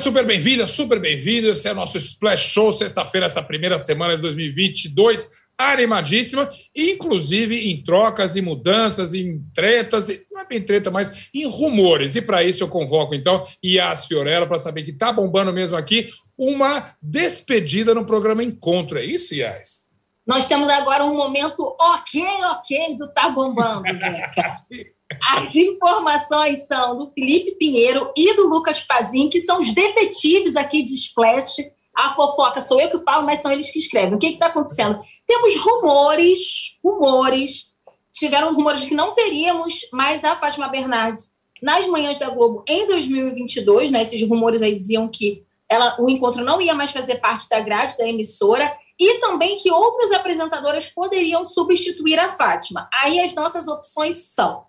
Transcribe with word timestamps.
Super 0.00 0.24
bem-vinda, 0.24 0.66
super 0.66 1.00
bem-vindo. 1.00 1.50
Esse 1.50 1.68
é 1.68 1.72
o 1.72 1.74
nosso 1.74 1.96
Splash 1.98 2.52
Show, 2.52 2.70
sexta-feira, 2.70 3.26
essa 3.26 3.42
primeira 3.42 3.76
semana 3.78 4.14
de 4.14 4.22
2022, 4.22 5.28
animadíssima, 5.58 6.48
inclusive 6.74 7.70
em 7.70 7.82
trocas 7.82 8.36
e 8.36 8.40
mudanças, 8.40 9.12
em 9.12 9.42
tretas, 9.52 10.08
não 10.30 10.40
é 10.40 10.46
bem 10.46 10.62
treta, 10.62 10.90
mas 10.90 11.28
em 11.34 11.46
rumores. 11.46 12.14
E 12.14 12.22
para 12.22 12.44
isso 12.44 12.62
eu 12.62 12.68
convoco, 12.68 13.14
então, 13.14 13.42
Yas 13.64 14.06
Fiorella, 14.06 14.46
para 14.46 14.60
saber 14.60 14.84
que 14.84 14.92
tá 14.92 15.12
bombando 15.12 15.52
mesmo 15.52 15.76
aqui 15.76 16.08
uma 16.36 16.94
despedida 17.02 17.92
no 17.92 18.06
programa 18.06 18.44
Encontro. 18.44 18.98
É 18.98 19.04
isso, 19.04 19.34
Yas? 19.34 19.88
Nós 20.24 20.46
temos 20.46 20.68
agora 20.70 21.04
um 21.04 21.16
momento 21.16 21.74
ok, 21.80 22.22
ok 22.52 22.96
do 22.96 23.08
Tá 23.12 23.30
Bombando, 23.30 23.88
Zeca. 23.98 24.52
As 25.22 25.54
informações 25.54 26.66
são 26.66 26.96
do 26.96 27.10
Felipe 27.12 27.52
Pinheiro 27.52 28.12
e 28.16 28.34
do 28.34 28.46
Lucas 28.46 28.80
Pazin, 28.80 29.30
que 29.30 29.40
são 29.40 29.58
os 29.58 29.72
detetives 29.72 30.54
aqui 30.54 30.82
de 30.82 30.94
Splash. 30.94 31.62
A 31.96 32.10
fofoca 32.10 32.60
sou 32.60 32.78
eu 32.78 32.90
que 32.90 32.98
falo, 32.98 33.24
mas 33.24 33.40
são 33.40 33.50
eles 33.50 33.70
que 33.70 33.78
escrevem. 33.78 34.14
O 34.14 34.18
que 34.18 34.26
está 34.26 34.46
acontecendo? 34.46 35.00
Temos 35.26 35.56
rumores, 35.56 36.78
rumores. 36.84 37.74
Tiveram 38.12 38.54
rumores 38.54 38.82
de 38.82 38.88
que 38.88 38.94
não 38.94 39.14
teríamos 39.14 39.88
mais 39.92 40.24
a 40.24 40.36
Fátima 40.36 40.68
Bernardes 40.68 41.30
nas 41.62 41.86
manhãs 41.86 42.18
da 42.18 42.28
Globo 42.28 42.62
em 42.68 42.86
2022. 42.86 43.90
Né? 43.90 44.02
Esses 44.02 44.22
rumores 44.28 44.60
aí 44.60 44.74
diziam 44.74 45.08
que 45.08 45.42
ela, 45.68 45.96
o 46.00 46.08
encontro 46.10 46.44
não 46.44 46.60
ia 46.60 46.74
mais 46.74 46.90
fazer 46.90 47.16
parte 47.16 47.48
da 47.48 47.60
grade 47.60 47.96
da 47.96 48.06
emissora 48.06 48.70
e 48.98 49.18
também 49.20 49.56
que 49.56 49.70
outras 49.70 50.10
apresentadoras 50.12 50.88
poderiam 50.88 51.44
substituir 51.44 52.18
a 52.18 52.28
Fátima. 52.28 52.88
Aí 52.92 53.20
as 53.20 53.34
nossas 53.34 53.68
opções 53.68 54.34
são 54.34 54.67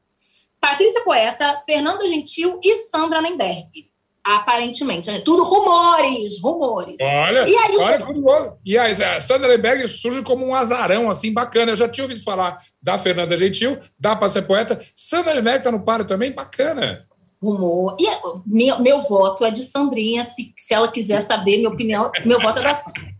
Patrícia 0.59 1.01
Poeta, 1.01 1.55
Fernanda 1.65 2.07
Gentil 2.07 2.59
e 2.63 2.75
Sandra 2.77 3.21
Nemberg. 3.21 3.89
Aparentemente, 4.23 5.09
né? 5.09 5.21
Tudo 5.21 5.43
rumores, 5.43 6.41
rumores. 6.41 6.97
Olha, 7.01 7.47
e 7.47 7.55
aí, 7.55 7.77
olha, 7.77 8.05
tudo 8.05 8.59
E 8.65 8.77
aí, 8.77 8.91
a 8.91 9.21
Sandra 9.21 9.47
Nemberg 9.47 9.87
surge 9.87 10.21
como 10.21 10.45
um 10.45 10.53
azarão, 10.53 11.09
assim, 11.09 11.33
bacana. 11.33 11.71
Eu 11.71 11.77
já 11.77 11.87
tinha 11.87 12.03
ouvido 12.03 12.21
falar 12.21 12.57
da 12.81 12.97
Fernanda 12.97 13.37
Gentil, 13.37 13.79
da 13.97 14.15
Patrícia 14.15 14.41
Poeta. 14.41 14.79
Sandra 14.95 15.33
Nemberg 15.33 15.63
tá 15.63 15.71
no 15.71 15.83
páreo 15.83 16.05
também, 16.05 16.31
bacana 16.31 17.07
rumor. 17.41 17.95
E 17.99 18.05
meu, 18.45 18.79
meu 18.81 18.99
voto 18.99 19.45
é 19.45 19.51
de 19.51 19.63
Sandrinha, 19.63 20.23
se, 20.23 20.53
se 20.57 20.73
ela 20.73 20.91
quiser 20.91 21.21
saber, 21.21 21.57
minha 21.57 21.69
opinião, 21.69 22.11
meu 22.25 22.39
voto 22.39 22.59
é 22.59 22.63
da 22.63 22.75
Sandra. 22.75 23.15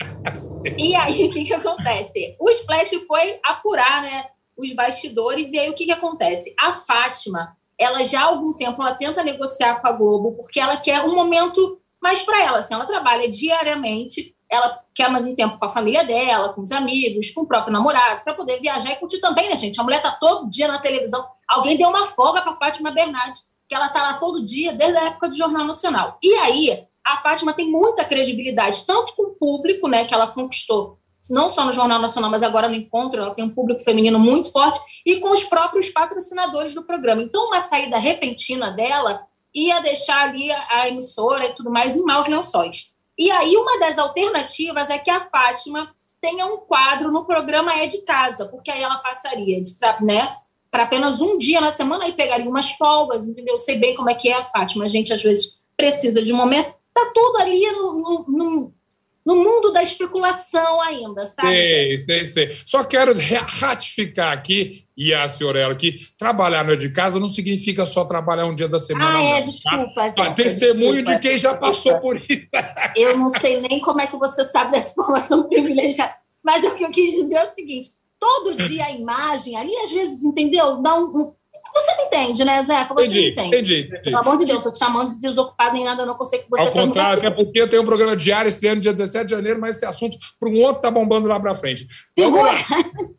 E 0.77 0.95
aí, 0.95 1.25
o 1.25 1.31
que, 1.31 1.45
que 1.45 1.53
acontece? 1.53 2.35
O 2.39 2.49
Splash 2.49 2.95
foi 3.07 3.39
apurar 3.43 4.01
né, 4.01 4.25
os 4.59 4.73
bastidores, 4.73 5.51
e 5.51 5.59
aí 5.59 5.69
o 5.69 5.73
que, 5.73 5.85
que 5.85 5.91
acontece? 5.91 6.53
A 6.59 6.71
Fátima, 6.71 7.55
ela 7.77 8.03
já 8.03 8.21
há 8.21 8.25
algum 8.25 8.53
tempo, 8.53 8.81
ela 8.81 8.93
tenta 8.93 9.23
negociar 9.23 9.81
com 9.81 9.87
a 9.87 9.91
Globo, 9.93 10.33
porque 10.33 10.59
ela 10.59 10.77
quer 10.77 11.01
um 11.01 11.15
momento 11.15 11.79
mais 12.01 12.21
para 12.21 12.43
ela. 12.43 12.59
Assim, 12.59 12.73
ela 12.73 12.85
trabalha 12.85 13.29
diariamente, 13.29 14.35
ela 14.51 14.83
quer 14.93 15.09
mais 15.09 15.25
um 15.25 15.35
tempo 15.35 15.57
com 15.57 15.65
a 15.65 15.69
família 15.69 16.03
dela, 16.03 16.53
com 16.53 16.61
os 16.61 16.71
amigos, 16.71 17.31
com 17.31 17.41
o 17.41 17.47
próprio 17.47 17.71
namorado, 17.71 18.23
para 18.23 18.33
poder 18.33 18.59
viajar 18.59 18.91
e 18.91 18.97
curtir 18.97 19.19
também, 19.19 19.49
né, 19.49 19.55
gente? 19.55 19.79
A 19.79 19.83
mulher 19.83 20.01
tá 20.01 20.11
todo 20.11 20.49
dia 20.49 20.67
na 20.67 20.79
televisão. 20.79 21.25
Alguém 21.47 21.77
deu 21.77 21.89
uma 21.89 22.05
folga 22.05 22.41
para 22.41 22.55
Fátima 22.55 22.91
Bernardes 22.91 23.49
que 23.69 23.75
ela 23.75 23.85
está 23.85 24.01
lá 24.01 24.13
todo 24.15 24.43
dia, 24.43 24.73
desde 24.73 24.97
a 24.97 25.05
época 25.05 25.29
do 25.29 25.37
Jornal 25.37 25.63
Nacional. 25.63 26.17
E 26.23 26.33
aí, 26.33 26.87
a 27.05 27.17
Fátima 27.17 27.53
tem 27.53 27.69
muita 27.69 28.03
credibilidade, 28.03 28.83
tanto 28.85 29.15
com 29.15 29.23
o 29.23 29.35
público, 29.35 29.87
né, 29.87 30.05
que 30.05 30.13
ela 30.13 30.25
conquistou, 30.25 30.97
não 31.29 31.49
só 31.49 31.65
no 31.65 31.71
Jornal 31.71 31.99
Nacional, 31.99 32.29
mas 32.29 32.43
agora 32.43 32.67
no 32.67 32.75
Encontro, 32.75 33.21
ela 33.21 33.33
tem 33.33 33.45
um 33.45 33.49
público 33.49 33.83
feminino 33.83 34.19
muito 34.19 34.51
forte, 34.51 34.79
e 35.05 35.17
com 35.17 35.31
os 35.31 35.43
próprios 35.43 35.89
patrocinadores 35.89 36.73
do 36.73 36.83
programa. 36.83 37.21
Então, 37.21 37.47
uma 37.47 37.61
saída 37.61 37.97
repentina 37.97 38.71
dela 38.71 39.27
ia 39.53 39.79
deixar 39.79 40.29
ali 40.29 40.51
a 40.51 40.87
emissora 40.87 41.45
e 41.45 41.53
tudo 41.53 41.71
mais 41.71 41.95
em 41.95 42.03
maus 42.03 42.27
lençóis. 42.27 42.93
E 43.17 43.29
aí, 43.31 43.55
uma 43.57 43.79
das 43.79 43.97
alternativas 43.97 44.89
é 44.89 44.97
que 44.97 45.09
a 45.09 45.19
Fátima 45.19 45.91
tenha 46.21 46.45
um 46.45 46.57
quadro 46.57 47.11
no 47.11 47.25
programa 47.25 47.73
É 47.73 47.87
de 47.87 47.99
Casa, 47.99 48.45
porque 48.45 48.71
aí 48.71 48.81
ela 48.81 48.97
passaria 48.97 49.61
de, 49.63 49.71
né, 50.01 50.35
para 50.69 50.83
apenas 50.83 51.21
um 51.21 51.37
dia 51.37 51.59
na 51.59 51.71
semana 51.71 52.07
e 52.07 52.13
pegaria 52.13 52.49
umas 52.49 52.71
folgas, 52.71 53.27
entendeu? 53.27 53.55
Eu 53.55 53.59
sei 53.59 53.77
bem 53.77 53.95
como 53.95 54.09
é 54.09 54.15
que 54.15 54.29
é 54.29 54.37
a 54.37 54.43
Fátima. 54.43 54.85
A 54.85 54.87
gente, 54.87 55.13
às 55.13 55.23
vezes, 55.23 55.61
precisa 55.75 56.21
de 56.21 56.31
um 56.31 56.37
momento. 56.37 56.73
Tá 56.93 57.11
tudo 57.13 57.37
ali 57.37 57.65
no, 57.71 58.73
no 59.25 59.35
mundo 59.35 59.71
da 59.71 59.83
especulação 59.83 60.81
ainda, 60.81 61.25
sabe? 61.25 61.49
Sei, 61.49 61.97
sei, 61.97 62.25
sei. 62.25 62.57
Só 62.65 62.83
quero 62.83 63.13
ratificar 63.59 64.33
aqui, 64.33 64.85
e 64.97 65.13
a 65.13 65.27
senhora 65.29 65.73
que 65.75 65.95
trabalhar 66.17 66.65
no 66.65 66.75
de 66.75 66.89
casa 66.89 67.19
não 67.19 67.29
significa 67.29 67.85
só 67.85 68.03
trabalhar 68.03 68.45
um 68.45 68.55
dia 68.55 68.67
da 68.67 68.77
semana. 68.77 69.17
Ah, 69.17 69.21
é, 69.21 69.39
não, 69.39 69.43
desculpa. 69.43 70.11
Tá? 70.11 70.23
Zé, 70.23 70.33
testemunho 70.33 70.91
desculpa, 70.95 71.19
de 71.19 71.19
quem 71.19 71.37
já 71.37 71.53
passou 71.53 71.93
desculpa. 71.93 72.01
por 72.01 72.15
isso. 72.17 72.47
Eu 72.95 73.17
não 73.17 73.29
sei 73.29 73.61
nem 73.61 73.79
como 73.79 74.01
é 74.01 74.07
que 74.07 74.17
você 74.17 74.43
sabe 74.43 74.71
dessa 74.71 74.91
informação 74.91 75.43
privilegiada. 75.49 76.15
Mas 76.43 76.65
o 76.65 76.73
que 76.73 76.83
eu 76.83 76.89
quis 76.89 77.13
dizer 77.13 77.35
é 77.35 77.43
o 77.43 77.53
seguinte: 77.53 77.91
todo 78.19 78.55
dia 78.55 78.85
a 78.85 78.91
imagem 78.91 79.55
ali, 79.55 79.75
às 79.77 79.91
vezes, 79.91 80.23
entendeu? 80.23 80.81
Dá 80.81 80.99
um... 80.99 81.33
Você 81.73 81.95
me 81.95 82.03
entende, 82.03 82.43
né, 82.43 82.63
Zeca? 82.63 82.93
Você 82.93 83.05
entendi, 83.05 83.19
me 83.19 83.31
entende. 83.31 83.47
Entendi, 83.47 83.79
entendi. 83.81 84.03
Pelo 84.03 84.17
amor 84.17 84.37
de 84.37 84.45
Deus, 84.45 84.57
estou 84.57 84.71
te 84.71 84.79
chamando 84.79 85.11
de 85.11 85.19
desocupado 85.19 85.77
em 85.77 85.83
nada, 85.83 86.03
eu 86.03 86.05
não 86.05 86.15
consigo 86.15 86.43
que 86.43 86.49
você 86.49 86.63
Ao 86.63 86.71
contrário, 86.71 87.19
até 87.19 87.31
porque 87.35 87.61
eu 87.61 87.69
tenho 87.69 87.81
um 87.81 87.85
programa 87.85 88.15
diário 88.15 88.49
estreando 88.49 88.81
dia 88.81 88.93
17 88.93 89.25
de 89.25 89.31
janeiro, 89.31 89.59
mas 89.59 89.77
esse 89.77 89.85
assunto 89.85 90.17
para 90.39 90.49
um 90.49 90.61
outro 90.61 90.81
tá 90.81 90.91
bombando 90.91 91.27
lá 91.27 91.39
para 91.39 91.55
frente. 91.55 91.87
Vamos 92.17 92.43
lá. 92.43 92.53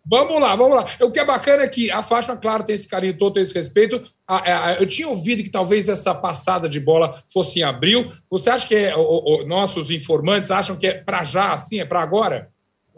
vamos 0.05 0.41
lá, 0.41 0.57
vamos 0.57 0.77
lá. 0.77 0.87
O 1.01 1.11
que 1.11 1.19
é 1.19 1.25
bacana 1.25 1.63
é 1.63 1.69
que 1.69 1.91
a 1.91 2.03
Fátima, 2.03 2.37
claro, 2.37 2.65
tem 2.65 2.75
esse 2.75 2.89
carinho 2.89 3.17
todo, 3.17 3.35
tem 3.35 3.43
esse 3.43 3.55
respeito. 3.55 4.03
Eu 4.79 4.87
tinha 4.87 5.09
ouvido 5.09 5.43
que 5.43 5.51
talvez 5.51 5.89
essa 5.89 6.15
passada 6.15 6.69
de 6.69 6.81
bola 6.81 7.21
fosse 7.33 7.61
em 7.61 7.63
abril. 7.63 8.09
Você 8.31 8.51
acha 8.51 8.67
que 8.67 8.75
é, 8.75 8.97
o, 8.97 9.01
o, 9.01 9.47
nossos 9.47 9.91
informantes 9.91 10.51
acham 10.51 10.77
que 10.77 10.87
é 10.87 10.95
para 10.95 11.25
já, 11.25 11.53
assim, 11.53 11.81
é 11.81 11.85
para 11.85 12.01
agora? 12.01 12.51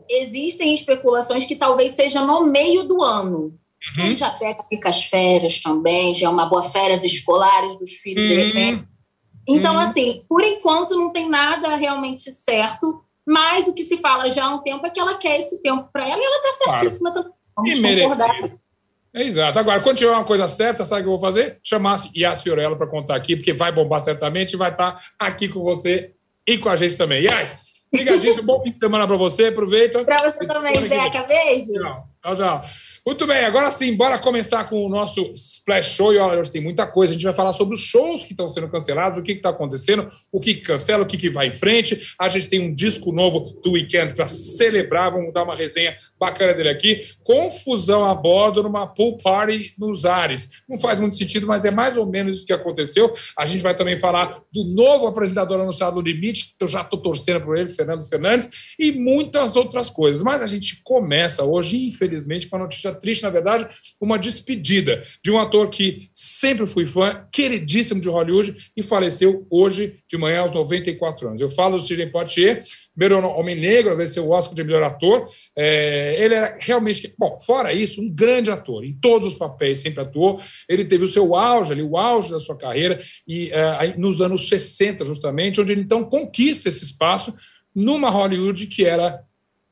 existem 0.09 0.75
especulações 0.75 1.47
que 1.47 1.57
talvez 1.57 1.93
seja 1.93 2.25
no 2.25 2.47
meio 2.47 2.85
do 2.85 3.03
ano. 3.03 3.59
Uhum. 3.97 4.16
Já 4.16 4.31
pega 4.31 4.65
fica 4.69 4.88
as 4.88 5.04
férias 5.04 5.60
também, 5.60 6.15
já 6.15 6.26
é 6.26 6.31
uma 6.31 6.47
boa 6.47 6.62
férias 6.62 7.04
escolares 7.04 7.78
dos 7.78 7.91
filhos, 7.91 8.25
uhum. 8.25 8.31
de 8.31 8.37
repente. 8.44 8.84
Então, 9.47 9.75
uhum. 9.75 9.81
assim, 9.81 10.22
por 10.28 10.43
enquanto 10.43 10.97
não 10.97 11.10
tem 11.10 11.28
nada 11.28 11.75
realmente 11.75 12.31
certo, 12.31 13.03
mas 13.26 13.66
o 13.66 13.75
que 13.75 13.82
se 13.82 13.98
fala 13.98 14.31
já 14.31 14.44
há 14.44 14.54
um 14.54 14.62
tempo 14.62 14.87
é 14.87 14.91
que 14.91 15.00
ela 15.00 15.15
quer 15.15 15.41
esse 15.41 15.60
tempo 15.62 15.88
para 15.93 16.09
ela 16.09 16.20
e 16.20 16.25
ela 16.25 16.37
está 16.37 16.65
certíssima 16.65 17.12
claro. 17.12 17.28
também. 17.28 17.43
Vamos 17.56 17.78
e 17.78 18.03
concordar. 18.03 18.41
É 19.15 19.22
exato. 19.25 19.59
Agora, 19.59 19.81
quando 19.81 19.99
tiver 19.99 20.10
uma 20.10 20.25
coisa 20.25 20.49
certa, 20.49 20.84
sabe 20.84 21.03
o 21.03 21.04
que 21.04 21.09
eu 21.09 21.19
vou 21.19 21.20
fazer? 21.20 21.59
Chamar 21.62 22.00
Yas 22.16 22.43
Fiorello 22.43 22.76
para 22.76 22.87
contar 22.87 23.14
aqui, 23.14 23.37
porque 23.37 23.53
vai 23.53 23.70
bombar 23.70 24.00
certamente 24.00 24.54
e 24.54 24.56
vai 24.56 24.70
estar 24.70 24.93
tá 24.93 25.26
aqui 25.26 25.49
com 25.49 25.60
você 25.60 26.12
e 26.47 26.56
com 26.56 26.70
a 26.70 26.76
gente 26.76 26.97
também. 26.97 27.22
Yas, 27.22 27.56
Obrigadíssimo, 27.93 28.47
bom 28.47 28.62
fim 28.62 28.70
de 28.70 28.78
semana 28.78 29.06
para 29.06 29.16
você. 29.16 29.47
Aproveita. 29.47 30.03
Para 30.04 30.31
você 30.31 30.47
também, 30.47 30.75
Zeca. 30.88 31.25
Beijo. 31.25 31.72
Tchau, 31.75 32.09
tchau. 32.22 32.37
tchau. 32.37 32.62
Muito 33.05 33.27
bem, 33.27 33.45
agora 33.45 33.69
sim, 33.73 33.97
bora 33.97 34.17
começar 34.17 34.63
com 34.69 34.87
o 34.87 34.89
nosso 34.89 35.33
Splash 35.35 35.97
Show. 35.97 36.15
E 36.15 36.19
olha, 36.19 36.39
hoje 36.39 36.53
tem 36.53 36.63
muita 36.63 36.87
coisa. 36.87 37.13
A 37.13 37.15
gente 37.15 37.25
vai 37.25 37.33
falar 37.33 37.53
sobre 37.53 37.75
os 37.75 37.81
shows 37.81 38.23
que 38.23 38.33
estão 38.33 38.49
sendo 38.49 38.69
cancelados, 38.69 39.19
o 39.19 39.25
que 39.25 39.33
está 39.33 39.49
acontecendo, 39.49 40.09
o 40.31 40.39
que, 40.39 40.55
cancela, 40.55 41.03
o 41.03 41.07
que, 41.07 41.17
que 41.17 41.29
vai 41.29 41.49
em 41.49 41.53
frente. 41.53 42.15
A 42.17 42.29
gente 42.29 42.49
tem 42.49 42.61
um 42.61 42.73
disco 42.73 43.11
novo 43.11 43.41
do 43.61 43.73
Weekend 43.73 44.15
para 44.15 44.29
celebrar. 44.29 45.11
Vamos 45.11 45.33
dar 45.33 45.43
uma 45.43 45.57
resenha 45.57 45.97
bacana 46.17 46.55
dele 46.55 46.69
aqui. 46.69 47.05
Confusão 47.25 48.05
a 48.05 48.15
bordo 48.15 48.62
numa 48.62 48.87
pool 48.87 49.19
party 49.19 49.75
nos 49.77 50.05
ares. 50.05 50.62
Não 50.69 50.79
faz 50.79 51.01
muito 51.01 51.17
sentido, 51.17 51.45
mas 51.45 51.65
é 51.65 51.73
mais 51.73 51.97
ou 51.97 52.07
menos 52.07 52.37
isso 52.37 52.47
que 52.47 52.53
aconteceu. 52.53 53.12
A 53.37 53.47
gente 53.47 53.62
vai 53.62 53.75
também 53.75 53.99
falar 53.99 54.41
do 54.53 54.62
novo 54.62 55.09
apresentador 55.09 55.61
anunciado 55.61 55.97
no 55.97 56.03
Limite. 56.03 56.55
Eu 56.61 56.69
já 56.69 56.82
estou 56.82 57.00
torcendo 57.00 57.44
por 57.44 57.59
ele, 57.59 57.69
Fernando 57.69 58.09
Fernandes, 58.09 58.76
e 58.79 58.93
muitas 58.93 59.56
outras 59.56 59.91
coisas. 59.91 60.23
Mas 60.23 60.41
a 60.41 60.47
gente 60.47 60.81
começa 60.85 61.43
hoje, 61.43 61.85
infelizmente, 61.88 62.47
com 62.47 62.55
a 62.55 62.61
notícia 62.61 62.92
triste, 62.94 63.23
na 63.23 63.31
verdade, 63.31 63.67
uma 64.00 64.19
despedida 64.19 65.03
de 65.23 65.31
um 65.31 65.39
ator 65.39 65.71
que 65.71 66.09
sempre 66.12 66.67
fui 66.67 66.87
fã, 66.87 67.27
queridíssimo 67.33 68.00
de 68.00 68.09
Hollywood, 68.09 68.71
e 68.77 68.83
faleceu 68.83 69.47
hoje 69.50 69.99
de 70.09 70.17
manhã 70.17 70.41
aos 70.41 70.50
94 70.50 71.29
anos. 71.29 71.41
Eu 71.41 71.50
falo 71.50 71.79
do 71.79 71.87
Sidney 71.87 72.11
Poitier, 72.11 72.62
primeiro 72.97 73.27
homem 73.29 73.55
negro, 73.55 73.97
venceu 73.97 74.27
o 74.27 74.31
Oscar 74.31 74.55
de 74.55 74.65
melhor 74.65 74.83
ator. 74.83 75.29
É, 75.56 76.17
ele 76.19 76.35
era 76.35 76.56
realmente, 76.61 77.12
bom, 77.19 77.39
fora 77.41 77.73
isso, 77.73 78.00
um 78.00 78.09
grande 78.09 78.50
ator, 78.50 78.85
em 78.85 78.95
todos 78.95 79.29
os 79.29 79.35
papéis 79.35 79.79
sempre 79.79 80.03
atuou. 80.03 80.41
Ele 80.69 80.85
teve 80.85 81.05
o 81.05 81.09
seu 81.09 81.35
auge 81.35 81.73
ali, 81.73 81.83
o 81.83 81.97
auge 81.97 82.31
da 82.31 82.38
sua 82.38 82.56
carreira, 82.56 82.99
e 83.27 83.50
é, 83.53 83.97
nos 83.97 84.21
anos 84.21 84.49
60, 84.49 85.05
justamente, 85.05 85.61
onde 85.61 85.73
ele 85.73 85.83
então 85.83 86.05
conquista 86.05 86.69
esse 86.69 86.85
espaço 86.85 87.35
numa 87.75 88.11
Hollywood 88.11 88.67
que 88.67 88.85
era 88.85 89.23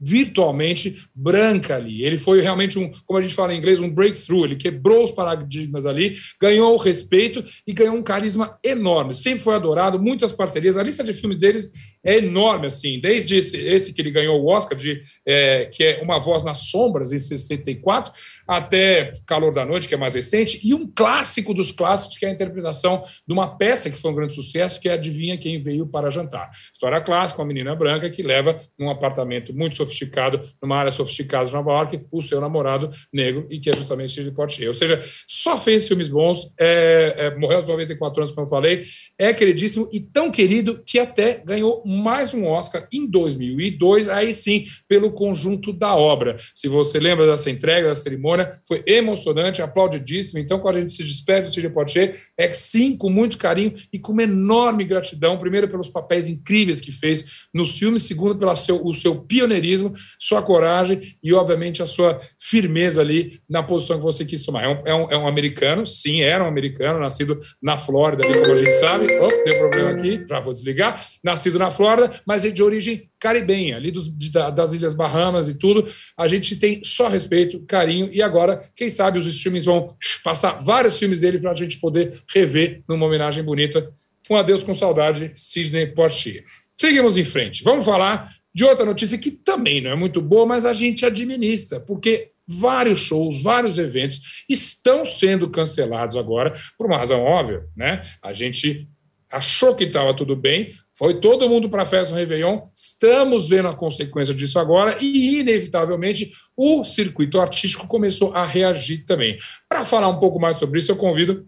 virtualmente 0.01 1.07
branca 1.15 1.77
ali. 1.77 2.03
Ele 2.05 2.17
foi 2.17 2.41
realmente 2.41 2.79
um, 2.79 2.91
como 3.05 3.19
a 3.19 3.23
gente 3.23 3.35
fala 3.35 3.53
em 3.53 3.59
inglês, 3.59 3.81
um 3.81 3.91
breakthrough. 3.91 4.45
Ele 4.45 4.57
quebrou 4.57 5.05
os 5.05 5.11
paradigmas 5.11 5.85
ali, 5.85 6.17
ganhou 6.41 6.75
o 6.75 6.79
respeito 6.79 7.45
e 7.67 7.73
ganhou 7.73 7.95
um 7.95 8.03
carisma 8.03 8.59
enorme. 8.65 9.15
Sempre 9.15 9.45
foi 9.45 9.55
adorado, 9.55 10.01
muitas 10.01 10.33
parcerias. 10.33 10.79
A 10.79 10.83
lista 10.83 11.05
de 11.05 11.13
filmes 11.13 11.39
deles 11.39 11.71
é 12.03 12.17
enorme, 12.17 12.67
assim, 12.67 12.99
desde 12.99 13.37
esse, 13.37 13.59
esse 13.59 13.93
que 13.93 14.01
ele 14.01 14.11
ganhou 14.11 14.41
o 14.41 14.47
Oscar, 14.49 14.77
de, 14.77 15.03
é, 15.27 15.67
que 15.67 15.85
é 15.85 16.03
Uma 16.03 16.19
Voz 16.19 16.43
nas 16.43 16.71
Sombras, 16.71 17.13
em 17.13 17.19
64, 17.19 18.13
até 18.51 19.13
Calor 19.25 19.55
da 19.55 19.65
Noite, 19.65 19.87
que 19.87 19.95
é 19.95 19.97
mais 19.97 20.17
recente, 20.17 20.61
e 20.65 20.75
um 20.75 20.85
clássico 20.85 21.55
dos 21.55 21.71
clássicos, 21.71 22.19
que 22.19 22.27
é 22.27 22.29
a 22.31 22.33
interpretação 22.33 23.01
de 23.25 23.33
uma 23.33 23.57
peça 23.57 23.89
que 23.89 23.97
foi 23.97 24.11
um 24.11 24.15
grande 24.15 24.35
sucesso, 24.35 24.81
que 24.81 24.89
é 24.89 24.95
Adivinha 24.95 25.39
Quem 25.39 25.63
Veio 25.63 25.87
para 25.87 26.11
Jantar. 26.11 26.51
História 26.73 27.01
clássica, 27.01 27.41
uma 27.41 27.47
menina 27.47 27.77
branca 27.77 28.11
que 28.11 28.25
leva 28.25 28.57
num 28.77 28.91
apartamento 28.91 29.55
muito 29.55 29.77
sofisticado, 29.77 30.43
numa 30.61 30.77
área 30.77 30.91
sofisticada 30.91 31.45
de 31.45 31.53
Nova 31.53 31.71
York, 31.71 32.05
o 32.11 32.21
seu 32.21 32.41
namorado 32.41 32.91
negro, 33.13 33.47
e 33.49 33.61
que 33.61 33.71
é 33.71 33.73
justamente 33.73 34.13
Sidney 34.13 34.35
Poitier. 34.35 34.67
Ou 34.67 34.75
seja, 34.75 35.01
só 35.29 35.57
fez 35.57 35.87
filmes 35.87 36.09
bons, 36.09 36.53
é, 36.59 37.15
é, 37.17 37.37
morreu 37.37 37.59
aos 37.59 37.69
94 37.69 38.21
anos, 38.21 38.33
como 38.33 38.47
eu 38.49 38.51
falei, 38.51 38.83
é 39.17 39.33
queridíssimo 39.33 39.89
e 39.93 40.01
tão 40.01 40.29
querido 40.29 40.83
que 40.85 40.99
até 40.99 41.41
ganhou 41.45 41.85
mais 41.87 42.35
um 42.35 42.49
Oscar 42.49 42.89
em 42.93 43.09
2002, 43.09 44.09
aí 44.09 44.35
sim, 44.35 44.65
pelo 44.89 45.13
conjunto 45.13 45.73
da 45.73 45.95
obra. 45.95 46.37
Se 46.53 46.67
você 46.67 46.99
lembra 46.99 47.29
dessa 47.29 47.49
entrega, 47.49 47.87
da 47.87 47.95
cerimônia, 47.95 48.40
foi 48.67 48.83
emocionante, 48.87 49.63
aplaudidíssimo. 49.63 50.39
Então, 50.39 50.61
quando 50.61 50.77
a 50.77 50.81
gente 50.81 50.93
se 50.93 51.03
despede 51.03 51.49
do 51.49 51.55
Cid 51.55 51.69
Poitier, 51.71 52.17
é 52.37 52.49
sim, 52.49 52.97
com 52.97 53.11
muito 53.11 53.39
carinho 53.39 53.73
e 53.93 53.99
com 53.99 54.13
uma 54.13 54.23
enorme 54.23 54.85
gratidão, 54.85 55.39
primeiro 55.39 55.69
pelos 55.69 55.89
papéis 55.89 56.29
incríveis 56.29 56.81
que 56.81 56.93
fez 56.93 57.47
nos 57.53 57.79
filmes, 57.79 58.03
segundo 58.03 58.39
pelo 58.39 58.55
seu, 58.57 58.85
o 58.85 58.95
seu 58.95 59.21
pioneirismo, 59.23 59.93
sua 60.19 60.43
coragem 60.43 61.01
e, 61.23 61.33
obviamente, 61.33 61.83
a 61.83 61.87
sua 61.87 62.21
firmeza 62.39 63.01
ali 63.01 63.41
na 63.49 63.63
posição 63.63 63.97
que 63.97 64.03
você 64.03 64.25
quis 64.25 64.43
tomar. 64.43 64.65
É 64.65 64.69
um, 64.69 64.83
é 64.87 64.95
um, 64.95 65.11
é 65.11 65.19
um 65.19 65.27
americano, 65.27 65.87
sim, 65.87 66.23
era 66.23 66.45
um 66.45 66.49
americano, 66.49 67.01
nascido 67.01 67.41
na 67.63 67.77
Flórida, 67.77 68.25
ali, 68.25 68.39
como 68.41 68.53
a 68.53 68.57
gente 68.57 68.75
sabe. 68.75 69.07
Oh, 69.19 69.45
deu 69.45 69.59
problema 69.59 69.91
aqui, 69.91 70.25
já 70.29 70.41
vou 70.41 70.55
desligar. 70.55 71.05
Nascido 71.23 71.59
na 71.59 71.71
Flórida, 71.71 72.11
mas 72.27 72.45
é 72.45 72.51
de 72.51 72.63
origem 72.63 73.10
caribenha, 73.21 73.77
ali 73.77 73.91
dos, 73.91 74.11
de, 74.11 74.31
das 74.31 74.73
Ilhas 74.73 74.95
Bahamas 74.95 75.49
e 75.49 75.59
tudo. 75.59 75.85
A 76.17 76.27
gente 76.27 76.57
tem 76.57 76.81
só 76.83 77.07
respeito, 77.07 77.61
carinho 77.67 78.09
e 78.11 78.23
agora, 78.23 78.69
quem 78.75 78.89
sabe, 78.91 79.19
os 79.19 79.27
streamings 79.27 79.67
vão 79.67 79.95
passar 80.25 80.63
vários 80.63 80.99
filmes 80.99 81.21
dele 81.21 81.39
para 81.39 81.53
a 81.53 81.55
gente 81.55 81.79
poder 81.79 82.19
rever 82.33 82.83
numa 82.89 83.07
homenagem 83.07 83.45
bonita. 83.45 83.93
Um 84.29 84.37
adeus 84.37 84.63
com 84.63 84.75
saudade, 84.75 85.31
Sidney 85.35 85.89
Poitier. 85.89 86.45
Seguimos 86.77 87.19
em 87.19 87.25
frente. 87.25 87.63
Vamos 87.63 87.85
falar 87.85 88.33
de 88.55 88.65
outra 88.65 88.85
notícia 88.85 89.19
que 89.19 89.31
também 89.31 89.81
não 89.81 89.91
é 89.91 89.95
muito 89.95 90.21
boa, 90.21 90.47
mas 90.47 90.65
a 90.65 90.73
gente 90.73 91.05
administra, 91.05 91.79
porque 91.79 92.31
vários 92.47 92.99
shows, 93.01 93.43
vários 93.43 93.79
eventos 93.79 94.45
estão 94.49 95.05
sendo 95.05 95.49
cancelados 95.51 96.17
agora, 96.17 96.53
por 96.77 96.87
uma 96.87 96.97
razão 96.97 97.21
óbvia, 97.21 97.65
né? 97.77 98.03
A 98.21 98.33
gente 98.33 98.89
achou 99.31 99.77
que 99.77 99.85
estava 99.85 100.15
tudo 100.17 100.35
bem, 100.35 100.75
foi 101.01 101.19
todo 101.19 101.49
mundo 101.49 101.67
para 101.71 101.85
a 101.85 101.87
festa 101.87 102.13
do 102.13 102.19
Réveillon. 102.19 102.61
Estamos 102.75 103.49
vendo 103.49 103.69
a 103.69 103.73
consequência 103.73 104.35
disso 104.35 104.59
agora 104.59 104.99
e, 105.01 105.41
inevitavelmente, 105.41 106.31
o 106.55 106.85
circuito 106.85 107.41
artístico 107.41 107.87
começou 107.87 108.35
a 108.35 108.45
reagir 108.45 109.07
também. 109.07 109.39
Para 109.67 109.83
falar 109.83 110.09
um 110.09 110.19
pouco 110.19 110.39
mais 110.39 110.59
sobre 110.59 110.79
isso, 110.79 110.93
eu 110.93 110.97
convido 110.97 111.47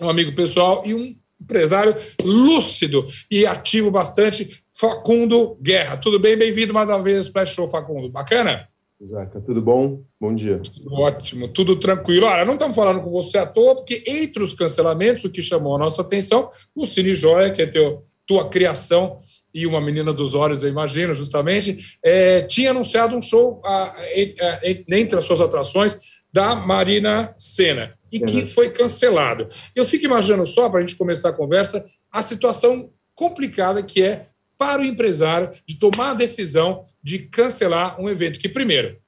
um 0.00 0.10
amigo 0.10 0.34
pessoal 0.34 0.82
e 0.84 0.94
um 0.94 1.14
empresário 1.40 1.94
lúcido 2.24 3.06
e 3.30 3.46
ativo 3.46 3.88
bastante, 3.88 4.64
Facundo 4.72 5.56
Guerra. 5.62 5.96
Tudo 5.96 6.18
bem? 6.18 6.36
Bem-vindo 6.36 6.74
mais 6.74 6.88
uma 6.88 7.00
vez 7.00 7.18
ao 7.18 7.22
Splash 7.22 7.54
Show, 7.54 7.68
Facundo. 7.68 8.08
Bacana? 8.08 8.68
Zaca, 9.06 9.40
tudo 9.40 9.62
bom? 9.62 10.02
Bom 10.20 10.34
dia. 10.34 10.58
Tudo 10.58 10.92
ótimo, 10.94 11.46
tudo 11.46 11.76
tranquilo. 11.76 12.26
Olha, 12.26 12.44
não 12.44 12.54
estamos 12.54 12.74
falando 12.74 13.00
com 13.00 13.10
você 13.10 13.38
à 13.38 13.46
toa, 13.46 13.76
porque 13.76 14.02
entre 14.04 14.42
os 14.42 14.52
cancelamentos, 14.52 15.22
o 15.22 15.30
que 15.30 15.40
chamou 15.40 15.76
a 15.76 15.78
nossa 15.78 16.02
atenção, 16.02 16.50
o 16.74 16.84
Cine 16.84 17.14
Joia, 17.14 17.52
que 17.52 17.62
é 17.62 17.66
teu 17.68 18.07
tua 18.28 18.48
criação 18.48 19.22
e 19.52 19.66
uma 19.66 19.80
menina 19.80 20.12
dos 20.12 20.34
olhos, 20.34 20.62
eu 20.62 20.68
imagino, 20.68 21.14
justamente, 21.14 21.96
é, 22.04 22.42
tinha 22.42 22.70
anunciado 22.70 23.16
um 23.16 23.22
show 23.22 23.62
a, 23.64 23.84
a, 23.84 24.60
entre 24.64 25.16
as 25.16 25.24
suas 25.24 25.40
atrações 25.40 25.96
da 26.30 26.54
Marina 26.54 27.34
Senna 27.38 27.96
e 28.12 28.20
que 28.20 28.44
foi 28.44 28.70
cancelado. 28.70 29.48
Eu 29.74 29.86
fico 29.86 30.04
imaginando 30.04 30.46
só, 30.46 30.68
para 30.68 30.80
a 30.80 30.82
gente 30.82 30.96
começar 30.96 31.30
a 31.30 31.32
conversa, 31.32 31.84
a 32.12 32.22
situação 32.22 32.90
complicada 33.14 33.82
que 33.82 34.02
é 34.02 34.26
para 34.58 34.82
o 34.82 34.84
empresário 34.84 35.50
de 35.66 35.78
tomar 35.78 36.10
a 36.10 36.14
decisão 36.14 36.84
de 37.02 37.20
cancelar 37.20 37.98
um 37.98 38.08
evento 38.08 38.38
que, 38.38 38.48
primeiro, 38.48 38.98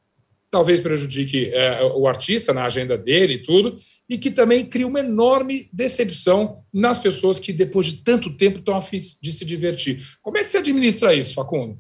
talvez 0.50 0.81
prejudique 0.81 1.50
é, 1.52 1.82
o 1.94 2.06
artista 2.08 2.52
na 2.52 2.64
agenda 2.64 2.99
dele 2.99 3.35
e 3.35 3.43
tudo, 3.43 3.76
e 4.08 4.19
que 4.19 4.31
também 4.31 4.67
cria 4.67 4.87
uma 4.87 5.00
enorme 5.00 5.69
decepção 5.73 6.58
nas 6.73 6.99
pessoas 6.99 7.38
que, 7.38 7.52
depois 7.52 7.87
de 7.87 8.02
tanto 8.02 8.37
tempo, 8.37 8.58
estão 8.58 8.76
a 8.76 8.82
fim 8.82 9.00
de 9.23 9.32
se 9.32 9.44
divertir. 9.44 10.02
Como 10.20 10.37
é 10.37 10.43
que 10.43 10.50
você 10.50 10.58
administra 10.58 11.14
isso, 11.14 11.35
Facundo? 11.35 11.79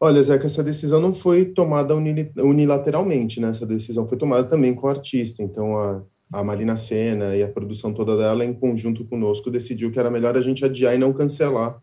Olha, 0.00 0.22
Zeca, 0.22 0.46
essa 0.46 0.62
decisão 0.62 1.00
não 1.00 1.14
foi 1.14 1.44
tomada 1.44 1.94
unilateralmente, 1.94 3.40
né? 3.40 3.48
Essa 3.48 3.64
decisão 3.64 4.06
foi 4.08 4.18
tomada 4.18 4.44
também 4.44 4.74
com 4.74 4.86
o 4.86 4.90
artista. 4.90 5.42
Então, 5.42 5.78
a, 5.78 6.02
a 6.32 6.42
Marina 6.42 6.76
Senna 6.76 7.36
e 7.36 7.42
a 7.42 7.48
produção 7.48 7.92
toda 7.92 8.16
dela, 8.16 8.44
em 8.44 8.52
conjunto 8.52 9.04
conosco, 9.04 9.50
decidiu 9.50 9.90
que 9.92 9.98
era 9.98 10.10
melhor 10.10 10.36
a 10.36 10.42
gente 10.42 10.64
adiar 10.64 10.94
e 10.94 10.98
não 10.98 11.12
cancelar 11.12 11.80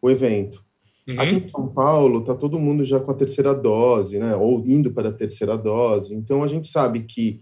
o 0.00 0.10
evento. 0.10 0.62
Uhum. 1.06 1.20
Aqui 1.20 1.34
em 1.34 1.48
São 1.48 1.68
Paulo, 1.68 2.20
está 2.20 2.34
todo 2.34 2.58
mundo 2.58 2.82
já 2.82 2.98
com 2.98 3.10
a 3.10 3.14
terceira 3.14 3.52
dose, 3.54 4.18
né? 4.18 4.34
Ou 4.34 4.64
indo 4.66 4.90
para 4.90 5.10
a 5.10 5.12
terceira 5.12 5.56
dose. 5.56 6.14
Então, 6.14 6.42
a 6.42 6.48
gente 6.48 6.66
sabe 6.66 7.00
que, 7.00 7.40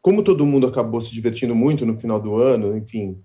como 0.00 0.22
todo 0.22 0.46
mundo 0.46 0.66
acabou 0.66 1.00
se 1.00 1.12
divertindo 1.12 1.54
muito 1.54 1.84
no 1.84 1.98
final 1.98 2.20
do 2.20 2.36
ano, 2.36 2.76
enfim, 2.76 3.18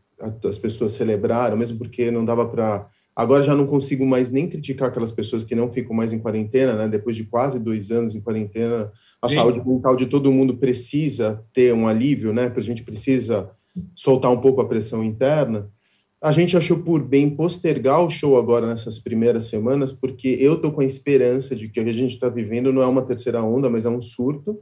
as 0.44 0.58
pessoas 0.58 0.94
celebraram, 0.94 1.56
mesmo 1.56 1.78
porque 1.78 2.10
não 2.10 2.26
dava 2.26 2.48
para. 2.48 2.88
Agora 3.16 3.42
já 3.42 3.56
não 3.56 3.66
consigo 3.66 4.06
mais 4.06 4.30
nem 4.30 4.50
criticar 4.50 4.90
aquelas 4.90 5.12
pessoas 5.12 5.46
que 5.46 5.56
não 5.56 5.72
ficam 5.72 5.96
mais 5.96 6.12
em 6.12 6.20
quarentena, 6.20 6.74
né? 6.74 6.88
Depois 6.88 7.16
de 7.16 7.24
quase 7.24 7.60
dois 7.60 7.90
anos 7.90 8.14
em 8.14 8.22
quarentena, 8.22 8.92
a 9.22 9.30
Sim. 9.30 9.36
saúde 9.36 9.66
mental 9.66 9.96
de 9.96 10.08
todo 10.08 10.32
mundo 10.32 10.58
precisa 10.58 11.42
ter 11.54 11.74
um 11.74 11.88
alívio, 11.88 12.34
né? 12.34 12.52
A 12.54 12.60
gente 12.60 12.84
precisa 12.84 13.52
soltar 13.94 14.32
um 14.32 14.42
pouco 14.42 14.60
a 14.62 14.68
pressão 14.68 15.04
interna 15.04 15.72
a 16.21 16.31
gente 16.31 16.56
achou 16.57 16.79
por 16.79 17.03
bem 17.03 17.29
postergar 17.29 18.03
o 18.03 18.09
show 18.09 18.38
agora 18.38 18.67
nessas 18.67 19.00
primeiras 19.00 19.45
semanas, 19.45 19.91
porque 19.91 20.38
eu 20.39 20.59
tô 20.59 20.71
com 20.71 20.81
a 20.81 20.85
esperança 20.85 21.56
de 21.56 21.69
que 21.69 21.79
o 21.79 21.83
que 21.83 21.89
a 21.89 21.94
gente 21.94 22.13
está 22.13 22.29
vivendo 22.29 22.73
não 22.73 22.81
é 22.81 22.88
uma 22.88 23.01
terceira 23.01 23.44
onda, 23.44 23.69
mas 23.69 23.85
é 23.85 23.89
um 23.89 24.01
surto, 24.01 24.59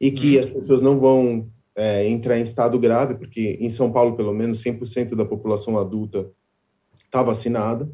e 0.00 0.10
que 0.10 0.36
hum. 0.36 0.40
as 0.40 0.48
pessoas 0.48 0.80
não 0.80 0.98
vão 0.98 1.48
é, 1.74 2.06
entrar 2.08 2.38
em 2.38 2.42
estado 2.42 2.78
grave, 2.78 3.14
porque 3.14 3.56
em 3.60 3.68
São 3.68 3.92
Paulo, 3.92 4.16
pelo 4.16 4.34
menos, 4.34 4.62
100% 4.62 5.14
da 5.14 5.24
população 5.24 5.78
adulta 5.78 6.30
está 7.04 7.22
vacinada, 7.22 7.90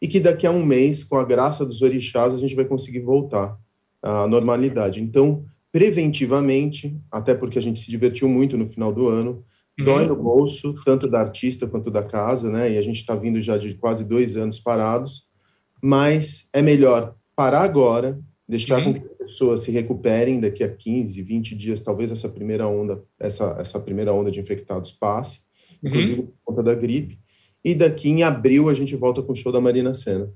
e 0.00 0.06
que 0.06 0.20
daqui 0.20 0.46
a 0.46 0.50
um 0.50 0.64
mês, 0.64 1.04
com 1.04 1.16
a 1.16 1.24
graça 1.24 1.66
dos 1.66 1.82
orixás, 1.82 2.34
a 2.34 2.38
gente 2.38 2.54
vai 2.54 2.64
conseguir 2.64 3.00
voltar 3.00 3.58
à 4.02 4.26
normalidade. 4.28 5.02
Então, 5.02 5.44
preventivamente, 5.72 6.96
até 7.10 7.34
porque 7.34 7.58
a 7.58 7.62
gente 7.62 7.80
se 7.80 7.90
divertiu 7.90 8.28
muito 8.28 8.56
no 8.56 8.68
final 8.68 8.92
do 8.92 9.08
ano, 9.08 9.44
dói 9.78 10.02
uhum. 10.02 10.08
no 10.08 10.16
bolso, 10.16 10.74
tanto 10.84 11.08
da 11.08 11.20
artista 11.20 11.66
quanto 11.66 11.90
da 11.90 12.02
casa, 12.02 12.50
né? 12.50 12.72
E 12.72 12.78
a 12.78 12.82
gente 12.82 12.96
está 12.96 13.14
vindo 13.14 13.40
já 13.40 13.56
de 13.56 13.74
quase 13.74 14.04
dois 14.04 14.36
anos 14.36 14.58
parados, 14.58 15.22
mas 15.82 16.48
é 16.52 16.60
melhor 16.60 17.14
parar 17.36 17.62
agora, 17.62 18.18
deixar 18.48 18.78
uhum. 18.78 18.92
com 18.92 19.00
que 19.00 19.06
as 19.06 19.18
pessoas 19.18 19.60
se 19.60 19.70
recuperem 19.70 20.40
daqui 20.40 20.64
a 20.64 20.68
15, 20.68 21.22
20 21.22 21.54
dias, 21.54 21.80
talvez 21.80 22.10
essa 22.10 22.28
primeira 22.28 22.66
onda, 22.66 23.02
essa, 23.20 23.56
essa 23.60 23.78
primeira 23.78 24.12
onda 24.12 24.30
de 24.30 24.40
infectados 24.40 24.90
passe, 24.90 25.40
uhum. 25.82 25.90
inclusive 25.90 26.22
por 26.22 26.34
conta 26.44 26.62
da 26.62 26.74
gripe, 26.74 27.20
e 27.64 27.74
daqui 27.74 28.08
em 28.08 28.22
abril 28.24 28.68
a 28.68 28.74
gente 28.74 28.96
volta 28.96 29.22
com 29.22 29.32
o 29.32 29.36
show 29.36 29.52
da 29.52 29.60
Marina 29.60 29.94
Senna. 29.94 30.32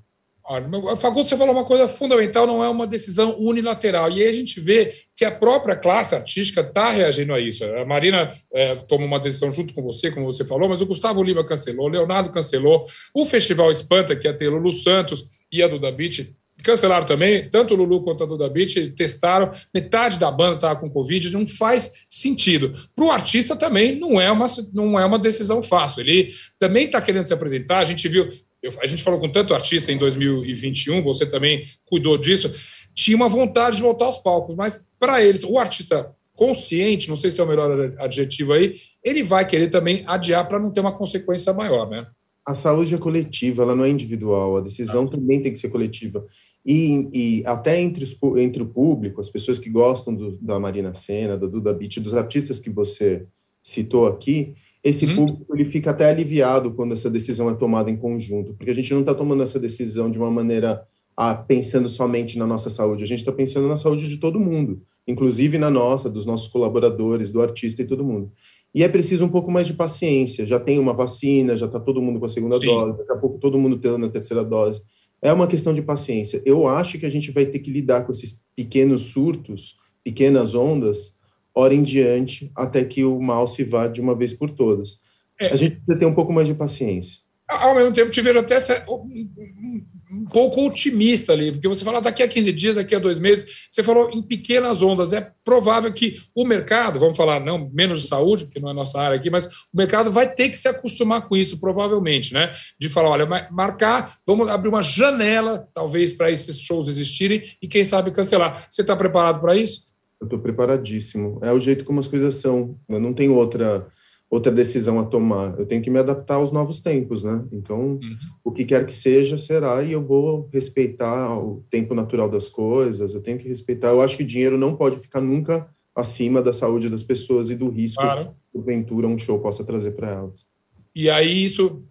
Facundo, 0.97 1.29
você 1.29 1.37
falou 1.37 1.55
uma 1.55 1.65
coisa 1.65 1.89
fundamental, 1.89 2.47
não 2.47 2.65
é 2.65 2.69
uma 2.69 2.87
decisão 2.87 3.39
unilateral. 3.39 4.11
E 4.11 4.23
aí 4.23 4.29
a 4.29 4.33
gente 4.33 4.61
vê 4.61 4.93
que 5.15 5.25
a 5.25 5.31
própria 5.31 5.77
classe 5.77 6.15
artística 6.15 6.61
está 6.61 6.91
reagindo 6.91 7.33
a 7.33 7.41
isso. 7.41 7.65
A 7.65 7.85
Marina 7.85 8.33
é, 8.53 8.75
toma 8.75 9.05
uma 9.05 9.21
decisão 9.21 9.53
junto 9.53 9.73
com 9.73 9.83
você, 9.83 10.11
como 10.11 10.27
você 10.27 10.45
falou, 10.45 10.69
mas 10.69 10.83
o 10.83 10.87
Gustavo 10.87 11.23
Lima 11.23 11.45
cancelou, 11.45 11.87
o 11.87 11.91
Leonardo 11.91 12.31
cancelou, 12.31 12.85
o 13.15 13.25
Festival 13.25 13.71
Espanta, 13.71 14.17
que 14.17 14.27
ia 14.27 14.37
ter 14.37 14.49
Lulu 14.49 14.73
Santos 14.73 15.25
e 15.51 15.63
a 15.63 15.69
Duda 15.69 15.93
Beat, 15.93 16.33
cancelaram 16.63 17.05
também, 17.05 17.49
tanto 17.51 17.75
o 17.75 17.77
Lulu 17.77 18.03
quanto 18.03 18.23
a 18.23 18.27
Duda 18.27 18.49
Beat 18.49 18.95
testaram, 18.97 19.51
metade 19.75 20.19
da 20.19 20.31
banda 20.31 20.55
estava 20.55 20.79
com 20.79 20.91
Covid, 20.91 21.31
não 21.31 21.47
faz 21.47 22.07
sentido. 22.09 22.73
Para 22.95 23.05
o 23.05 23.11
artista 23.11 23.57
também 23.57 23.99
não 23.99 24.21
é, 24.21 24.31
uma, 24.31 24.47
não 24.73 24.99
é 24.99 25.05
uma 25.05 25.19
decisão 25.19 25.63
fácil, 25.63 26.01
ele 26.01 26.33
também 26.59 26.87
está 26.87 27.01
querendo 27.01 27.27
se 27.27 27.35
apresentar, 27.35 27.79
a 27.79 27.85
gente 27.85 28.09
viu, 28.09 28.29
eu, 28.63 28.73
a 28.81 28.87
gente 28.87 29.03
falou 29.03 29.19
com 29.19 29.29
tanto 29.29 29.55
artista 29.55 29.91
em 29.91 29.99
2021, 29.99 31.03
você 31.03 31.27
também 31.27 31.65
cuidou 31.85 32.17
disso, 32.17 32.51
tinha 32.95 33.17
uma 33.17 33.29
vontade 33.29 33.77
de 33.77 33.83
voltar 33.83 34.07
aos 34.07 34.19
palcos, 34.19 34.55
mas 34.55 34.81
para 34.99 35.23
eles, 35.23 35.43
o 35.43 35.59
artista 35.59 36.15
consciente, 36.35 37.09
não 37.09 37.17
sei 37.17 37.31
se 37.31 37.41
é 37.41 37.45
o 37.45 37.47
melhor 37.47 37.95
adjetivo 37.99 38.53
aí, 38.53 38.75
ele 39.05 39.23
vai 39.23 39.47
querer 39.47 39.69
também 39.69 40.03
adiar 40.07 40.47
para 40.49 40.59
não 40.59 40.71
ter 40.71 40.81
uma 40.81 40.97
consequência 40.97 41.53
maior, 41.53 41.89
né? 41.89 42.07
A 42.45 42.55
saúde 42.55 42.95
é 42.95 42.99
coletiva, 42.99 43.63
ela 43.63 43.77
não 43.77 43.85
é 43.85 43.89
individual, 43.89 44.57
a 44.57 44.61
decisão 44.61 45.05
ah. 45.05 45.09
também 45.09 45.41
tem 45.41 45.53
que 45.53 45.59
ser 45.59 45.69
coletiva. 45.69 46.27
E, 46.67 47.09
e 47.13 47.47
até 47.47 47.81
entre, 47.81 48.03
os, 48.03 48.17
entre 48.37 48.63
o 48.63 48.67
público, 48.67 49.21
as 49.21 49.31
pessoas 49.31 49.59
que 49.59 49.71
gostam 49.71 50.15
do, 50.15 50.39
da 50.41 50.59
Marina 50.59 50.93
Senna, 50.95 51.37
da 51.37 51.47
Duda 51.47 51.73
Beat, 51.73 52.01
dos 52.01 52.15
artistas 52.15 52.59
que 52.59 52.71
você 52.71 53.27
citou 53.63 54.07
aqui, 54.07 54.55
esse 54.83 55.07
uhum. 55.07 55.17
público 55.17 55.55
ele 55.55 55.65
fica 55.65 55.91
até 55.91 56.11
aliviado 56.11 56.73
quando 56.73 56.93
essa 56.93 57.09
decisão 57.09 57.49
é 57.49 57.55
tomada 57.55 57.91
em 57.91 57.97
conjunto, 57.97 58.55
porque 58.55 58.71
a 58.71 58.75
gente 58.75 58.93
não 58.93 59.01
está 59.01 59.15
tomando 59.15 59.43
essa 59.43 59.59
decisão 59.59 60.11
de 60.11 60.19
uma 60.19 60.31
maneira 60.31 60.83
ah, 61.17 61.35
pensando 61.35 61.89
somente 61.89 62.39
na 62.39 62.47
nossa 62.47 62.71
saúde, 62.71 63.05
a 63.05 63.07
gente 63.07 63.21
está 63.21 63.33
pensando 63.33 63.69
na 63.69 63.77
saúde 63.77 64.09
de 64.09 64.17
todo 64.17 64.41
mundo, 64.41 64.83
inclusive 65.07 65.59
na 65.59 65.71
nossa, 65.71 66.11
dos 66.11 66.27
nossos 66.27 66.49
colaboradores, 66.49 67.29
do 67.31 67.41
artista 67.41 67.83
e 67.83 67.87
todo 67.87 68.05
mundo. 68.05 68.33
E 68.75 68.83
é 68.83 68.89
preciso 68.89 69.25
um 69.25 69.29
pouco 69.29 69.51
mais 69.51 69.67
de 69.67 69.75
paciência. 69.75 70.47
Já 70.47 70.59
tem 70.59 70.79
uma 70.79 70.95
vacina, 70.95 71.57
já 71.57 71.67
está 71.67 71.79
todo 71.79 72.01
mundo 72.01 72.19
com 72.19 72.25
a 72.25 72.29
segunda 72.29 72.59
Sim. 72.59 72.67
dose, 72.67 72.99
daqui 72.99 73.13
a 73.13 73.17
pouco 73.17 73.39
todo 73.39 73.59
mundo 73.59 73.79
tendo 73.79 74.07
a 74.07 74.09
terceira 74.09 74.43
dose. 74.43 74.81
É 75.21 75.33
uma 75.33 75.47
questão 75.47 75.75
de 75.75 75.83
paciência. 75.83 76.43
Eu 76.45 76.67
acho 76.67 76.99
que 76.99 77.07
a 77.07 77.11
gente 77.11 77.31
vai 77.31 77.45
ter 77.45 77.59
que 77.59 77.71
lidar 77.71 78.05
com 78.05 78.11
esses 78.11 78.43
pequenos 78.57 79.03
surtos, 79.13 79.77
pequenas 80.03 80.55
ondas, 80.55 81.19
hora 81.55 81.75
em 81.75 81.83
diante, 81.83 82.51
até 82.57 82.85
que 82.85 83.05
o 83.05 83.21
mal 83.21 83.47
se 83.47 83.65
vá 83.65 83.87
de 83.87 84.01
uma 84.01 84.15
vez 84.15 84.33
por 84.33 84.51
todas. 84.51 85.01
É. 85.41 85.53
A 85.53 85.57
gente 85.57 85.77
precisa 85.77 85.99
ter 85.99 86.07
um 86.07 86.15
pouco 86.15 86.33
mais 86.33 86.47
de 86.47 86.55
paciência. 86.55 87.21
Ao 87.49 87.75
mesmo 87.75 87.93
tempo, 87.93 88.11
te 88.11 88.23
vejo 88.23 88.39
até 88.39 88.59
um 88.89 90.25
pouco 90.27 90.67
otimista 90.67 91.33
ali, 91.33 91.53
porque 91.53 91.69
você 91.69 91.85
fala 91.85 92.01
daqui 92.01 92.23
a 92.23 92.29
15 92.29 92.53
dias, 92.53 92.77
daqui 92.77 92.95
a 92.95 92.99
dois 92.99 93.19
meses, 93.19 93.69
você 93.71 93.83
falou 93.83 94.11
em 94.11 94.23
pequenas 94.23 94.83
ondas. 94.83 95.13
É 95.13 95.33
provável 95.45 95.93
que 95.93 96.17
o 96.35 96.45
mercado, 96.45 96.99
vamos 96.99 97.17
falar 97.17 97.41
não 97.41 97.71
menos 97.73 98.03
de 98.03 98.09
saúde, 98.09 98.45
porque 98.45 98.61
não 98.61 98.71
é 98.71 98.75
nossa 98.75 99.01
área 99.01 99.19
aqui, 99.19 99.29
mas 99.29 99.47
o 99.47 99.51
mercado 99.75 100.11
vai 100.11 100.33
ter 100.33 100.49
que 100.49 100.59
se 100.59 100.69
acostumar 100.69 101.29
com 101.29 101.37
isso, 101.37 101.59
provavelmente, 101.59 102.33
né? 102.33 102.53
De 102.79 102.89
falar, 102.89 103.11
olha, 103.11 103.49
marcar, 103.51 104.17
vamos 104.27 104.49
abrir 104.49 104.69
uma 104.69 104.83
janela, 104.83 105.69
talvez, 105.75 106.13
para 106.13 106.31
esses 106.31 106.61
shows 106.61 106.89
existirem 106.89 107.43
e, 107.61 107.69
quem 107.69 107.85
sabe, 107.85 108.11
cancelar. 108.11 108.67
Você 108.71 108.83
está 108.83 108.97
preparado 108.97 109.41
para 109.41 109.57
isso? 109.57 109.92
Eu 110.23 110.27
estou 110.27 110.39
preparadíssimo. 110.39 111.41
É 111.43 111.53
o 111.53 111.59
jeito 111.59 111.85
como 111.85 111.99
as 111.99 112.07
coisas 112.07 112.37
são. 112.37 112.79
Eu 112.89 113.01
não 113.01 113.13
tenho 113.13 113.35
outra 113.35 113.89
outra 114.31 114.51
decisão 114.51 114.99
a 114.99 115.05
tomar. 115.05 115.59
Eu 115.59 115.67
tenho 115.67 115.83
que 115.83 115.91
me 115.91 115.99
adaptar 115.99 116.37
aos 116.37 116.51
novos 116.51 116.81
tempos, 116.81 117.23
né? 117.23 117.45
Então, 117.53 117.99
uhum. 118.03 118.17
o 118.43 118.51
que 118.51 118.65
quer 118.65 118.87
que 118.87 118.93
seja, 118.93 119.37
será, 119.37 119.83
e 119.83 119.93
eu 119.93 120.03
vou 120.03 120.49
respeitar 120.51 121.39
o 121.39 121.63
tempo 121.69 121.95
natural 121.95 122.31
das 122.31 122.49
coisas, 122.49 123.15
eu 123.15 123.21
tenho 123.21 123.39
que 123.39 123.47
respeitar. 123.47 123.89
Eu 123.89 124.01
acho 124.01 124.17
que 124.17 124.23
o 124.23 124.27
dinheiro 124.27 124.57
não 124.57 124.75
pode 124.75 124.97
ficar 124.97 125.21
nunca 125.21 125.69
acima 125.95 126.41
da 126.41 126.55
saúde 126.55 126.89
das 126.89 127.03
pessoas 127.03 127.51
e 127.51 127.55
do 127.55 127.69
risco 127.69 128.01
claro. 128.01 128.25
que, 128.25 128.31
porventura, 128.55 129.07
um 129.07 129.19
show 129.19 129.39
possa 129.39 129.65
trazer 129.65 129.91
para 129.91 130.09
elas. 130.09 130.47
E 130.95 131.11
aí, 131.11 131.45
isso, 131.45 131.83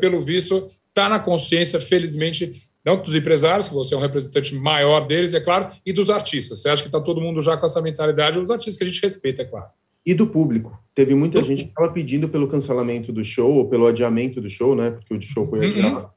pelo 0.00 0.20
visto, 0.20 0.68
está 0.88 1.08
na 1.08 1.20
consciência, 1.20 1.78
felizmente, 1.78 2.68
não 2.84 2.96
dos 2.96 3.14
empresários, 3.14 3.68
que 3.68 3.74
você 3.74 3.94
é 3.94 3.98
um 3.98 4.00
representante 4.00 4.54
maior 4.54 5.06
deles, 5.06 5.34
é 5.34 5.40
claro, 5.40 5.68
e 5.84 5.92
dos 5.92 6.10
artistas. 6.10 6.60
Você 6.60 6.68
acha 6.68 6.82
que 6.82 6.88
está 6.88 7.00
todo 7.00 7.20
mundo 7.20 7.40
já 7.40 7.56
com 7.56 7.66
essa 7.66 7.80
mentalidade, 7.80 8.38
os 8.38 8.50
artistas 8.50 8.76
que 8.76 8.84
a 8.84 8.86
gente 8.86 9.02
respeita, 9.02 9.42
é 9.42 9.44
claro 9.44 9.68
e 10.06 10.12
do 10.12 10.26
público. 10.26 10.78
Teve 10.94 11.14
muita 11.14 11.40
do... 11.40 11.46
gente 11.46 11.64
que 11.64 11.70
estava 11.70 11.90
pedindo 11.90 12.28
pelo 12.28 12.46
cancelamento 12.46 13.12
do 13.12 13.24
show, 13.24 13.50
ou 13.52 13.68
pelo 13.68 13.86
adiamento 13.86 14.40
do 14.40 14.50
show, 14.50 14.76
né? 14.76 14.90
Porque 14.90 15.14
o 15.14 15.20
show 15.20 15.46
foi 15.46 15.60
uhum. 15.60 15.72
adiado. 15.72 16.10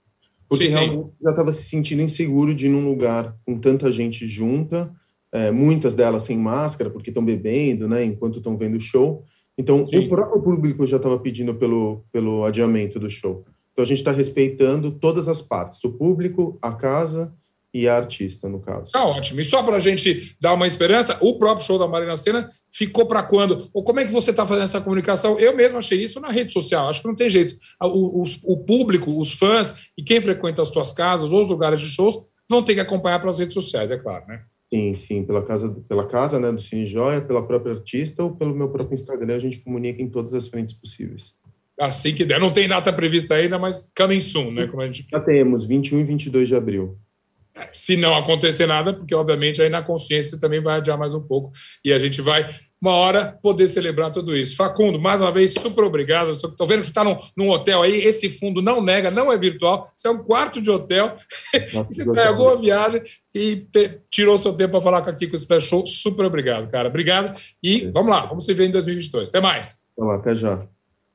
Porque 0.49 0.65
sim, 0.65 0.71
realmente 0.71 1.05
sim. 1.05 1.11
já 1.21 1.29
estava 1.31 1.51
se 1.51 1.63
sentindo 1.63 2.01
inseguro 2.01 2.53
de 2.53 2.67
ir 2.67 2.69
num 2.69 2.87
lugar 2.87 3.35
com 3.45 3.57
tanta 3.57 3.91
gente 3.91 4.27
junta, 4.27 4.91
é, 5.31 5.51
muitas 5.51 5.93
delas 5.93 6.23
sem 6.23 6.37
máscara, 6.37 6.89
porque 6.89 7.09
estão 7.09 7.23
bebendo, 7.23 7.87
né? 7.87 8.03
Enquanto 8.03 8.37
estão 8.37 8.57
vendo 8.57 8.77
o 8.77 8.81
show. 8.81 9.23
Então, 9.57 9.85
sim. 9.85 9.97
o 9.97 10.09
próprio 10.09 10.41
público 10.41 10.85
já 10.85 10.97
estava 10.97 11.17
pedindo 11.19 11.55
pelo, 11.55 12.03
pelo 12.11 12.43
adiamento 12.43 12.99
do 12.99 13.09
show. 13.09 13.45
Então, 13.77 13.85
a 13.85 13.87
gente 13.87 13.99
está 13.99 14.11
respeitando 14.11 14.89
todas 14.89 15.27
as 15.27 15.39
partes: 15.39 15.83
o 15.83 15.91
público, 15.91 16.57
a 16.63 16.73
casa 16.73 17.31
e 17.71 17.87
a 17.87 17.95
artista, 17.95 18.49
no 18.49 18.59
caso. 18.59 18.91
Tá 18.91 19.05
ótimo. 19.05 19.39
E 19.39 19.43
só 19.43 19.61
para 19.61 19.77
a 19.77 19.79
gente 19.79 20.35
dar 20.41 20.55
uma 20.55 20.65
esperança, 20.65 21.15
o 21.21 21.37
próprio 21.37 21.63
show 21.63 21.77
da 21.77 21.87
Marina 21.87 22.17
Senna 22.17 22.49
ficou 22.73 23.05
para 23.05 23.21
quando? 23.21 23.69
Ou 23.71 23.83
como 23.83 23.99
é 23.99 24.05
que 24.05 24.11
você 24.11 24.31
está 24.31 24.47
fazendo 24.47 24.63
essa 24.63 24.81
comunicação? 24.81 25.37
Eu 25.39 25.55
mesmo 25.55 25.77
achei 25.77 26.03
isso 26.03 26.19
na 26.19 26.31
rede 26.31 26.51
social. 26.51 26.89
Acho 26.89 27.03
que 27.03 27.07
não 27.07 27.15
tem 27.15 27.29
jeito. 27.29 27.53
O, 27.79 28.23
o, 28.23 28.25
o 28.45 28.57
público, 28.65 29.19
os 29.19 29.33
fãs 29.33 29.89
e 29.95 30.01
quem 30.01 30.19
frequenta 30.19 30.63
as 30.63 30.69
suas 30.69 30.91
casas 30.91 31.31
ou 31.31 31.43
os 31.43 31.49
lugares 31.49 31.79
de 31.79 31.87
shows 31.87 32.17
vão 32.49 32.63
ter 32.63 32.73
que 32.73 32.79
acompanhar 32.79 33.19
pelas 33.19 33.37
redes 33.37 33.53
sociais, 33.53 33.91
é 33.91 33.97
claro, 33.97 34.25
né? 34.25 34.41
Sim, 34.73 34.93
sim, 34.95 35.23
pela 35.23 35.43
casa, 35.43 35.69
pela 35.87 36.05
casa 36.05 36.39
né, 36.39 36.51
do 36.51 36.59
Cine 36.59 36.85
Joia, 36.85 37.21
pela 37.21 37.45
própria 37.45 37.73
artista 37.73 38.23
ou 38.23 38.35
pelo 38.35 38.55
meu 38.55 38.69
próprio 38.69 38.95
Instagram, 38.95 39.35
a 39.35 39.39
gente 39.39 39.59
comunica 39.59 40.01
em 40.01 40.09
todas 40.09 40.33
as 40.33 40.47
frentes 40.47 40.73
possíveis. 40.73 41.35
Assim 41.79 42.13
que 42.13 42.25
der. 42.25 42.39
Não 42.39 42.51
tem 42.51 42.67
data 42.67 42.91
prevista 42.91 43.35
ainda, 43.35 43.59
mas 43.59 43.91
coming 43.95 44.21
soon, 44.21 44.51
né? 44.51 44.67
Como 44.67 44.81
a 44.81 44.85
gente... 44.87 45.05
Já 45.11 45.19
temos, 45.19 45.65
21 45.65 45.99
e 45.99 46.03
22 46.03 46.47
de 46.47 46.55
abril 46.55 46.97
se 47.73 47.97
não 47.97 48.15
acontecer 48.15 48.65
nada, 48.65 48.93
porque 48.93 49.15
obviamente 49.15 49.61
aí 49.61 49.69
na 49.69 49.81
consciência 49.81 50.39
também 50.39 50.61
vai 50.61 50.77
adiar 50.77 50.97
mais 50.97 51.13
um 51.13 51.21
pouco 51.21 51.51
e 51.83 51.91
a 51.91 51.99
gente 51.99 52.21
vai, 52.21 52.45
uma 52.81 52.91
hora, 52.91 53.37
poder 53.41 53.67
celebrar 53.67 54.11
tudo 54.11 54.35
isso. 54.35 54.55
Facundo, 54.55 54.99
mais 54.99 55.21
uma 55.21 55.31
vez, 55.31 55.53
super 55.53 55.83
obrigado. 55.83 56.31
Estou 56.31 56.67
vendo 56.67 56.79
que 56.81 56.85
você 56.85 56.91
está 56.91 57.03
num, 57.03 57.17
num, 57.35 57.49
hotel 57.49 57.81
aí, 57.81 57.95
esse 57.97 58.29
fundo 58.29 58.61
não 58.61 58.81
nega, 58.81 59.09
não 59.09 59.31
é 59.31 59.37
virtual, 59.37 59.89
isso 59.95 60.07
é 60.07 60.11
um 60.11 60.23
quarto 60.23 60.61
de 60.61 60.69
hotel. 60.69 61.15
você 61.89 62.03
está 62.03 62.25
em 62.25 62.27
alguma 62.27 62.55
viagem 62.57 63.01
e 63.33 63.55
te, 63.55 64.01
tirou 64.09 64.37
seu 64.37 64.53
tempo 64.53 64.71
para 64.71 64.81
falar 64.81 64.97
aqui 64.99 65.27
com 65.27 65.35
o 65.35 65.39
Special 65.39 65.61
Show. 65.61 65.87
Super 65.87 66.25
obrigado, 66.25 66.69
cara. 66.69 66.89
Obrigado. 66.89 67.37
E 67.63 67.89
vamos 67.91 68.11
lá, 68.11 68.25
vamos 68.25 68.45
se 68.45 68.53
ver 68.53 68.67
em 68.67 68.71
2022. 68.71 69.29
Até 69.29 69.39
mais. 69.39 69.79
Até 69.97 70.07
lá, 70.07 70.15
até 70.15 70.35
já. 70.35 70.67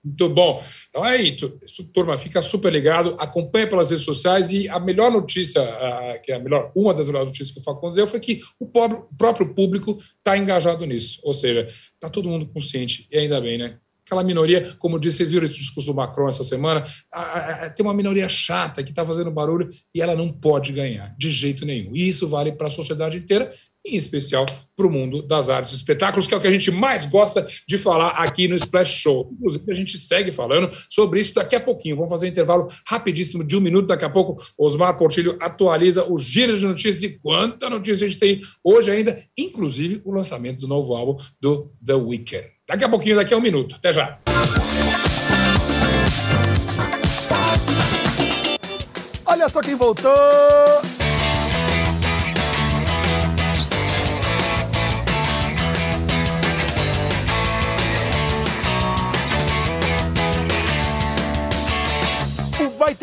Muito 0.05 0.29
bom. 0.31 0.63
Então 0.91 1.07
é 1.07 1.17
isso, 1.23 1.49
turma, 1.93 2.19
fica 2.19 2.43
super 2.43 2.73
ligado, 2.73 3.15
acompanha 3.19 3.69
pelas 3.69 3.91
redes 3.91 4.05
sociais 4.05 4.51
e 4.51 4.69
a 4.69 4.81
melhor 4.81 5.11
notícia, 5.11 5.63
que 6.25 6.33
é 6.33 6.35
a 6.35 6.39
melhor, 6.41 6.73
uma 6.75 6.93
das 6.93 7.07
melhores 7.07 7.29
notícias 7.29 7.53
que 7.53 7.61
o 7.61 7.63
Facundo 7.63 7.95
deu 7.95 8.07
foi 8.07 8.19
que 8.19 8.41
o, 8.59 8.67
próprio 8.67 9.55
público 9.55 9.97
está 10.19 10.37
engajado 10.37 10.85
nisso. 10.85 11.21
Ou 11.23 11.33
seja, 11.33 11.67
está 11.95 12.11
todo 12.11 12.29
mundo 12.29 12.47
consciente, 12.47 13.07
e 13.11 13.17
ainda 13.17 13.41
bem, 13.41 13.57
né? 13.59 13.79
Aquela 14.05 14.25
minoria, 14.25 14.75
como 14.79 14.99
disse, 14.99 15.19
vocês 15.19 15.31
viram 15.31 15.47
esse 15.47 15.55
discurso 15.55 15.91
do 15.91 15.95
Macron 15.95 16.29
essa 16.29 16.43
semana, 16.43 16.85
a, 17.11 17.67
a, 17.67 17.71
tem 17.71 17.87
uma 17.87 17.95
minoria 17.95 18.29
chata 18.29 18.83
que 18.83 18.91
está 18.91 19.07
fazendo 19.07 19.31
barulho 19.31 19.71
e 19.95 20.03
ela 20.03 20.17
não 20.17 20.29
pode 20.29 20.73
ganhar, 20.73 21.15
de 21.17 21.31
jeito 21.31 21.65
nenhum. 21.65 21.95
E 21.95 22.09
isso 22.09 22.29
vale 22.29 22.53
para 22.53 22.67
a 22.67 22.71
sociedade 22.71 23.17
inteira 23.17 23.51
em 23.85 23.97
especial 23.97 24.47
para 24.77 24.87
o 24.87 24.91
mundo 24.91 25.23
das 25.23 25.51
artes 25.51 25.73
e 25.73 25.77
espetáculos, 25.77 26.27
que 26.27 26.35
é 26.35 26.37
o 26.37 26.41
que 26.41 26.47
a 26.47 26.51
gente 26.51 26.71
mais 26.71 27.07
gosta 27.07 27.45
de 27.69 27.77
falar 27.77 28.11
aqui 28.11 28.49
no 28.49 28.57
Splash 28.57 29.01
Show. 29.01 29.31
Inclusive, 29.33 29.71
a 29.71 29.75
gente 29.75 29.99
segue 29.99 30.31
falando 30.31 30.71
sobre 30.89 31.21
isso 31.21 31.35
daqui 31.35 31.55
a 31.55 31.61
pouquinho. 31.61 31.97
Vamos 31.97 32.11
fazer 32.11 32.27
um 32.27 32.31
intervalo 32.31 32.69
rapidíssimo 32.87 33.45
de 33.45 33.57
um 33.57 33.61
minuto. 33.61 33.89
Daqui 33.89 34.05
a 34.05 34.11
pouco, 34.11 34.43
Osmar 34.57 34.97
Portilho 34.97 35.37
atualiza 35.41 36.11
o 36.11 36.19
giro 36.19 36.59
de 36.59 36.65
notícias 36.65 37.03
e 37.03 37.19
quanta 37.19 37.69
notícia 37.69 38.07
a 38.07 38.09
gente 38.09 38.21
tem 38.21 38.41
hoje 38.65 38.91
ainda, 38.91 39.19
inclusive 39.37 40.01
o 40.05 40.13
lançamento 40.13 40.61
do 40.61 40.69
novo 40.69 40.95
álbum 40.95 41.23
do 41.41 41.73
The 41.85 41.95
Weeknd. 41.95 42.47
Daqui 42.67 42.85
a 42.85 42.89
pouquinho, 42.89 43.17
daqui 43.17 43.35
a 43.35 43.37
um 43.37 43.41
minuto. 43.41 43.75
Até 43.75 43.93
já. 43.93 44.19
Olha 49.27 49.49
só 49.49 49.61
quem 49.61 49.75
voltou! 49.75 50.13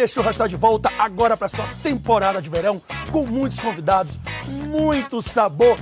Churrasco 0.08 0.32
está 0.32 0.48
de 0.48 0.56
volta 0.56 0.92
agora 0.98 1.36
para 1.36 1.50
sua 1.50 1.68
temporada 1.84 2.42
de 2.42 2.50
verão, 2.50 2.82
com 3.12 3.26
muitos 3.26 3.60
convidados, 3.60 4.20
muito 4.48 5.22
sabor 5.22 5.78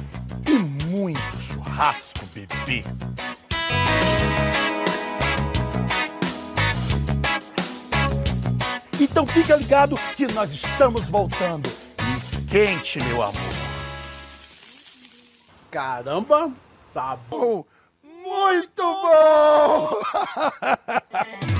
e 0.45 0.53
muito 0.53 1.38
churrasco, 1.38 2.25
bebê. 2.33 2.83
Então 9.00 9.27
fica 9.27 9.55
ligado 9.55 9.95
que 10.15 10.25
nós 10.33 10.53
estamos 10.53 11.09
voltando. 11.09 11.69
E 12.00 12.41
quente, 12.50 13.00
meu 13.03 13.21
amor. 13.21 13.33
Caramba, 15.69 16.51
tá 16.93 17.17
bom. 17.29 17.63
Muito 18.03 18.81
bom! 18.81 19.89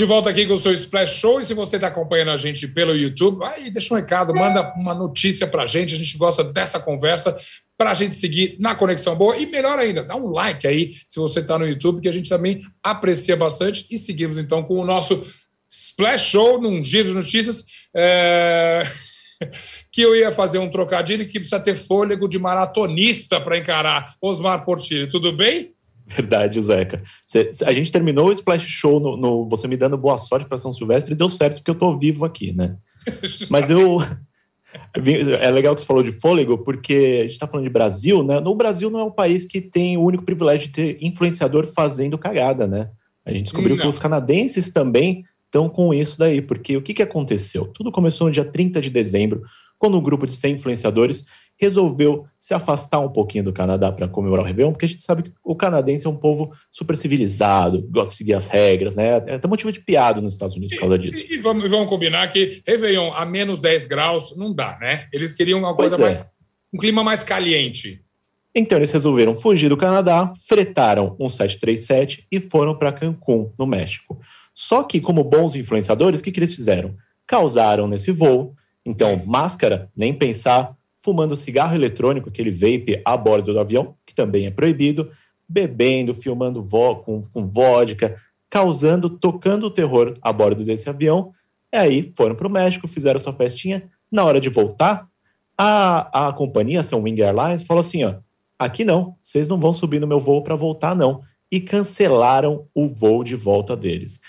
De 0.00 0.06
volta 0.06 0.30
aqui 0.30 0.46
com 0.46 0.54
o 0.54 0.58
seu 0.58 0.72
Splash 0.72 1.16
Show. 1.16 1.42
E 1.42 1.44
se 1.44 1.52
você 1.52 1.76
está 1.76 1.88
acompanhando 1.88 2.30
a 2.30 2.36
gente 2.38 2.66
pelo 2.66 2.96
YouTube, 2.96 3.44
aí 3.44 3.70
deixa 3.70 3.92
um 3.92 3.98
recado, 3.98 4.34
manda 4.34 4.72
uma 4.74 4.94
notícia 4.94 5.46
para 5.46 5.64
a 5.64 5.66
gente. 5.66 5.94
A 5.94 5.98
gente 5.98 6.16
gosta 6.16 6.42
dessa 6.42 6.80
conversa 6.80 7.36
para 7.76 7.90
a 7.90 7.94
gente 7.94 8.16
seguir 8.16 8.56
na 8.58 8.74
Conexão 8.74 9.14
Boa. 9.14 9.36
E 9.36 9.44
melhor 9.44 9.78
ainda, 9.78 10.02
dá 10.02 10.16
um 10.16 10.30
like 10.30 10.66
aí 10.66 10.94
se 11.06 11.20
você 11.20 11.40
está 11.40 11.58
no 11.58 11.68
YouTube, 11.68 12.00
que 12.00 12.08
a 12.08 12.12
gente 12.12 12.30
também 12.30 12.62
aprecia 12.82 13.36
bastante. 13.36 13.84
E 13.90 13.98
seguimos 13.98 14.38
então 14.38 14.62
com 14.62 14.78
o 14.78 14.86
nosso 14.86 15.22
Splash 15.70 16.30
Show, 16.30 16.58
num 16.58 16.82
giro 16.82 17.08
de 17.08 17.14
notícias. 17.14 17.62
É... 17.94 18.82
que 19.92 20.00
eu 20.00 20.16
ia 20.16 20.32
fazer 20.32 20.60
um 20.60 20.70
trocadilho 20.70 21.26
que 21.26 21.40
precisa 21.40 21.60
ter 21.60 21.74
fôlego 21.74 22.26
de 22.26 22.38
maratonista 22.38 23.38
para 23.38 23.58
encarar. 23.58 24.14
Osmar 24.22 24.64
Portilho, 24.64 25.10
tudo 25.10 25.30
bem? 25.30 25.74
Verdade, 26.10 26.60
Zeca. 26.60 27.02
Cê, 27.24 27.50
a 27.64 27.72
gente 27.72 27.92
terminou 27.92 28.28
o 28.28 28.32
Splash 28.32 28.66
Show 28.66 28.98
no, 28.98 29.16
no 29.16 29.48
Você 29.48 29.68
Me 29.68 29.76
Dando 29.76 29.96
Boa 29.96 30.18
Sorte 30.18 30.46
para 30.46 30.58
São 30.58 30.72
Silvestre 30.72 31.14
e 31.14 31.16
deu 31.16 31.30
certo 31.30 31.56
porque 31.56 31.70
eu 31.70 31.78
tô 31.78 31.96
vivo 31.96 32.24
aqui, 32.24 32.52
né? 32.52 32.76
Mas 33.48 33.70
eu. 33.70 33.98
É 35.42 35.50
legal 35.50 35.74
que 35.74 35.80
você 35.80 35.86
falou 35.86 36.00
de 36.00 36.12
fôlego, 36.12 36.58
porque 36.58 37.18
a 37.18 37.22
gente 37.22 37.32
está 37.32 37.46
falando 37.48 37.66
de 37.66 37.72
Brasil, 37.72 38.22
né? 38.22 38.38
No 38.38 38.54
Brasil 38.54 38.88
não 38.88 39.00
é 39.00 39.02
o 39.02 39.10
país 39.10 39.44
que 39.44 39.60
tem 39.60 39.96
o 39.96 40.02
único 40.04 40.24
privilégio 40.24 40.68
de 40.68 40.74
ter 40.74 40.98
influenciador 41.00 41.66
fazendo 41.66 42.16
cagada, 42.16 42.68
né? 42.68 42.88
A 43.24 43.32
gente 43.32 43.44
descobriu 43.44 43.74
não. 43.74 43.82
que 43.82 43.88
os 43.88 43.98
canadenses 43.98 44.70
também 44.70 45.24
estão 45.46 45.68
com 45.68 45.92
isso 45.92 46.16
daí, 46.16 46.40
porque 46.40 46.76
o 46.76 46.82
que, 46.82 46.94
que 46.94 47.02
aconteceu? 47.02 47.66
Tudo 47.66 47.90
começou 47.90 48.28
no 48.28 48.32
dia 48.32 48.44
30 48.44 48.80
de 48.80 48.90
dezembro, 48.90 49.42
quando 49.76 49.98
um 49.98 50.02
grupo 50.02 50.24
de 50.24 50.34
100 50.34 50.54
influenciadores 50.54 51.24
resolveu 51.60 52.26
se 52.38 52.54
afastar 52.54 53.00
um 53.00 53.10
pouquinho 53.10 53.44
do 53.44 53.52
Canadá 53.52 53.92
para 53.92 54.08
comemorar 54.08 54.42
o 54.42 54.48
Réveillon, 54.48 54.72
porque 54.72 54.86
a 54.86 54.88
gente 54.88 55.04
sabe 55.04 55.24
que 55.24 55.32
o 55.44 55.54
canadense 55.54 56.06
é 56.06 56.10
um 56.10 56.16
povo 56.16 56.52
super 56.70 56.96
civilizado, 56.96 57.86
gosta 57.90 58.12
de 58.12 58.16
seguir 58.16 58.32
as 58.32 58.48
regras, 58.48 58.96
né? 58.96 59.22
É 59.26 59.34
até 59.34 59.46
motivo 59.46 59.70
de 59.70 59.80
piada 59.80 60.20
nos 60.22 60.32
Estados 60.32 60.56
Unidos 60.56 60.74
por 60.74 60.80
causa 60.80 60.98
disso. 60.98 61.24
E, 61.28 61.34
e 61.34 61.38
vamos, 61.38 61.68
vamos, 61.68 61.88
combinar 61.88 62.26
que 62.28 62.62
Réveillon 62.66 63.12
a 63.12 63.26
menos 63.26 63.60
10 63.60 63.86
graus 63.86 64.34
não 64.36 64.54
dá, 64.54 64.78
né? 64.80 65.06
Eles 65.12 65.34
queriam 65.34 65.58
uma 65.58 65.74
coisa 65.74 65.96
é. 65.96 65.98
mais. 65.98 66.24
um 66.72 66.78
clima 66.78 67.04
mais 67.04 67.22
caliente. 67.22 68.02
Então 68.54 68.78
eles 68.78 68.90
resolveram 68.90 69.34
fugir 69.34 69.68
do 69.68 69.76
Canadá, 69.76 70.32
fretaram 70.48 71.14
um 71.20 71.28
737 71.28 72.26
e 72.32 72.40
foram 72.40 72.74
para 72.74 72.90
Cancún, 72.90 73.52
no 73.58 73.66
México. 73.66 74.18
Só 74.54 74.82
que, 74.82 75.00
como 75.00 75.22
bons 75.22 75.54
influenciadores, 75.54 76.20
o 76.20 76.24
que, 76.24 76.32
que 76.32 76.40
eles 76.40 76.54
fizeram? 76.54 76.96
Causaram 77.26 77.86
nesse 77.86 78.10
voo. 78.10 78.54
Então, 78.84 79.22
máscara, 79.24 79.90
nem 79.94 80.12
pensar, 80.12 80.74
fumando 81.00 81.36
cigarro 81.36 81.74
eletrônico, 81.74 82.28
aquele 82.28 82.50
vape 82.50 83.00
a 83.04 83.16
bordo 83.16 83.52
do 83.52 83.58
avião, 83.58 83.94
que 84.06 84.14
também 84.14 84.46
é 84.46 84.50
proibido, 84.50 85.10
bebendo, 85.48 86.14
filmando 86.14 86.62
vo 86.62 86.96
com, 86.96 87.22
com 87.32 87.46
vodka, 87.48 88.16
causando, 88.48 89.10
tocando 89.10 89.66
o 89.66 89.70
terror 89.70 90.14
a 90.20 90.32
bordo 90.32 90.64
desse 90.64 90.88
avião. 90.88 91.32
E 91.72 91.76
aí 91.76 92.12
foram 92.16 92.34
para 92.34 92.46
o 92.46 92.50
México, 92.50 92.86
fizeram 92.86 93.18
sua 93.18 93.32
festinha. 93.32 93.90
Na 94.10 94.24
hora 94.24 94.40
de 94.40 94.48
voltar, 94.48 95.08
a, 95.56 96.28
a 96.28 96.32
companhia, 96.32 96.80
a 96.80 96.82
Sunwing 96.82 97.20
Airlines, 97.20 97.62
falou 97.62 97.80
assim: 97.80 98.04
ó, 98.04 98.14
aqui 98.58 98.84
não, 98.84 99.16
vocês 99.22 99.48
não 99.48 99.58
vão 99.58 99.72
subir 99.72 100.00
no 100.00 100.06
meu 100.06 100.20
voo 100.20 100.42
para 100.42 100.56
voltar, 100.56 100.94
não. 100.94 101.22
E 101.50 101.60
cancelaram 101.60 102.66
o 102.74 102.86
voo 102.88 103.24
de 103.24 103.34
volta 103.34 103.76
deles. 103.76 104.20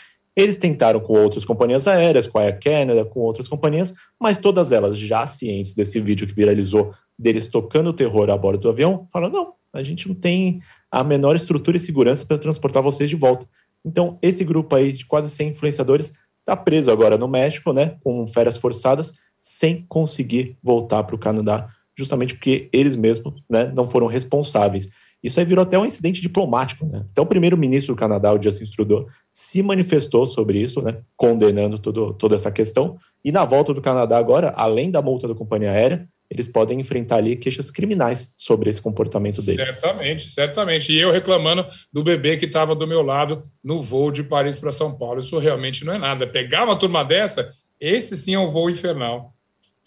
Eles 0.41 0.57
tentaram 0.57 0.99
com 0.99 1.13
outras 1.13 1.45
companhias 1.45 1.87
aéreas, 1.87 2.25
com 2.25 2.39
a 2.39 2.41
Air 2.41 2.59
Canada, 2.59 3.05
com 3.05 3.19
outras 3.19 3.47
companhias, 3.47 3.93
mas 4.19 4.39
todas 4.39 4.71
elas, 4.71 4.97
já 4.97 5.27
cientes 5.27 5.75
desse 5.75 5.99
vídeo 5.99 6.25
que 6.25 6.33
viralizou 6.33 6.93
deles 7.17 7.45
tocando 7.45 7.93
terror 7.93 8.27
a 8.31 8.37
bordo 8.37 8.61
do 8.61 8.69
avião, 8.69 9.07
falaram: 9.13 9.31
não, 9.31 9.53
a 9.71 9.83
gente 9.83 10.07
não 10.07 10.15
tem 10.15 10.59
a 10.89 11.03
menor 11.03 11.35
estrutura 11.35 11.77
e 11.77 11.79
segurança 11.79 12.25
para 12.25 12.39
transportar 12.39 12.81
vocês 12.81 13.07
de 13.07 13.15
volta. 13.15 13.47
Então, 13.85 14.17
esse 14.19 14.43
grupo 14.43 14.75
aí 14.75 14.91
de 14.91 15.05
quase 15.05 15.29
100 15.29 15.49
influenciadores 15.49 16.11
está 16.39 16.57
preso 16.57 16.89
agora 16.89 17.19
no 17.19 17.27
México, 17.27 17.71
né, 17.71 17.97
com 18.03 18.25
férias 18.25 18.57
forçadas, 18.57 19.13
sem 19.39 19.85
conseguir 19.87 20.57
voltar 20.63 21.03
para 21.03 21.15
o 21.15 21.19
Canadá, 21.19 21.69
justamente 21.95 22.33
porque 22.33 22.67
eles 22.73 22.95
mesmos 22.95 23.35
né, 23.47 23.71
não 23.75 23.87
foram 23.87 24.07
responsáveis. 24.07 24.89
Isso 25.23 25.39
aí 25.39 25.45
virou 25.45 25.63
até 25.63 25.77
um 25.77 25.85
incidente 25.85 26.21
diplomático. 26.21 26.85
Né? 26.85 27.05
Até 27.11 27.21
o 27.21 27.25
primeiro-ministro 27.25 27.93
do 27.93 27.99
Canadá, 27.99 28.33
o 28.33 28.41
Justin 28.41 28.65
Trudeau, 28.65 29.07
se 29.31 29.61
manifestou 29.61 30.25
sobre 30.25 30.59
isso, 30.59 30.81
né? 30.81 30.99
condenando 31.15 31.77
tudo, 31.77 32.13
toda 32.13 32.35
essa 32.35 32.51
questão. 32.51 32.97
E 33.23 33.31
na 33.31 33.45
volta 33.45 33.73
do 33.73 33.81
Canadá 33.81 34.17
agora, 34.17 34.51
além 34.55 34.89
da 34.89 35.01
multa 35.01 35.27
da 35.27 35.35
companhia 35.35 35.71
aérea, 35.71 36.07
eles 36.31 36.47
podem 36.47 36.79
enfrentar 36.79 37.17
ali 37.17 37.35
queixas 37.35 37.69
criminais 37.69 38.33
sobre 38.37 38.69
esse 38.69 38.81
comportamento 38.81 39.41
deles. 39.41 39.67
Certamente, 39.67 40.31
certamente. 40.31 40.93
E 40.93 40.97
eu 40.97 41.11
reclamando 41.11 41.65
do 41.91 42.01
bebê 42.01 42.37
que 42.37 42.45
estava 42.45 42.73
do 42.73 42.87
meu 42.87 43.01
lado 43.01 43.41
no 43.61 43.81
voo 43.81 44.11
de 44.11 44.23
Paris 44.23 44.57
para 44.57 44.71
São 44.71 44.97
Paulo. 44.97 45.19
Isso 45.19 45.37
realmente 45.37 45.83
não 45.83 45.93
é 45.93 45.97
nada. 45.97 46.25
Pegar 46.25 46.63
uma 46.63 46.77
turma 46.77 47.03
dessa, 47.03 47.49
esse 47.77 48.15
sim 48.15 48.33
é 48.33 48.39
um 48.39 48.47
voo 48.47 48.69
infernal. 48.69 49.33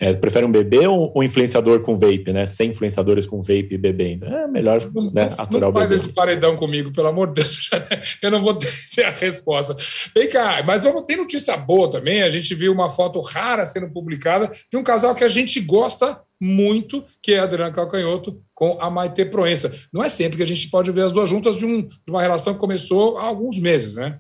É, 0.01 0.13
prefere 0.13 0.45
um 0.45 0.51
bebê 0.51 0.89
ou 0.89 1.13
um 1.15 1.23
influenciador 1.23 1.81
com 1.81 1.97
vape, 1.97 2.33
né? 2.33 2.47
Sem 2.47 2.71
influenciadores 2.71 3.27
com 3.27 3.43
vape 3.43 3.79
bebendo. 3.79 4.27
É 4.27 4.49
melhor 4.49 4.91
não, 4.93 5.11
né, 5.13 5.31
aturar 5.39 5.71
não 5.71 5.73
faz 5.73 5.91
esse 5.93 6.13
paredão 6.13 6.57
comigo, 6.57 6.93
pelo 6.93 7.07
amor 7.07 7.29
de 7.29 7.35
Deus. 7.35 7.71
Eu 8.21 8.33
não 8.33 8.43
vou 8.43 8.55
ter 8.55 9.05
a 9.05 9.11
resposta. 9.11 9.77
Vem 10.15 10.29
cá, 10.29 10.65
mas 10.67 10.83
vamos 10.83 11.03
ter 11.03 11.17
notícia 11.17 11.57
boa 11.57 11.89
também. 11.89 12.23
A 12.23 12.31
gente 12.31 12.53
viu 12.57 12.73
uma 12.73 12.91
foto 12.91 13.21
rara 13.21 13.65
sendo 13.67 13.89
publicada 13.89 14.51
de 14.69 14.77
um 14.77 14.83
casal 14.83 15.15
que 15.15 15.23
a 15.23 15.29
gente 15.29 15.61
gosta 15.61 16.21
muito, 16.41 17.05
que 17.23 17.33
é 17.33 17.39
a 17.39 17.45
Adriana 17.45 17.73
Calcanhoto 17.73 18.43
com 18.53 18.77
a 18.81 18.91
Maite 18.91 19.25
Proença. 19.25 19.73
Não 19.93 20.03
é 20.03 20.09
sempre 20.09 20.37
que 20.37 20.43
a 20.43 20.47
gente 20.47 20.69
pode 20.71 20.91
ver 20.91 21.03
as 21.03 21.13
duas 21.13 21.31
juntas 21.31 21.57
de, 21.57 21.65
um, 21.65 21.83
de 21.83 22.11
uma 22.11 22.21
relação 22.21 22.53
que 22.53 22.61
começou 22.61 23.17
há 23.17 23.25
alguns 23.25 23.61
meses, 23.61 23.95
né? 23.95 24.19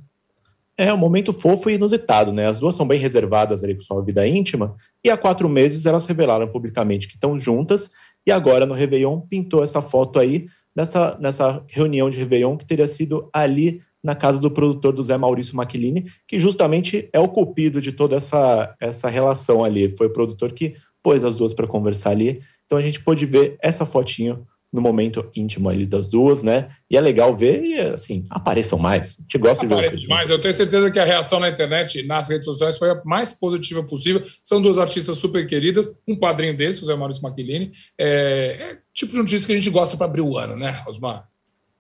É 0.77 0.93
um 0.93 0.97
momento 0.97 1.33
fofo 1.33 1.71
e 1.71 1.75
inusitado, 1.75 2.33
né? 2.33 2.47
As 2.47 2.59
duas 2.59 2.75
são 2.75 2.87
bem 2.87 2.99
reservadas 2.99 3.63
ali 3.63 3.75
com 3.75 3.81
sua 3.81 4.03
vida 4.03 4.27
íntima, 4.27 4.77
e 5.05 5.11
há 5.11 5.17
quatro 5.17 5.49
meses 5.49 5.87
elas 5.87 6.07
revelaram 6.07 6.49
publicamente 6.49 7.07
que 7.07 7.15
estão 7.15 7.39
juntas, 7.39 7.93
e 8.27 8.33
agora 8.33 8.67
no 8.67 8.75
Réveillon 8.75 9.21
pintou 9.21 9.63
essa 9.63 9.81
foto 9.81 10.19
aí, 10.19 10.47
nessa, 10.75 11.17
nessa 11.21 11.63
reunião 11.69 12.11
de 12.11 12.19
Réveillon 12.19 12.57
que 12.57 12.67
teria 12.67 12.89
sido 12.89 13.29
ali 13.33 13.81
na 14.03 14.15
casa 14.15 14.41
do 14.41 14.51
produtor 14.51 14.93
do 14.93 15.03
Zé 15.03 15.17
Maurício 15.17 15.57
Maquilini, 15.57 16.07
que 16.29 16.39
justamente 16.39 17.09
é 17.13 17.19
o 17.19 17.29
cupido 17.29 17.81
de 17.81 17.91
toda 17.91 18.17
essa, 18.17 18.75
essa 18.79 19.09
relação 19.09 19.65
ali. 19.65 19.97
Foi 19.97 20.09
o 20.09 20.13
produtor 20.13 20.53
que 20.53 20.75
pôs 21.03 21.25
as 21.25 21.37
duas 21.37 21.55
para 21.55 21.67
conversar 21.67 22.11
ali. 22.11 22.43
Então 22.67 22.77
a 22.77 22.83
gente 22.83 23.03
pôde 23.03 23.25
ver 23.25 23.57
essa 23.63 23.87
fotinho 23.87 24.47
no 24.75 24.81
momento 24.81 25.31
íntimo 25.37 25.69
ali 25.69 25.87
das 25.87 26.09
duas, 26.09 26.43
né? 26.43 26.69
E 26.91 26.97
é 26.97 27.01
legal 27.01 27.37
ver 27.37 27.63
e, 27.63 27.79
assim, 27.79 28.25
apareçam 28.29 28.77
mais. 28.77 29.19
A 29.21 29.23
gente 29.23 29.39
gosta 29.39 29.65
Aparece 29.65 29.97
de 29.97 30.07
ver 30.09 30.09
mais. 30.09 30.29
Eu 30.29 30.43
tenho 30.43 30.53
certeza 30.53 30.91
que 30.91 30.99
a 30.99 31.05
reação 31.05 31.39
na 31.39 31.49
internet, 31.49 32.05
nas 32.05 32.29
redes 32.29 32.45
sociais, 32.45 32.77
foi 32.77 32.91
a 32.91 33.01
mais 33.05 33.33
positiva 33.33 33.85
possível. 33.85 34.21
São 34.43 34.61
duas 34.61 34.77
artistas 34.77 35.17
super 35.17 35.47
queridas. 35.47 35.89
Um 36.09 36.17
padrinho 36.17 36.57
desse, 36.57 36.83
o 36.83 36.87
Zé 36.87 36.97
Maurício 36.97 37.23
Maquilini. 37.23 37.71
É, 37.97 38.73
é 38.73 38.79
tipo 38.93 39.13
de 39.13 39.19
notícia 39.19 39.47
que 39.47 39.53
a 39.53 39.57
gente 39.57 39.71
gosta 39.71 39.97
para 39.97 40.07
abrir 40.07 40.23
o 40.23 40.37
ano, 40.37 40.57
né, 40.57 40.83
Osmar? 40.89 41.29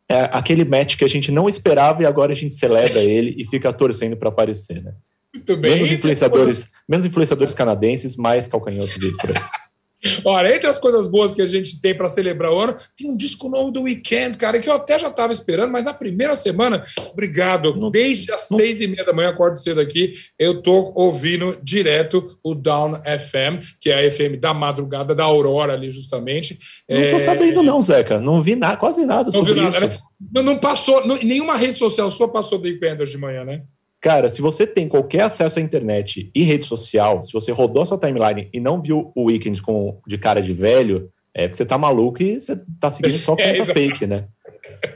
É 0.08 0.28
aquele 0.32 0.64
match 0.64 0.96
que 0.96 1.04
a 1.04 1.08
gente 1.08 1.32
não 1.32 1.48
esperava 1.48 2.00
e 2.00 2.06
agora 2.06 2.30
a 2.30 2.36
gente 2.36 2.54
celebra 2.54 3.02
ele 3.02 3.34
e 3.36 3.44
fica 3.44 3.72
torcendo 3.72 4.16
para 4.16 4.28
aparecer, 4.28 4.80
né? 4.80 4.94
Muito 5.34 5.56
bem. 5.56 5.74
Menos 5.74 5.90
influenciadores, 5.90 6.70
menos 6.88 7.04
influenciadores 7.04 7.54
canadenses, 7.54 8.16
mais 8.16 8.46
calcanhotos 8.46 8.96
e 8.96 9.06
esses. 9.08 9.73
Olha, 10.24 10.54
entre 10.54 10.66
as 10.66 10.78
coisas 10.78 11.06
boas 11.06 11.34
que 11.34 11.42
a 11.42 11.46
gente 11.46 11.80
tem 11.80 11.94
para 11.94 12.08
celebrar 12.08 12.52
o 12.52 12.58
ano, 12.58 12.76
tem 12.96 13.10
um 13.10 13.16
disco 13.16 13.48
novo 13.48 13.70
do 13.70 13.82
Weekend, 13.82 14.36
cara, 14.36 14.58
que 14.58 14.68
eu 14.68 14.74
até 14.74 14.98
já 14.98 15.08
estava 15.08 15.32
esperando, 15.32 15.70
mas 15.70 15.84
na 15.84 15.94
primeira 15.94 16.34
semana, 16.36 16.84
obrigado. 17.12 17.90
Desde 17.90 18.32
as 18.32 18.42
seis 18.42 18.80
e 18.80 18.86
meia 18.86 19.04
da 19.04 19.12
manhã, 19.12 19.30
acordo 19.30 19.58
cedo 19.58 19.80
aqui, 19.80 20.12
eu 20.38 20.62
tô 20.62 20.92
ouvindo 20.94 21.58
direto 21.62 22.38
o 22.42 22.54
Down 22.54 22.94
FM, 23.02 23.64
que 23.80 23.90
é 23.90 24.06
a 24.06 24.10
FM 24.10 24.38
da 24.38 24.52
madrugada, 24.52 25.14
da 25.14 25.24
Aurora 25.24 25.72
ali, 25.72 25.90
justamente. 25.90 26.58
Não 26.88 27.00
é... 27.00 27.10
tô 27.10 27.20
sabendo, 27.20 27.62
não, 27.62 27.80
Zeca. 27.80 28.18
Não 28.20 28.42
vi 28.42 28.54
nada, 28.54 28.76
quase 28.76 29.04
nada 29.06 29.30
sobre 29.30 29.54
não 29.54 29.70
vi 29.70 29.78
nada, 29.78 29.94
isso. 29.94 30.04
Né? 30.34 30.42
Não, 30.42 30.58
passou, 30.58 31.06
não, 31.06 31.16
nenhuma 31.16 31.56
rede 31.56 31.78
social 31.78 32.10
sua 32.10 32.28
passou 32.28 32.58
do 32.58 32.64
Weekend 32.64 33.02
hoje 33.02 33.12
de 33.12 33.18
manhã, 33.18 33.44
né? 33.44 33.62
Cara, 34.04 34.28
se 34.28 34.42
você 34.42 34.66
tem 34.66 34.86
qualquer 34.86 35.22
acesso 35.22 35.58
à 35.58 35.62
internet 35.62 36.30
e 36.34 36.42
rede 36.42 36.66
social, 36.66 37.22
se 37.22 37.32
você 37.32 37.50
rodou 37.50 37.82
a 37.82 37.86
sua 37.86 37.96
timeline 37.96 38.50
e 38.52 38.60
não 38.60 38.78
viu 38.78 39.10
o 39.14 39.24
Weekend 39.24 39.62
com, 39.62 39.98
de 40.06 40.18
cara 40.18 40.42
de 40.42 40.52
velho, 40.52 41.08
é 41.32 41.48
porque 41.48 41.56
você 41.56 41.64
tá 41.64 41.78
maluco 41.78 42.22
e 42.22 42.38
você 42.38 42.60
tá 42.78 42.90
seguindo 42.90 43.16
só 43.16 43.32
conta 43.34 43.42
é, 43.48 43.64
fake, 43.64 44.06
né? 44.06 44.26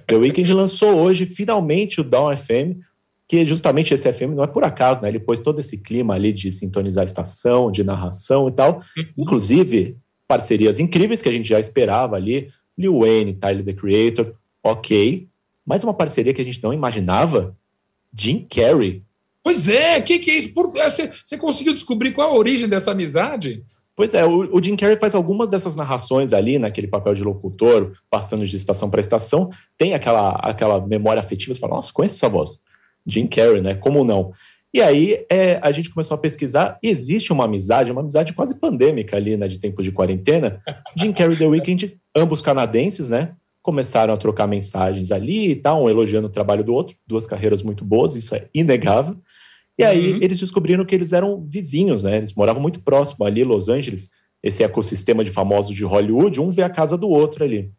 The 0.06 0.14
Weekend 0.14 0.52
lançou 0.52 0.94
hoje, 0.94 1.24
finalmente, 1.24 2.02
o 2.02 2.04
Down 2.04 2.36
FM, 2.36 2.82
que 3.26 3.46
justamente 3.46 3.94
esse 3.94 4.12
FM 4.12 4.34
não 4.36 4.44
é 4.44 4.46
por 4.46 4.62
acaso, 4.62 5.00
né? 5.00 5.08
Ele 5.08 5.20
pôs 5.20 5.40
todo 5.40 5.58
esse 5.58 5.78
clima 5.78 6.12
ali 6.12 6.30
de 6.30 6.52
sintonizar 6.52 7.00
a 7.00 7.06
estação, 7.06 7.70
de 7.70 7.82
narração 7.82 8.46
e 8.46 8.52
tal. 8.52 8.82
Uhum. 8.94 9.04
Inclusive, 9.16 9.96
parcerias 10.26 10.78
incríveis 10.78 11.22
que 11.22 11.30
a 11.30 11.32
gente 11.32 11.48
já 11.48 11.58
esperava 11.58 12.14
ali. 12.14 12.50
Lil 12.76 12.98
Wayne, 12.98 13.32
Tyler, 13.32 13.64
The 13.64 13.72
Creator, 13.72 14.34
ok. 14.62 15.26
Mas 15.64 15.82
uma 15.82 15.94
parceria 15.94 16.34
que 16.34 16.42
a 16.42 16.44
gente 16.44 16.62
não 16.62 16.74
imaginava 16.74 17.56
Jim 18.12 18.46
Carrey. 18.48 19.02
Pois 19.42 19.68
é, 19.68 20.00
que 20.00 20.18
que 20.18 20.30
é 20.30 20.34
isso? 20.34 20.54
Por, 20.54 20.72
você, 20.72 21.10
você 21.24 21.38
conseguiu 21.38 21.72
descobrir 21.72 22.12
qual 22.12 22.30
a 22.30 22.34
origem 22.34 22.68
dessa 22.68 22.90
amizade? 22.90 23.64
Pois 23.98 24.14
é, 24.14 24.24
o, 24.24 24.56
o, 24.56 24.62
Jim 24.62 24.76
Carrey 24.76 24.96
faz 24.96 25.14
algumas 25.14 25.48
dessas 25.48 25.74
narrações 25.74 26.32
ali, 26.32 26.58
naquele 26.58 26.86
papel 26.86 27.14
de 27.14 27.24
locutor, 27.24 27.92
passando 28.08 28.46
de 28.46 28.56
estação 28.56 28.88
para 28.88 29.00
estação, 29.00 29.50
tem 29.76 29.92
aquela, 29.92 30.30
aquela 30.36 30.86
memória 30.86 31.18
afetiva, 31.18 31.52
você 31.52 31.58
fala, 31.58 31.76
nossa, 31.76 31.92
conhece 31.92 32.14
essa 32.14 32.28
voz? 32.28 32.60
Jim 33.04 33.26
Carrey, 33.26 33.60
né? 33.60 33.74
Como 33.74 34.04
não? 34.04 34.32
E 34.72 34.80
aí 34.80 35.26
é, 35.30 35.58
a 35.62 35.72
gente 35.72 35.90
começou 35.90 36.14
a 36.14 36.18
pesquisar, 36.18 36.78
e 36.82 36.88
existe 36.88 37.32
uma 37.32 37.46
amizade, 37.46 37.90
uma 37.90 38.00
amizade 38.00 38.32
quase 38.34 38.54
pandêmica 38.54 39.16
ali, 39.16 39.36
né, 39.36 39.48
de 39.48 39.58
tempo 39.58 39.82
de 39.82 39.90
quarentena, 39.90 40.62
Jim 40.94 41.12
Carrey 41.12 41.34
e 41.34 41.38
The 41.38 41.46
Weeknd, 41.46 41.98
ambos 42.14 42.40
canadenses, 42.40 43.08
né? 43.10 43.32
Começaram 43.68 44.14
a 44.14 44.16
trocar 44.16 44.46
mensagens 44.46 45.12
ali 45.12 45.50
e 45.50 45.54
tal, 45.54 45.84
um 45.84 45.90
elogiando 45.90 46.26
o 46.26 46.30
trabalho 46.30 46.64
do 46.64 46.72
outro, 46.72 46.96
duas 47.06 47.26
carreiras 47.26 47.62
muito 47.62 47.84
boas, 47.84 48.16
isso 48.16 48.34
é 48.34 48.48
inegável. 48.54 49.14
E 49.76 49.84
aí 49.84 50.14
uhum. 50.14 50.20
eles 50.22 50.40
descobriram 50.40 50.86
que 50.86 50.94
eles 50.94 51.12
eram 51.12 51.46
vizinhos, 51.46 52.02
né? 52.02 52.16
Eles 52.16 52.32
moravam 52.32 52.62
muito 52.62 52.80
próximo 52.80 53.26
ali, 53.26 53.44
Los 53.44 53.68
Angeles, 53.68 54.08
esse 54.42 54.62
ecossistema 54.62 55.22
de 55.22 55.30
famosos 55.30 55.76
de 55.76 55.84
Hollywood, 55.84 56.40
um 56.40 56.50
vê 56.50 56.62
a 56.62 56.70
casa 56.70 56.96
do 56.96 57.10
outro 57.10 57.44
ali. 57.44 57.70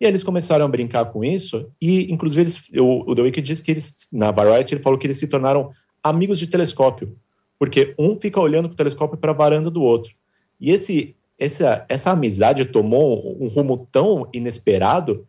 E 0.00 0.06
aí 0.06 0.10
eles 0.10 0.22
começaram 0.22 0.64
a 0.64 0.68
brincar 0.68 1.04
com 1.12 1.22
isso, 1.22 1.68
e 1.78 2.10
inclusive 2.10 2.40
eles, 2.40 2.62
o, 2.78 3.10
o 3.10 3.14
The 3.14 3.20
Weeknd 3.20 3.46
disse 3.46 3.62
que 3.62 3.70
eles, 3.70 4.08
na 4.14 4.30
Variety, 4.30 4.74
ele 4.74 4.82
falou 4.82 4.98
que 4.98 5.06
eles 5.06 5.18
se 5.18 5.28
tornaram 5.28 5.72
amigos 6.02 6.38
de 6.38 6.46
telescópio, 6.46 7.18
porque 7.58 7.94
um 7.98 8.18
fica 8.18 8.40
olhando 8.40 8.66
com 8.68 8.72
o 8.72 8.78
telescópio 8.78 9.18
para 9.18 9.32
a 9.32 9.34
varanda 9.34 9.70
do 9.70 9.82
outro. 9.82 10.14
E 10.58 10.70
esse, 10.70 11.14
essa, 11.38 11.84
essa 11.86 12.12
amizade 12.12 12.64
tomou 12.64 13.36
um 13.38 13.46
rumo 13.46 13.86
tão 13.92 14.26
inesperado 14.32 15.26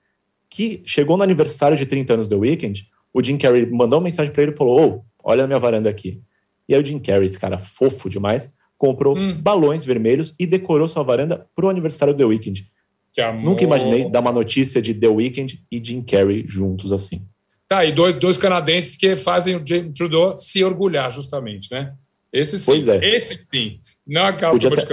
que 0.50 0.82
chegou 0.86 1.18
no 1.18 1.24
aniversário 1.24 1.78
de 1.78 1.86
30 1.86 2.14
anos 2.14 2.28
do 2.28 2.40
Weekend, 2.40 2.88
o 3.14 3.24
Jim 3.24 3.38
Carrey 3.38 3.66
mandou 3.66 4.00
uma 4.00 4.06
mensagem 4.06 4.32
para 4.32 4.44
ele 4.44 4.52
e 4.52 4.58
falou: 4.58 5.06
oh, 5.06 5.06
olha 5.24 5.44
a 5.44 5.48
minha 5.48 5.60
varanda 5.60 5.90
aqui. 5.90 6.22
E 6.68 6.76
aí 6.76 6.82
o 6.82 6.86
Jim 6.86 7.00
Carrey, 7.00 7.26
esse 7.26 7.40
cara 7.40 7.58
fofo 7.58 8.10
demais, 8.10 8.54
comprou 8.78 9.18
hum. 9.18 9.40
balões 9.40 9.86
vermelhos 9.86 10.36
e 10.40 10.46
decorou 10.46 10.88
sua 10.88 11.04
varanda 11.04 11.48
para 11.56 11.66
o 11.66 11.70
aniversário 11.70 12.14
do 12.14 12.18
The 12.18 12.26
Weeknd. 12.26 12.68
Nunca 13.42 13.64
imaginei 13.64 14.10
dar 14.10 14.20
uma 14.20 14.32
notícia 14.32 14.82
de 14.82 14.94
The 14.94 15.08
Weeknd 15.08 15.64
e 15.72 15.82
Jim 15.84 16.02
Carrey 16.02 16.44
juntos 16.46 16.92
assim. 16.92 17.26
Tá, 17.68 17.84
e 17.84 17.92
dois, 17.92 18.14
dois 18.16 18.38
canadenses 18.38 18.96
que 18.96 19.16
fazem 19.16 19.56
o 19.56 19.66
James 19.66 19.94
Trudeau 19.94 20.38
se 20.38 20.64
orgulhar, 20.64 21.12
justamente, 21.12 21.72
né? 21.72 21.94
Esse 22.32 22.60
sim. 22.60 22.66
Pois 22.66 22.88
é. 22.88 22.98
Esse 23.16 23.40
sim. 23.46 23.80
Não 24.08 24.26
acaba 24.26 24.54
podia 24.54 24.70
de 24.70 24.86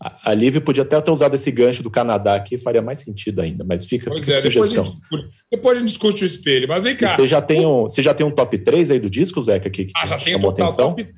A 0.00 0.34
Liv 0.34 0.60
podia 0.60 0.82
até 0.82 1.00
ter 1.00 1.10
usado 1.10 1.34
esse 1.34 1.50
gancho 1.50 1.82
do 1.82 1.90
Canadá 1.90 2.34
aqui, 2.34 2.58
faria 2.58 2.82
mais 2.82 3.00
sentido 3.00 3.40
ainda, 3.40 3.64
mas 3.64 3.86
fica, 3.86 4.14
fica 4.14 4.32
é, 4.32 4.40
sugestão. 4.42 4.84
Depois 4.84 4.88
a, 4.88 4.90
discute, 4.90 5.30
depois 5.50 5.76
a 5.76 5.80
gente 5.80 5.88
discute 5.88 6.24
o 6.24 6.26
espelho, 6.26 6.68
mas 6.68 6.84
vem 6.84 6.94
cá. 6.94 7.16
você 7.16 7.26
já 7.26 7.40
tem 7.40 7.64
um, 7.64 7.84
você 7.84 8.02
já 8.02 8.12
tem 8.12 8.26
um 8.26 8.30
top 8.30 8.58
3 8.58 8.90
aí 8.90 9.00
do 9.00 9.08
disco, 9.08 9.40
Zeca, 9.40 9.70
que, 9.70 9.86
que 9.86 9.92
ah, 9.96 10.06
já 10.06 10.18
chamou 10.18 10.52
tem 10.52 10.64
atenção? 10.64 10.94
Top, 10.94 11.14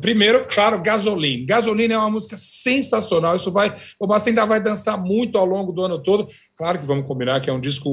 Primeiro, 0.00 0.44
claro, 0.46 0.82
Gasoline. 0.82 1.46
Gasoline 1.46 1.94
é 1.94 1.98
uma 1.98 2.10
música 2.10 2.36
sensacional. 2.36 3.36
Isso 3.36 3.52
vai. 3.52 3.72
O 4.00 4.06
Bassi 4.06 4.30
ainda 4.30 4.44
vai 4.44 4.60
dançar 4.60 5.00
muito 5.00 5.38
ao 5.38 5.44
longo 5.46 5.70
do 5.70 5.84
ano 5.84 6.02
todo. 6.02 6.26
Claro 6.56 6.80
que 6.80 6.86
vamos 6.86 7.06
combinar 7.06 7.40
que 7.40 7.48
é 7.48 7.52
um 7.52 7.60
disco 7.60 7.88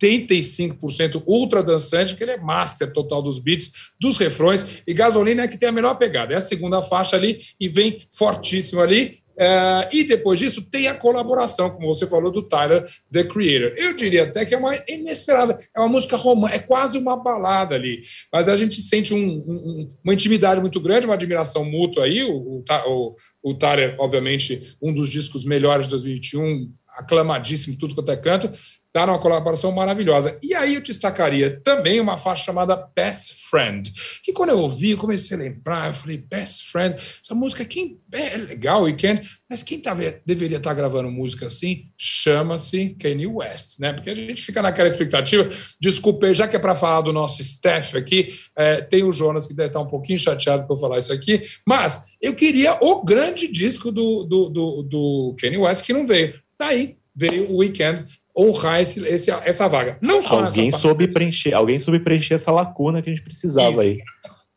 85% 0.00 1.22
ultra 1.24 1.62
dançante, 1.62 2.16
que 2.16 2.24
ele 2.24 2.32
é 2.32 2.40
master 2.40 2.92
total 2.92 3.22
dos 3.22 3.38
beats, 3.38 3.92
dos 4.00 4.18
refrões. 4.18 4.82
E 4.84 4.92
Gasoline 4.92 5.42
é 5.42 5.46
que 5.46 5.56
tem 5.56 5.68
a 5.68 5.72
melhor 5.72 5.94
pegada. 5.94 6.34
É 6.34 6.38
a 6.38 6.40
segunda 6.40 6.82
faixa 6.82 7.14
ali 7.14 7.38
e 7.60 7.68
vem 7.68 8.04
fortíssimo 8.10 8.80
ali. 8.80 9.21
Uh, 9.32 9.88
e 9.92 10.04
depois 10.04 10.38
disso 10.38 10.62
tem 10.62 10.88
a 10.88 10.94
colaboração, 10.94 11.70
como 11.70 11.86
você 11.86 12.06
falou, 12.06 12.30
do 12.30 12.42
Tyler, 12.42 12.84
The 13.10 13.24
Creator. 13.24 13.72
Eu 13.76 13.94
diria 13.94 14.24
até 14.24 14.44
que 14.44 14.54
é 14.54 14.58
uma 14.58 14.74
inesperada, 14.88 15.56
é 15.74 15.80
uma 15.80 15.88
música 15.88 16.16
romântica, 16.16 16.56
é 16.56 16.66
quase 16.66 16.98
uma 16.98 17.16
balada 17.16 17.74
ali, 17.74 18.02
mas 18.32 18.48
a 18.48 18.56
gente 18.56 18.80
sente 18.80 19.14
um, 19.14 19.18
um, 19.18 19.88
uma 20.04 20.14
intimidade 20.14 20.60
muito 20.60 20.80
grande, 20.80 21.06
uma 21.06 21.14
admiração 21.14 21.64
mútua 21.64 22.04
aí. 22.04 22.22
O, 22.22 22.62
o, 22.86 23.16
o 23.42 23.54
Tyler, 23.54 23.96
obviamente, 23.98 24.76
um 24.80 24.92
dos 24.92 25.08
discos 25.08 25.44
melhores 25.44 25.86
de 25.86 25.90
2021, 25.90 26.70
aclamadíssimo, 26.98 27.76
tudo 27.78 27.94
quanto 27.94 28.10
é 28.10 28.16
canto, 28.16 28.50
Tá 28.92 29.06
numa 29.06 29.18
colaboração 29.18 29.72
maravilhosa. 29.72 30.38
E 30.42 30.54
aí 30.54 30.74
eu 30.74 30.82
destacaria 30.82 31.58
também 31.64 31.98
uma 31.98 32.18
faixa 32.18 32.44
chamada 32.44 32.76
Best 32.94 33.48
Friend, 33.48 33.90
que 34.22 34.34
quando 34.34 34.50
eu 34.50 34.58
ouvi, 34.58 34.90
eu 34.90 34.98
comecei 34.98 35.34
a 35.34 35.40
lembrar, 35.40 35.88
eu 35.88 35.94
falei, 35.94 36.18
Best 36.18 36.70
Friend, 36.70 36.94
essa 36.94 37.34
música 37.34 37.64
quem 37.64 37.98
é 38.12 38.36
legal, 38.36 38.82
Weekend, 38.82 39.26
mas 39.48 39.62
quem 39.62 39.80
tá, 39.80 39.94
deveria 40.26 40.58
estar 40.58 40.70
tá 40.70 40.74
gravando 40.74 41.10
música 41.10 41.46
assim 41.46 41.86
chama-se 41.96 42.94
Kanye 43.00 43.26
West, 43.26 43.78
né? 43.80 43.94
Porque 43.94 44.10
a 44.10 44.14
gente 44.14 44.42
fica 44.42 44.60
naquela 44.60 44.88
expectativa. 44.88 45.48
Desculpe, 45.80 46.34
já 46.34 46.46
que 46.46 46.56
é 46.56 46.58
para 46.58 46.76
falar 46.76 47.00
do 47.00 47.12
nosso 47.12 47.40
staff 47.40 47.96
aqui, 47.96 48.34
é, 48.54 48.82
tem 48.82 49.04
o 49.04 49.12
Jonas 49.12 49.46
que 49.46 49.54
deve 49.54 49.68
estar 49.68 49.80
um 49.80 49.88
pouquinho 49.88 50.18
chateado 50.18 50.66
por 50.66 50.78
falar 50.78 50.98
isso 50.98 51.12
aqui, 51.12 51.42
mas 51.66 52.04
eu 52.20 52.34
queria 52.34 52.76
o 52.80 53.02
grande 53.02 53.50
disco 53.50 53.90
do, 53.90 54.24
do, 54.24 54.48
do, 54.50 54.82
do 54.82 55.36
Kanye 55.40 55.56
West 55.56 55.84
que 55.84 55.94
não 55.94 56.06
veio. 56.06 56.34
Tá 56.58 56.66
aí, 56.68 56.96
veio 57.14 57.50
o 57.50 57.58
Weekend 57.58 58.04
honrar 58.36 58.80
esse, 58.80 59.04
esse, 59.06 59.30
essa 59.30 59.68
vaga. 59.68 59.98
Não 60.00 60.22
só 60.22 60.44
alguém 60.44 60.70
soube 60.70 61.06
preencher, 61.12 61.52
alguém 61.52 61.78
soube 61.78 62.00
preencher 62.00 62.34
essa 62.34 62.50
lacuna 62.50 63.02
que 63.02 63.10
a 63.10 63.14
gente 63.14 63.24
precisava 63.24 63.70
Isso. 63.70 63.80
aí. 63.80 63.98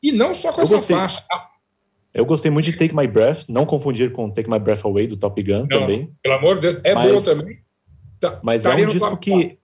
E 0.01 0.11
não 0.11 0.33
só 0.33 0.51
com 0.51 0.61
eu 0.61 0.63
essa 0.63 0.75
gostei, 0.75 0.95
faixa. 0.95 1.23
Eu 2.13 2.25
gostei 2.25 2.49
muito 2.49 2.65
de 2.65 2.77
Take 2.77 2.95
My 2.95 3.07
Breath, 3.07 3.45
não 3.49 3.65
confundir 3.65 4.11
com 4.13 4.29
Take 4.29 4.49
My 4.49 4.59
Breath 4.59 4.85
Away 4.85 5.07
do 5.07 5.17
Top 5.17 5.41
Gun 5.43 5.67
não, 5.69 5.79
também. 5.79 6.09
Pelo 6.23 6.35
amor 6.35 6.55
de 6.55 6.61
Deus, 6.61 6.79
é 6.83 6.93
mas, 6.93 7.11
boa 7.11 7.21
também. 7.21 7.59
Tá, 8.19 8.39
mas 8.41 8.63
tá 8.63 8.79
é 8.79 8.85
um 8.85 8.89
disco 8.89 9.17
que 9.17 9.57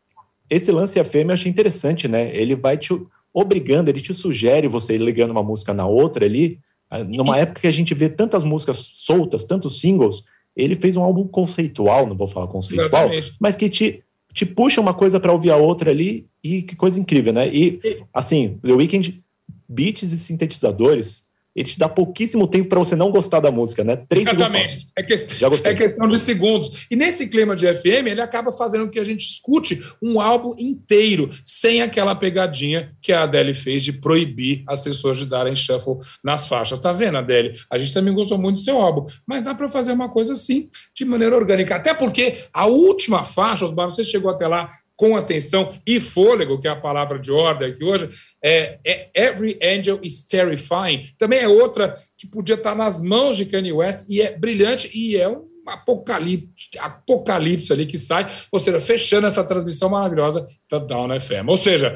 esse 0.49 0.69
lance 0.69 0.99
a 0.99 1.05
fêmea 1.05 1.31
eu 1.31 1.35
achei 1.35 1.49
interessante, 1.49 2.09
né? 2.09 2.35
Ele 2.35 2.55
vai 2.55 2.77
te 2.77 2.89
obrigando, 3.33 3.89
ele 3.89 4.01
te 4.01 4.13
sugere 4.13 4.67
você 4.67 4.95
ir 4.95 5.01
ligando 5.01 5.31
uma 5.31 5.41
música 5.41 5.73
na 5.73 5.87
outra 5.87 6.25
ali. 6.25 6.59
Ah, 6.89 7.03
numa 7.05 7.37
e... 7.37 7.41
época 7.41 7.61
que 7.61 7.67
a 7.67 7.71
gente 7.71 7.93
vê 7.93 8.09
tantas 8.09 8.43
músicas 8.43 8.91
soltas, 8.95 9.45
tantos 9.45 9.79
singles, 9.79 10.25
ele 10.55 10.75
fez 10.75 10.97
um 10.97 11.03
álbum 11.03 11.27
conceitual, 11.27 12.07
não 12.07 12.15
vou 12.15 12.27
falar 12.27 12.47
conceitual, 12.47 13.05
Exatamente. 13.05 13.33
mas 13.39 13.55
que 13.55 13.69
te, 13.69 14.03
te 14.33 14.45
puxa 14.45 14.81
uma 14.81 14.93
coisa 14.93 15.19
para 15.19 15.31
ouvir 15.31 15.51
a 15.51 15.57
outra 15.57 15.91
ali, 15.91 16.27
e 16.43 16.61
que 16.61 16.75
coisa 16.75 16.99
incrível, 16.99 17.31
né? 17.31 17.47
E, 17.53 17.79
assim, 18.13 18.59
The 18.63 18.73
Weeknd, 18.73 19.23
beats 19.67 20.11
e 20.11 20.17
sintetizadores, 20.17 21.25
ele 21.55 21.67
te 21.67 21.77
dá 21.77 21.89
pouquíssimo 21.89 22.47
tempo 22.47 22.69
para 22.69 22.79
você 22.79 22.95
não 22.95 23.11
gostar 23.11 23.39
da 23.39 23.51
música, 23.51 23.83
né? 23.83 23.97
Três 24.07 24.27
Exatamente. 24.27 24.87
É, 24.97 25.03
questão, 25.03 25.49
é 25.65 25.73
questão 25.73 26.07
de 26.07 26.17
segundos. 26.19 26.87
E 26.89 26.95
nesse 26.95 27.27
clima 27.27 27.55
de 27.55 27.71
FM, 27.73 28.07
ele 28.07 28.21
acaba 28.21 28.51
fazendo 28.51 28.89
que 28.89 28.99
a 28.99 29.03
gente 29.03 29.27
escute 29.27 29.83
um 30.01 30.21
álbum 30.21 30.55
inteiro, 30.57 31.29
sem 31.43 31.81
aquela 31.81 32.15
pegadinha 32.15 32.93
que 33.01 33.11
a 33.11 33.23
Adele 33.23 33.53
fez 33.53 33.83
de 33.83 33.93
proibir 33.93 34.63
as 34.67 34.79
pessoas 34.79 35.17
de 35.17 35.25
darem 35.25 35.55
shuffle 35.55 35.97
nas 36.23 36.47
faixas. 36.47 36.79
Tá 36.79 36.91
vendo, 36.91 37.17
Adele? 37.17 37.57
A 37.69 37.77
gente 37.77 37.93
também 37.93 38.13
gostou 38.13 38.37
muito 38.37 38.57
do 38.57 38.63
seu 38.63 38.77
álbum, 38.77 39.05
mas 39.25 39.43
dá 39.43 39.53
para 39.53 39.67
fazer 39.67 39.91
uma 39.91 40.09
coisa 40.09 40.33
assim, 40.33 40.69
de 40.95 41.03
maneira 41.03 41.35
orgânica. 41.35 41.75
Até 41.75 41.93
porque 41.93 42.37
a 42.53 42.65
última 42.65 43.25
faixa, 43.25 43.65
Osmar, 43.65 43.91
você 43.91 44.03
chegou 44.03 44.31
até 44.31 44.47
lá, 44.47 44.69
com 45.01 45.15
atenção 45.15 45.73
e 45.83 45.99
fôlego, 45.99 46.61
que 46.61 46.67
é 46.67 46.69
a 46.69 46.75
palavra 46.75 47.17
de 47.17 47.31
ordem 47.31 47.71
aqui 47.71 47.83
hoje, 47.83 48.07
é, 48.39 48.77
é, 48.85 49.09
Every 49.15 49.57
Angel 49.63 49.99
is 50.03 50.27
Terrifying. 50.27 51.07
Também 51.17 51.39
é 51.39 51.47
outra 51.47 51.95
que 52.15 52.27
podia 52.27 52.53
estar 52.53 52.75
nas 52.75 53.01
mãos 53.01 53.35
de 53.35 53.45
Kanye 53.45 53.73
West 53.73 54.05
e 54.07 54.21
é 54.21 54.37
brilhante 54.37 54.91
e 54.93 55.17
é 55.17 55.27
um 55.27 55.47
apocalipse, 55.65 56.69
apocalipse 56.77 57.73
ali 57.73 57.87
que 57.87 57.97
sai, 57.97 58.27
ou 58.51 58.59
seja, 58.59 58.79
fechando 58.79 59.25
essa 59.25 59.43
transmissão 59.43 59.89
maravilhosa 59.89 60.47
da 60.69 60.77
Down 60.77 61.19
FM. 61.19 61.47
Ou 61.47 61.57
seja, 61.57 61.95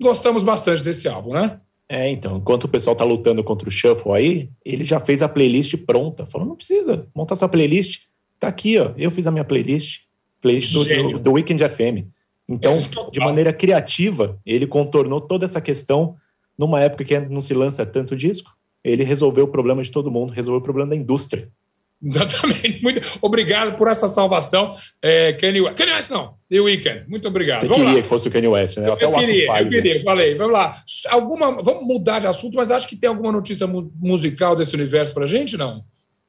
gostamos 0.00 0.42
bastante 0.42 0.82
desse 0.82 1.06
álbum, 1.06 1.34
né? 1.34 1.60
É, 1.86 2.08
então, 2.08 2.38
enquanto 2.38 2.64
o 2.64 2.68
pessoal 2.68 2.96
tá 2.96 3.04
lutando 3.04 3.44
contra 3.44 3.68
o 3.68 3.70
Shuffle 3.70 4.12
aí, 4.12 4.48
ele 4.64 4.82
já 4.82 4.98
fez 4.98 5.20
a 5.20 5.28
playlist 5.28 5.76
pronta. 5.84 6.24
Falou, 6.24 6.48
não 6.48 6.56
precisa 6.56 7.06
montar 7.14 7.36
sua 7.36 7.50
playlist. 7.50 8.04
Tá 8.40 8.48
aqui, 8.48 8.78
ó. 8.78 8.92
Eu 8.96 9.10
fiz 9.10 9.26
a 9.26 9.30
minha 9.30 9.44
playlist. 9.44 10.04
Playlist 10.40 10.72
do, 10.72 10.84
do, 10.84 11.18
do 11.18 11.32
Weekend 11.32 11.62
FM. 11.68 12.15
Então, 12.48 12.78
de 13.10 13.18
maneira 13.18 13.52
criativa, 13.52 14.38
ele 14.46 14.66
contornou 14.66 15.20
toda 15.20 15.44
essa 15.44 15.60
questão 15.60 16.16
numa 16.56 16.80
época 16.80 17.04
que 17.04 17.18
não 17.18 17.40
se 17.40 17.52
lança 17.54 17.84
tanto 17.84 18.14
disco. 18.16 18.50
Ele 18.84 19.02
resolveu 19.02 19.44
o 19.44 19.48
problema 19.48 19.82
de 19.82 19.90
todo 19.90 20.10
mundo, 20.10 20.32
resolveu 20.32 20.60
o 20.60 20.62
problema 20.62 20.90
da 20.90 20.96
indústria. 20.96 21.50
Exatamente. 22.02 22.82
Muito 22.82 23.00
obrigado 23.22 23.76
por 23.76 23.88
essa 23.88 24.06
salvação, 24.06 24.74
é, 25.02 25.32
Kanye 25.32 25.62
West. 25.62 25.76
Kanye 25.76 25.92
West 25.92 26.10
não, 26.10 26.34
The 26.48 26.60
Weeknd. 26.60 27.04
Muito 27.08 27.26
obrigado. 27.26 27.60
Você 27.62 27.68
vamos 27.68 27.82
queria 27.82 27.96
lá. 27.96 28.02
que 28.02 28.08
fosse 28.08 28.28
o 28.28 28.30
Kanye 28.30 28.48
West, 28.48 28.76
né? 28.76 28.90
Até 28.90 29.04
eu, 29.04 29.12
queria, 29.12 29.60
eu 29.60 29.68
queria, 29.68 30.04
falei. 30.04 30.34
Vamos 30.34 30.52
lá. 30.52 30.76
Alguma, 31.08 31.62
vamos 31.62 31.86
mudar 31.86 32.20
de 32.20 32.26
assunto, 32.26 32.54
mas 32.54 32.70
acho 32.70 32.86
que 32.86 32.96
tem 32.96 33.08
alguma 33.08 33.32
notícia 33.32 33.66
mu 33.66 33.90
musical 33.98 34.54
desse 34.54 34.74
universo 34.74 35.14
pra 35.14 35.26
gente, 35.26 35.56
não? 35.56 35.82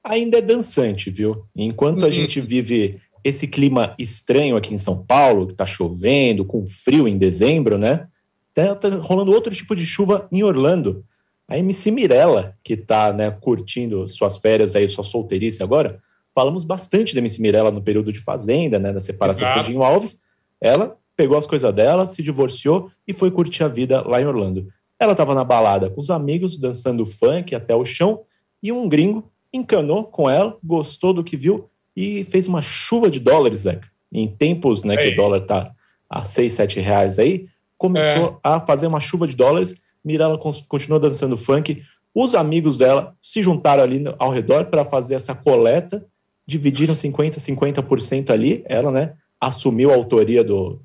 Ainda 0.04 0.38
é 0.38 0.42
dançante, 0.42 1.12
viu? 1.12 1.44
Enquanto 1.56 2.00
uhum. 2.00 2.08
a 2.08 2.12
gente 2.12 2.40
vive 2.40 2.98
esse 3.28 3.46
clima 3.46 3.94
estranho 4.00 4.56
aqui 4.56 4.74
em 4.74 4.78
São 4.78 5.04
Paulo, 5.04 5.48
que 5.48 5.54
está 5.54 5.66
chovendo, 5.66 6.46
com 6.46 6.66
frio 6.66 7.08
em 7.08 7.18
dezembro, 7.18 7.78
né? 7.78 8.08
Tá, 8.54 8.74
tá, 8.74 8.90
rolando 9.02 9.32
outro 9.32 9.54
tipo 9.54 9.76
de 9.76 9.86
chuva 9.86 10.28
em 10.32 10.44
Orlando. 10.44 11.04
A 11.46 11.58
MC 11.58 11.92
Mirella, 11.92 12.56
que 12.64 12.74
está 12.74 13.12
né, 13.12 13.30
curtindo 13.30 14.08
suas 14.08 14.38
férias 14.38 14.76
aí, 14.76 14.88
sua 14.88 15.04
solteirice 15.04 15.62
agora, 15.62 16.02
falamos 16.34 16.64
bastante 16.64 17.14
da 17.14 17.20
MC 17.20 17.42
Mirella 17.42 17.70
no 17.70 17.82
período 17.82 18.14
de 18.14 18.20
Fazenda, 18.20 18.80
né, 18.80 18.94
da 18.94 19.00
separação 19.02 19.54
com 19.54 19.60
o 19.60 19.64
Dinho 19.64 19.84
Alves. 19.84 20.24
Ela 20.62 20.98
pegou 21.16 21.38
as 21.38 21.46
coisas 21.46 21.74
dela, 21.74 22.08
se 22.08 22.24
divorciou 22.24 22.90
e 23.06 23.12
foi 23.12 23.30
curtir 23.30 23.64
a 23.64 23.68
vida 23.68 24.02
lá 24.08 24.22
em 24.22 24.26
Orlando. 24.26 24.68
Ela 24.98 25.12
estava 25.12 25.36
na 25.36 25.44
balada 25.44 25.90
com 25.90 26.00
os 26.00 26.10
amigos, 26.10 26.58
dançando 26.58 27.06
funk 27.06 27.54
até 27.54 27.76
o 27.76 27.84
chão, 27.84 28.22
e 28.64 28.72
um 28.72 28.88
gringo 28.88 29.30
encanou 29.52 30.06
com 30.06 30.30
ela, 30.30 30.58
gostou 30.64 31.14
do 31.14 31.24
que 31.24 31.36
viu 31.36 31.70
e 31.98 32.24
fez 32.24 32.46
uma 32.46 32.62
chuva 32.62 33.10
de 33.10 33.20
dólares, 33.20 33.62
Zeca. 33.62 33.90
Em 34.14 34.28
tempos 34.28 34.84
né, 34.84 34.96
que 34.96 35.10
o 35.10 35.16
dólar 35.16 35.40
está 35.40 35.72
a 36.08 36.24
6, 36.24 36.54
7 36.54 36.80
reais 36.80 37.18
aí, 37.18 37.48
começou 37.76 38.40
é. 38.46 38.50
a 38.50 38.60
fazer 38.60 38.86
uma 38.86 39.00
chuva 39.00 39.28
de 39.28 39.36
dólares. 39.36 39.82
Mirella 40.06 40.40
continuou 40.68 41.00
dançando 41.00 41.36
funk. 41.36 41.82
Os 42.14 42.36
amigos 42.36 42.78
dela 42.78 43.16
se 43.20 43.42
juntaram 43.42 43.82
ali 43.82 44.04
ao 44.20 44.32
redor 44.32 44.66
para 44.66 44.86
fazer 44.86 45.16
essa 45.16 45.34
coleta, 45.34 46.06
dividiram 46.46 46.94
50%, 46.94 47.38
50% 47.38 48.30
ali. 48.30 48.64
Ela, 48.68 48.92
né, 48.92 49.14
assumiu 49.42 49.92
a 49.92 49.96
autoria 49.96 50.44
do, 50.44 50.80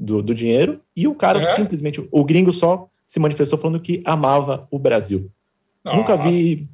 do, 0.00 0.22
do 0.22 0.34
dinheiro 0.34 0.80
e 0.96 1.06
o 1.06 1.14
cara 1.14 1.42
é. 1.42 1.54
simplesmente, 1.54 2.06
o 2.10 2.24
gringo 2.24 2.52
só 2.54 2.88
se 3.06 3.20
manifestou 3.20 3.58
falando 3.58 3.80
que 3.80 4.02
amava 4.02 4.66
o 4.70 4.78
Brasil. 4.78 5.30
Nossa. 5.84 5.96
Nunca 5.98 6.16
vi 6.16 6.66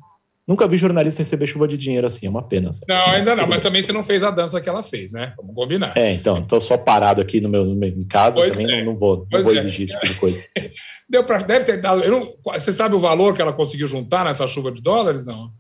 Nunca 0.51 0.67
vi 0.67 0.77
jornalista 0.77 1.23
receber 1.23 1.47
chuva 1.47 1.69
de 1.69 1.77
dinheiro 1.77 2.09
assim, 2.09 2.27
é 2.27 2.29
uma 2.29 2.43
pena. 2.43 2.73
Sabe? 2.73 2.87
Não, 2.89 3.07
ainda 3.13 3.37
não, 3.37 3.47
mas 3.47 3.61
também 3.61 3.81
você 3.81 3.93
não 3.93 4.03
fez 4.03 4.25
a 4.25 4.33
dança 4.33 4.61
que 4.61 4.69
ela 4.69 4.83
fez, 4.83 5.13
né? 5.13 5.33
Vamos 5.37 5.55
combinar. 5.55 5.97
É, 5.97 6.11
então, 6.13 6.39
estou 6.39 6.61
só 6.61 6.77
parado 6.77 7.21
aqui 7.21 7.41
no 7.41 7.49
meu, 7.49 7.65
no 7.65 7.77
meu 7.77 7.89
em 7.89 8.05
casa, 8.05 8.41
pois 8.41 8.51
também 8.51 8.67
é. 8.67 8.79
não, 8.79 8.91
não, 8.91 8.99
vou, 8.99 9.29
não 9.31 9.43
vou 9.45 9.55
é. 9.55 9.59
exigir 9.59 9.85
esse 9.85 9.93
tipo 9.93 10.13
de 10.13 10.19
coisa. 10.19 10.43
Deu 11.09 11.23
pra, 11.23 11.39
deve 11.39 11.67
ter 11.67 11.81
dado. 11.81 12.05
Não, 12.05 12.35
você 12.45 12.73
sabe 12.73 12.97
o 12.97 12.99
valor 12.99 13.33
que 13.33 13.41
ela 13.41 13.53
conseguiu 13.53 13.87
juntar 13.87 14.25
nessa 14.25 14.45
chuva 14.49 14.73
de 14.73 14.83
dólares? 14.83 15.25
Não. 15.25 15.53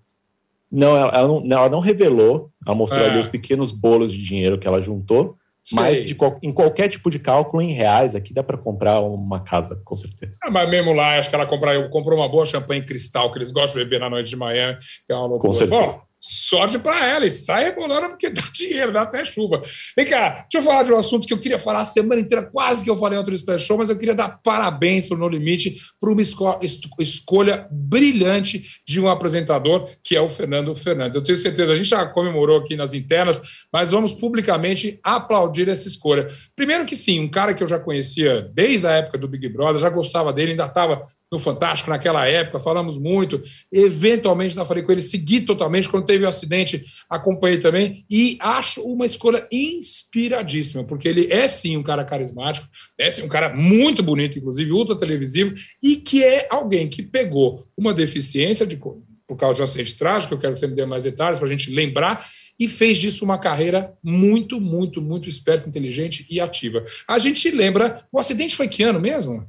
Não, 0.68 0.96
ela, 0.96 1.12
ela 1.12 1.28
não, 1.28 1.56
ela 1.56 1.68
não 1.68 1.78
revelou. 1.78 2.50
Ela 2.66 2.74
mostrou 2.74 3.04
é. 3.04 3.10
ali 3.10 3.20
os 3.20 3.28
pequenos 3.28 3.70
bolos 3.70 4.12
de 4.12 4.20
dinheiro 4.20 4.58
que 4.58 4.66
ela 4.66 4.82
juntou. 4.82 5.36
Mas 5.72 6.04
de, 6.04 6.16
em 6.42 6.52
qualquer 6.52 6.88
tipo 6.88 7.10
de 7.10 7.18
cálculo 7.18 7.62
em 7.62 7.72
reais, 7.72 8.14
aqui 8.14 8.32
dá 8.32 8.42
para 8.42 8.58
comprar 8.58 9.00
uma 9.00 9.40
casa, 9.40 9.80
com 9.84 9.94
certeza. 9.94 10.38
Ah, 10.42 10.50
mas 10.50 10.68
mesmo 10.68 10.92
lá, 10.92 11.18
acho 11.18 11.28
que 11.28 11.34
ela 11.34 11.46
comprou, 11.46 11.88
comprou 11.88 12.18
uma 12.18 12.28
boa 12.28 12.44
champanhe 12.44 12.82
cristal, 12.82 13.30
que 13.30 13.38
eles 13.38 13.50
gostam 13.50 13.78
de 13.78 13.84
beber 13.84 14.00
na 14.00 14.10
noite 14.10 14.30
de 14.30 14.36
Miami, 14.36 14.78
que 15.06 15.12
é 15.12 15.14
uma 15.14 15.26
loucura. 15.26 15.52
Com 15.52 15.52
certeza. 15.52 15.98
Bom, 15.98 16.09
sorte 16.20 16.78
para 16.78 17.06
ela 17.06 17.26
e 17.26 17.30
sai 17.30 17.64
rebolando 17.64 18.10
porque 18.10 18.28
dá 18.28 18.42
dinheiro, 18.52 18.92
dá 18.92 19.02
até 19.02 19.24
chuva. 19.24 19.62
Vem 19.96 20.06
cá, 20.06 20.46
deixa 20.50 20.58
eu 20.58 20.62
falar 20.62 20.82
de 20.82 20.92
um 20.92 20.98
assunto 20.98 21.26
que 21.26 21.32
eu 21.32 21.38
queria 21.38 21.58
falar 21.58 21.80
a 21.80 21.84
semana 21.84 22.20
inteira, 22.20 22.44
quase 22.44 22.84
que 22.84 22.90
eu 22.90 22.96
falei 22.96 23.18
outro 23.18 23.36
Special 23.36 23.58
Show, 23.58 23.78
mas 23.78 23.90
eu 23.90 23.98
queria 23.98 24.14
dar 24.14 24.40
parabéns 24.42 25.08
para 25.08 25.16
o 25.16 25.18
No 25.18 25.28
Limite 25.28 25.76
por 25.98 26.10
uma 26.10 26.20
esco 26.20 26.60
escolha 26.98 27.66
brilhante 27.70 28.62
de 28.86 29.00
um 29.00 29.08
apresentador, 29.08 29.88
que 30.02 30.14
é 30.14 30.20
o 30.20 30.28
Fernando 30.28 30.74
Fernandes. 30.74 31.16
Eu 31.16 31.22
tenho 31.22 31.38
certeza, 31.38 31.72
a 31.72 31.76
gente 31.76 31.88
já 31.88 32.04
comemorou 32.06 32.58
aqui 32.58 32.76
nas 32.76 32.92
internas, 32.92 33.40
mas 33.72 33.90
vamos 33.90 34.12
publicamente 34.12 35.00
aplaudir 35.02 35.68
essa 35.68 35.88
escolha. 35.88 36.26
Primeiro 36.54 36.84
que 36.84 36.96
sim, 36.96 37.20
um 37.20 37.30
cara 37.30 37.54
que 37.54 37.62
eu 37.62 37.68
já 37.68 37.78
conhecia 37.78 38.42
desde 38.52 38.86
a 38.86 38.92
época 38.92 39.18
do 39.18 39.28
Big 39.28 39.48
Brother, 39.48 39.80
já 39.80 39.88
gostava 39.88 40.32
dele, 40.32 40.52
ainda 40.52 40.66
estava 40.66 41.04
no 41.30 41.38
Fantástico 41.38 41.90
naquela 41.90 42.26
época, 42.26 42.58
falamos 42.58 42.98
muito. 42.98 43.40
Eventualmente, 43.70 44.56
não 44.56 44.66
falei 44.66 44.82
com 44.82 44.90
ele, 44.90 45.02
segui 45.02 45.40
totalmente. 45.40 45.88
Quando 45.88 46.04
teve 46.04 46.24
o 46.24 46.28
acidente, 46.28 46.84
acompanhei 47.08 47.58
também. 47.58 48.04
E 48.10 48.36
acho 48.40 48.82
uma 48.82 49.06
escolha 49.06 49.46
inspiradíssima, 49.52 50.82
porque 50.84 51.06
ele 51.06 51.32
é 51.32 51.46
sim 51.46 51.76
um 51.76 51.82
cara 51.82 52.04
carismático, 52.04 52.68
é 52.98 53.10
sim 53.12 53.22
um 53.22 53.28
cara 53.28 53.54
muito 53.54 54.02
bonito, 54.02 54.38
inclusive, 54.38 54.72
ultra 54.72 54.96
televisivo, 54.96 55.52
e 55.82 55.96
que 55.96 56.24
é 56.24 56.48
alguém 56.50 56.88
que 56.88 57.02
pegou 57.02 57.64
uma 57.76 57.94
deficiência 57.94 58.66
de, 58.66 58.76
por 58.76 59.36
causa 59.36 59.54
de 59.54 59.60
um 59.60 59.64
acidente 59.64 59.96
trágico, 59.96 60.34
eu 60.34 60.38
quero 60.38 60.54
que 60.54 60.60
você 60.60 60.66
me 60.66 60.74
dê 60.74 60.84
mais 60.84 61.04
detalhes 61.04 61.38
para 61.38 61.46
a 61.46 61.50
gente 61.50 61.70
lembrar, 61.70 62.26
e 62.58 62.68
fez 62.68 62.98
disso 62.98 63.24
uma 63.24 63.38
carreira 63.38 63.94
muito, 64.02 64.60
muito, 64.60 65.00
muito 65.00 65.28
esperta, 65.28 65.68
inteligente 65.68 66.26
e 66.28 66.40
ativa. 66.40 66.84
A 67.08 67.18
gente 67.18 67.50
lembra, 67.50 68.04
o 68.12 68.18
acidente 68.18 68.54
foi 68.54 68.68
que 68.68 68.82
ano 68.82 69.00
mesmo? 69.00 69.46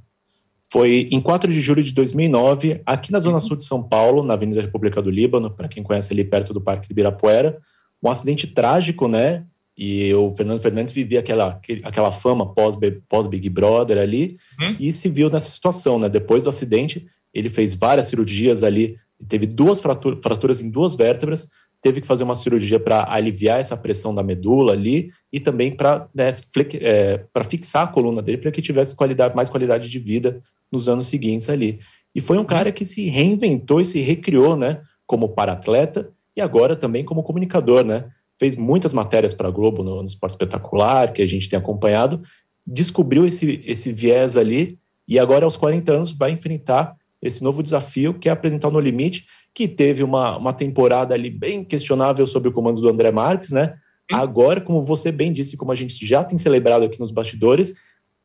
Foi 0.71 1.05
em 1.11 1.19
4 1.19 1.51
de 1.51 1.59
julho 1.59 1.83
de 1.83 1.91
2009, 1.91 2.81
aqui 2.85 3.11
na 3.11 3.19
Zona 3.19 3.41
Sul 3.41 3.57
de 3.57 3.65
São 3.65 3.83
Paulo, 3.83 4.23
na 4.23 4.35
Avenida 4.35 4.61
República 4.61 5.01
do 5.01 5.09
Líbano, 5.09 5.51
para 5.51 5.67
quem 5.67 5.83
conhece 5.83 6.13
ali 6.13 6.23
perto 6.23 6.53
do 6.53 6.61
Parque 6.61 6.87
de 6.87 6.93
Ibirapuera, 6.93 7.57
um 8.01 8.09
acidente 8.09 8.47
trágico, 8.47 9.05
né? 9.05 9.43
E 9.77 10.13
o 10.13 10.33
Fernando 10.33 10.61
Fernandes 10.61 10.93
vivia 10.93 11.19
aquela, 11.19 11.59
aquela 11.83 12.09
fama 12.13 12.53
pós-Big 12.53 13.01
pós 13.09 13.27
Brother 13.27 13.97
ali 13.97 14.37
uhum. 14.61 14.77
e 14.79 14.93
se 14.93 15.09
viu 15.09 15.29
nessa 15.29 15.51
situação, 15.51 15.99
né? 15.99 16.07
Depois 16.07 16.41
do 16.41 16.49
acidente, 16.49 17.05
ele 17.33 17.49
fez 17.49 17.75
várias 17.75 18.07
cirurgias 18.07 18.63
ali, 18.63 18.95
teve 19.27 19.45
duas 19.45 19.81
fraturas 19.81 20.61
em 20.61 20.69
duas 20.69 20.95
vértebras, 20.95 21.49
teve 21.81 21.99
que 21.99 22.07
fazer 22.07 22.23
uma 22.23 22.35
cirurgia 22.35 22.79
para 22.79 23.11
aliviar 23.11 23.59
essa 23.59 23.75
pressão 23.75 24.15
da 24.15 24.23
medula 24.23 24.71
ali 24.71 25.11
e 25.33 25.39
também 25.39 25.75
para 25.75 26.07
né, 26.15 26.33
é, 26.79 27.25
fixar 27.49 27.83
a 27.83 27.87
coluna 27.87 28.21
dele 28.21 28.37
para 28.37 28.51
que 28.51 28.61
tivesse 28.61 28.95
qualidade, 28.95 29.35
mais 29.35 29.49
qualidade 29.49 29.89
de 29.89 29.99
vida 29.99 30.41
nos 30.71 30.87
anos 30.87 31.07
seguintes 31.07 31.49
ali. 31.49 31.79
E 32.13 32.21
foi 32.21 32.37
um 32.37 32.43
cara 32.43 32.71
que 32.71 32.85
se 32.85 33.07
reinventou 33.07 33.81
e 33.81 33.85
se 33.85 33.99
recriou, 34.01 34.55
né, 34.55 34.81
como 35.05 35.29
paratleta 35.29 36.11
e 36.35 36.41
agora 36.41 36.75
também 36.75 37.03
como 37.03 37.23
comunicador, 37.23 37.83
né? 37.83 38.09
Fez 38.39 38.55
muitas 38.55 38.93
matérias 38.93 39.33
para 39.33 39.47
a 39.47 39.51
Globo 39.51 39.83
no, 39.83 40.01
no 40.01 40.07
Esporte 40.07 40.31
Espetacular, 40.31 41.13
que 41.13 41.21
a 41.21 41.27
gente 41.27 41.49
tem 41.49 41.59
acompanhado, 41.59 42.21
descobriu 42.65 43.25
esse, 43.25 43.63
esse 43.65 43.91
viés 43.91 44.37
ali 44.37 44.79
e 45.07 45.19
agora, 45.19 45.43
aos 45.43 45.57
40 45.57 45.91
anos, 45.91 46.11
vai 46.11 46.31
enfrentar 46.31 46.95
esse 47.21 47.43
novo 47.43 47.61
desafio 47.61 48.13
que 48.13 48.29
é 48.29 48.31
apresentar 48.31 48.71
No 48.71 48.79
Limite, 48.79 49.25
que 49.53 49.67
teve 49.67 50.03
uma, 50.03 50.37
uma 50.37 50.53
temporada 50.53 51.13
ali 51.13 51.29
bem 51.29 51.63
questionável 51.63 52.25
sob 52.25 52.47
o 52.47 52.51
comando 52.53 52.79
do 52.79 52.89
André 52.89 53.11
Marques, 53.11 53.51
né? 53.51 53.75
Agora, 54.11 54.61
como 54.61 54.83
você 54.83 55.11
bem 55.11 55.31
disse, 55.31 55.57
como 55.57 55.71
a 55.71 55.75
gente 55.75 56.05
já 56.05 56.23
tem 56.23 56.37
celebrado 56.37 56.85
aqui 56.85 56.99
nos 56.99 57.11
bastidores, 57.11 57.75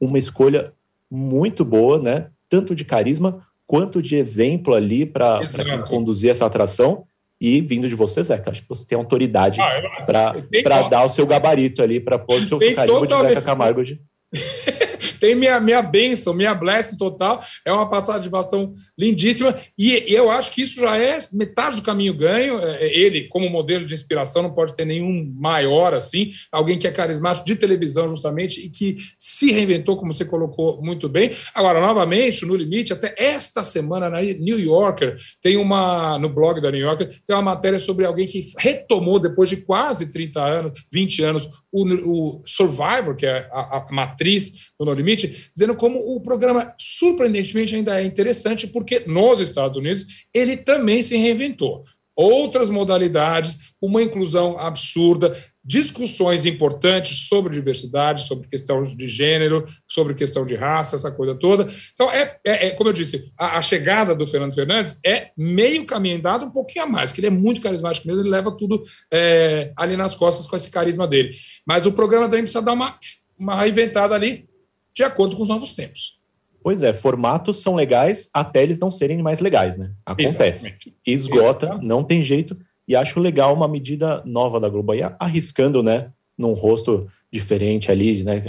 uma 0.00 0.18
escolha 0.18 0.72
muito 1.10 1.64
boa, 1.64 1.98
né? 1.98 2.28
Tanto 2.48 2.74
de 2.74 2.84
carisma 2.84 3.46
quanto 3.66 4.00
de 4.00 4.16
exemplo 4.16 4.74
ali 4.74 5.04
para 5.04 5.40
conduzir 5.88 6.30
essa 6.30 6.46
atração. 6.46 7.04
E 7.38 7.60
vindo 7.60 7.86
de 7.86 7.94
você, 7.94 8.22
Zeca, 8.22 8.50
acho 8.50 8.62
que 8.62 8.68
você 8.68 8.86
tem 8.86 8.96
autoridade 8.96 9.60
ah, 9.60 10.32
para 10.62 10.88
dar 10.88 11.04
o 11.04 11.08
seu 11.08 11.26
gabarito 11.26 11.82
ali 11.82 12.00
para 12.00 12.18
pôr 12.18 12.40
o 12.40 12.48
seu 12.48 12.58
carisma 12.74 13.06
de 13.06 13.14
Zeca 13.14 13.42
Camargo. 13.42 13.84
De... 13.84 14.00
tem 15.20 15.34
minha, 15.34 15.60
minha 15.60 15.82
bênção, 15.82 16.34
minha 16.34 16.54
blessing 16.54 16.96
total. 16.96 17.42
É 17.64 17.72
uma 17.72 17.88
passada 17.88 18.20
de 18.20 18.28
bastão 18.28 18.74
lindíssima. 18.98 19.54
E, 19.78 20.10
e, 20.10 20.14
eu 20.14 20.30
acho 20.30 20.52
que 20.52 20.62
isso 20.62 20.80
já 20.80 20.96
é 20.96 21.18
metade 21.32 21.76
do 21.76 21.82
caminho 21.82 22.14
ganho. 22.14 22.58
É, 22.58 22.84
é, 22.84 22.98
ele, 22.98 23.28
como 23.28 23.48
modelo 23.48 23.84
de 23.84 23.94
inspiração, 23.94 24.42
não 24.42 24.52
pode 24.52 24.74
ter 24.74 24.84
nenhum 24.84 25.32
maior 25.36 25.94
assim. 25.94 26.30
Alguém 26.50 26.78
que 26.78 26.86
é 26.86 26.92
carismático 26.92 27.46
de 27.46 27.56
televisão, 27.56 28.08
justamente, 28.08 28.60
e 28.60 28.68
que 28.68 28.96
se 29.18 29.52
reinventou, 29.52 29.96
como 29.96 30.12
você 30.12 30.24
colocou 30.24 30.82
muito 30.82 31.08
bem. 31.08 31.30
Agora, 31.54 31.80
novamente, 31.80 32.44
no 32.44 32.56
limite, 32.56 32.92
até 32.92 33.14
esta 33.16 33.62
semana 33.62 34.10
na 34.10 34.20
New 34.20 34.58
Yorker, 34.58 35.16
tem 35.42 35.56
uma, 35.56 36.18
no 36.18 36.28
blog 36.28 36.60
da 36.60 36.70
New 36.70 36.80
Yorker, 36.80 37.08
tem 37.26 37.36
uma 37.36 37.42
matéria 37.42 37.78
sobre 37.78 38.04
alguém 38.04 38.26
que 38.26 38.46
retomou, 38.58 39.18
depois 39.18 39.48
de 39.48 39.56
quase 39.56 40.10
30 40.10 40.42
anos, 40.42 40.84
20 40.92 41.22
anos, 41.22 41.48
o, 41.72 41.84
o 41.84 42.42
Survivor, 42.46 43.14
que 43.14 43.26
é 43.26 43.48
a, 43.52 43.78
a 43.78 43.86
matriz 43.92 44.72
do 44.78 44.84
No 44.84 44.92
Limite, 44.92 45.50
dizendo 45.54 45.74
como 45.74 45.98
o 45.98 46.20
programa, 46.20 46.74
surpreendentemente, 46.78 47.74
ainda 47.74 48.00
é 48.00 48.04
interessante, 48.04 48.66
porque 48.66 49.00
nos 49.06 49.40
Estados 49.40 49.78
Unidos 49.78 50.26
ele 50.32 50.56
também 50.56 51.02
se 51.02 51.16
reinventou. 51.16 51.84
Outras 52.18 52.70
modalidades, 52.70 53.74
uma 53.80 54.02
inclusão 54.02 54.58
absurda, 54.58 55.36
discussões 55.62 56.46
importantes 56.46 57.28
sobre 57.28 57.52
diversidade, 57.52 58.26
sobre 58.26 58.48
questão 58.48 58.82
de 58.84 59.06
gênero, 59.06 59.66
sobre 59.86 60.14
questão 60.14 60.42
de 60.44 60.54
raça, 60.54 60.96
essa 60.96 61.10
coisa 61.10 61.34
toda. 61.34 61.66
Então, 61.92 62.10
é, 62.10 62.38
é, 62.46 62.68
é 62.68 62.70
como 62.70 62.88
eu 62.88 62.94
disse, 62.94 63.30
a, 63.36 63.58
a, 63.58 63.62
chegada 63.62 64.14
do 64.14 64.26
Fernando 64.26 64.54
Fernandes 64.54 64.98
é 65.04 65.30
meio 65.36 65.84
caminho 65.84 66.22
dado, 66.22 66.46
um 66.46 66.50
pouquinho 66.50 66.86
a 66.86 66.88
mais, 66.88 67.12
que 67.12 67.20
ele 67.20 67.26
é 67.26 67.30
muito 67.30 67.60
carismático 67.60 68.06
mesmo, 68.06 68.22
ele 68.22 68.30
leva 68.30 68.50
tudo 68.50 68.82
é, 69.12 69.72
ali 69.76 69.94
nas 69.94 70.16
costas 70.16 70.46
com 70.46 70.56
esse 70.56 70.70
carisma 70.70 71.06
dele. 71.06 71.32
Mas 71.66 71.84
o 71.84 71.92
programa 71.92 72.26
também 72.26 72.44
precisa 72.44 72.62
dar 72.62 72.72
uma, 72.72 72.96
uma 73.38 73.56
reinventada 73.56 74.14
ali, 74.14 74.48
de 74.96 75.04
acordo 75.04 75.36
com 75.36 75.42
os 75.42 75.48
novos 75.48 75.72
tempos. 75.72 76.18
Pois 76.62 76.82
é, 76.82 76.92
formatos 76.92 77.62
são 77.62 77.76
legais 77.76 78.30
até 78.32 78.62
eles 78.62 78.78
não 78.78 78.90
serem 78.90 79.22
mais 79.22 79.38
legais, 79.38 79.76
né? 79.76 79.92
Acontece. 80.04 80.68
Exatamente. 80.68 80.96
Esgota, 81.06 81.66
Exatamente. 81.66 81.86
não 81.86 82.02
tem 82.02 82.22
jeito. 82.22 82.56
E 82.88 82.96
acho 82.96 83.20
legal 83.20 83.54
uma 83.54 83.68
medida 83.68 84.22
nova 84.24 84.58
da 84.58 84.68
Globo 84.68 84.92
aí, 84.92 85.00
arriscando, 85.18 85.82
né? 85.82 86.10
Num 86.36 86.54
rosto 86.54 87.06
diferente 87.30 87.90
ali, 87.90 88.24
né? 88.24 88.42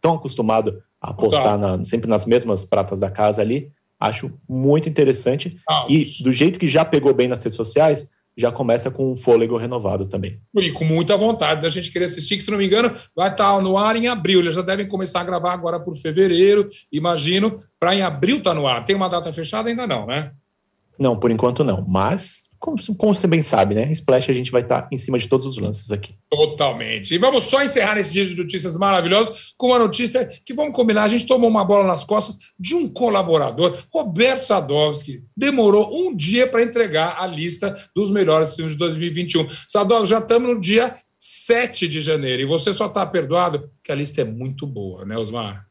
Tão 0.00 0.14
acostumado 0.14 0.82
a 1.00 1.10
apostar 1.10 1.58
na, 1.58 1.84
sempre 1.84 2.08
nas 2.08 2.24
mesmas 2.24 2.64
pratas 2.64 3.00
da 3.00 3.10
casa 3.10 3.42
ali. 3.42 3.70
Acho 3.98 4.30
muito 4.48 4.88
interessante. 4.88 5.58
Ah, 5.68 5.86
e 5.88 6.22
do 6.22 6.30
jeito 6.30 6.58
que 6.58 6.68
já 6.68 6.84
pegou 6.84 7.12
bem 7.12 7.28
nas 7.28 7.42
redes 7.42 7.56
sociais, 7.56 8.08
já 8.38 8.52
começa 8.52 8.88
com 8.88 9.12
um 9.12 9.16
fôlego 9.16 9.56
renovado 9.56 10.06
também. 10.06 10.40
E 10.56 10.70
com 10.70 10.84
muita 10.84 11.16
vontade 11.16 11.60
da 11.60 11.68
gente 11.68 11.90
querer 11.90 12.04
assistir, 12.04 12.36
que 12.36 12.44
se 12.44 12.50
não 12.50 12.56
me 12.56 12.66
engano, 12.66 12.92
vai 13.14 13.30
estar 13.30 13.60
no 13.60 13.76
ar 13.76 13.96
em 13.96 14.06
abril. 14.06 14.38
Eles 14.38 14.54
já 14.54 14.62
devem 14.62 14.86
começar 14.86 15.20
a 15.20 15.24
gravar 15.24 15.52
agora 15.52 15.80
por 15.80 15.96
fevereiro, 15.96 16.68
imagino, 16.92 17.56
para 17.80 17.96
em 17.96 18.02
abril 18.02 18.38
estar 18.38 18.50
tá 18.50 18.54
no 18.54 18.68
ar. 18.68 18.84
Tem 18.84 18.94
uma 18.94 19.08
data 19.08 19.32
fechada? 19.32 19.68
Ainda 19.68 19.88
não, 19.88 20.06
né? 20.06 20.30
Não, 20.96 21.18
por 21.18 21.32
enquanto 21.32 21.64
não. 21.64 21.84
Mas 21.86 22.47
como, 22.58 22.76
como, 22.96 23.14
você 23.14 23.26
bem 23.26 23.42
sabe, 23.42 23.74
né? 23.74 23.90
Splash 23.92 24.30
a 24.30 24.32
gente 24.32 24.50
vai 24.50 24.62
estar 24.62 24.88
em 24.90 24.96
cima 24.96 25.18
de 25.18 25.28
todos 25.28 25.46
os 25.46 25.58
lances 25.58 25.92
aqui. 25.92 26.14
Totalmente. 26.30 27.14
E 27.14 27.18
vamos 27.18 27.44
só 27.44 27.62
encerrar 27.62 27.98
esse 27.98 28.12
dia 28.12 28.26
de 28.26 28.36
notícias 28.36 28.76
maravilhosas 28.76 29.54
com 29.56 29.68
uma 29.68 29.78
notícia 29.78 30.26
que 30.26 30.52
vamos 30.52 30.74
combinar. 30.74 31.04
A 31.04 31.08
gente 31.08 31.26
tomou 31.26 31.48
uma 31.48 31.64
bola 31.64 31.86
nas 31.86 32.02
costas 32.02 32.36
de 32.58 32.74
um 32.74 32.88
colaborador, 32.88 33.78
Roberto 33.92 34.44
Sadovski. 34.44 35.22
Demorou 35.36 35.88
um 35.92 36.14
dia 36.14 36.48
para 36.48 36.62
entregar 36.62 37.16
a 37.20 37.26
lista 37.26 37.74
dos 37.94 38.10
melhores 38.10 38.54
filmes 38.54 38.72
de 38.72 38.78
2021. 38.78 39.46
Sadovski, 39.66 40.10
já 40.10 40.18
estamos 40.18 40.48
no 40.48 40.60
dia 40.60 40.94
7 41.18 41.88
de 41.88 42.00
janeiro 42.00 42.42
e 42.42 42.46
você 42.46 42.72
só 42.72 42.86
está 42.86 43.04
perdoado 43.04 43.70
porque 43.76 43.92
a 43.92 43.94
lista 43.94 44.20
é 44.20 44.24
muito 44.24 44.66
boa, 44.66 45.04
né, 45.04 45.16
Osmar? 45.16 45.66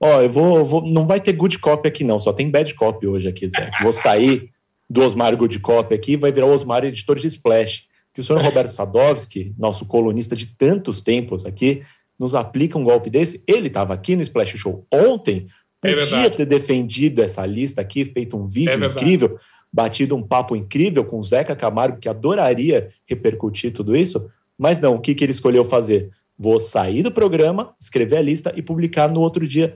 Ó, 0.00 0.20
eu 0.20 0.30
vou, 0.30 0.64
vou, 0.64 0.82
Não 0.84 1.06
vai 1.06 1.20
ter 1.20 1.32
good 1.32 1.58
copy 1.58 1.88
aqui, 1.88 2.04
não. 2.04 2.18
Só 2.18 2.32
tem 2.32 2.50
bad 2.50 2.74
copy 2.74 3.06
hoje 3.06 3.28
aqui, 3.28 3.48
Zé. 3.48 3.70
Vou 3.80 3.92
sair 3.92 4.51
do 4.92 5.02
Osmar 5.02 5.34
Goldcop 5.34 5.94
aqui, 5.94 6.18
vai 6.18 6.30
virar 6.30 6.46
o 6.46 6.52
Osmar 6.52 6.84
editor 6.84 7.18
de 7.18 7.26
Splash. 7.26 7.84
Que 8.12 8.20
o 8.20 8.22
senhor 8.22 8.40
Roberto 8.44 8.68
Sadovski, 8.68 9.54
nosso 9.58 9.86
colunista 9.86 10.36
de 10.36 10.46
tantos 10.46 11.00
tempos 11.00 11.46
aqui, 11.46 11.82
nos 12.20 12.34
aplica 12.34 12.76
um 12.76 12.84
golpe 12.84 13.08
desse. 13.08 13.42
Ele 13.48 13.68
estava 13.68 13.94
aqui 13.94 14.14
no 14.14 14.22
Splash 14.22 14.58
Show 14.58 14.86
ontem, 14.92 15.46
é 15.82 15.94
podia 15.94 16.26
é 16.26 16.30
ter 16.30 16.44
defendido 16.44 17.22
essa 17.22 17.44
lista 17.46 17.80
aqui, 17.80 18.04
feito 18.04 18.36
um 18.36 18.46
vídeo 18.46 18.84
é 18.84 18.86
incrível, 18.86 19.38
batido 19.72 20.14
um 20.14 20.22
papo 20.22 20.54
incrível 20.54 21.04
com 21.06 21.18
o 21.18 21.22
Zeca 21.22 21.56
Camargo, 21.56 21.98
que 21.98 22.08
adoraria 22.08 22.90
repercutir 23.06 23.72
tudo 23.72 23.96
isso, 23.96 24.30
mas 24.58 24.78
não, 24.78 24.94
o 24.94 25.00
que, 25.00 25.14
que 25.14 25.24
ele 25.24 25.32
escolheu 25.32 25.64
fazer? 25.64 26.10
Vou 26.38 26.60
sair 26.60 27.02
do 27.02 27.10
programa, 27.10 27.74
escrever 27.80 28.18
a 28.18 28.22
lista 28.22 28.52
e 28.54 28.60
publicar 28.60 29.10
no 29.10 29.20
outro 29.20 29.48
dia. 29.48 29.74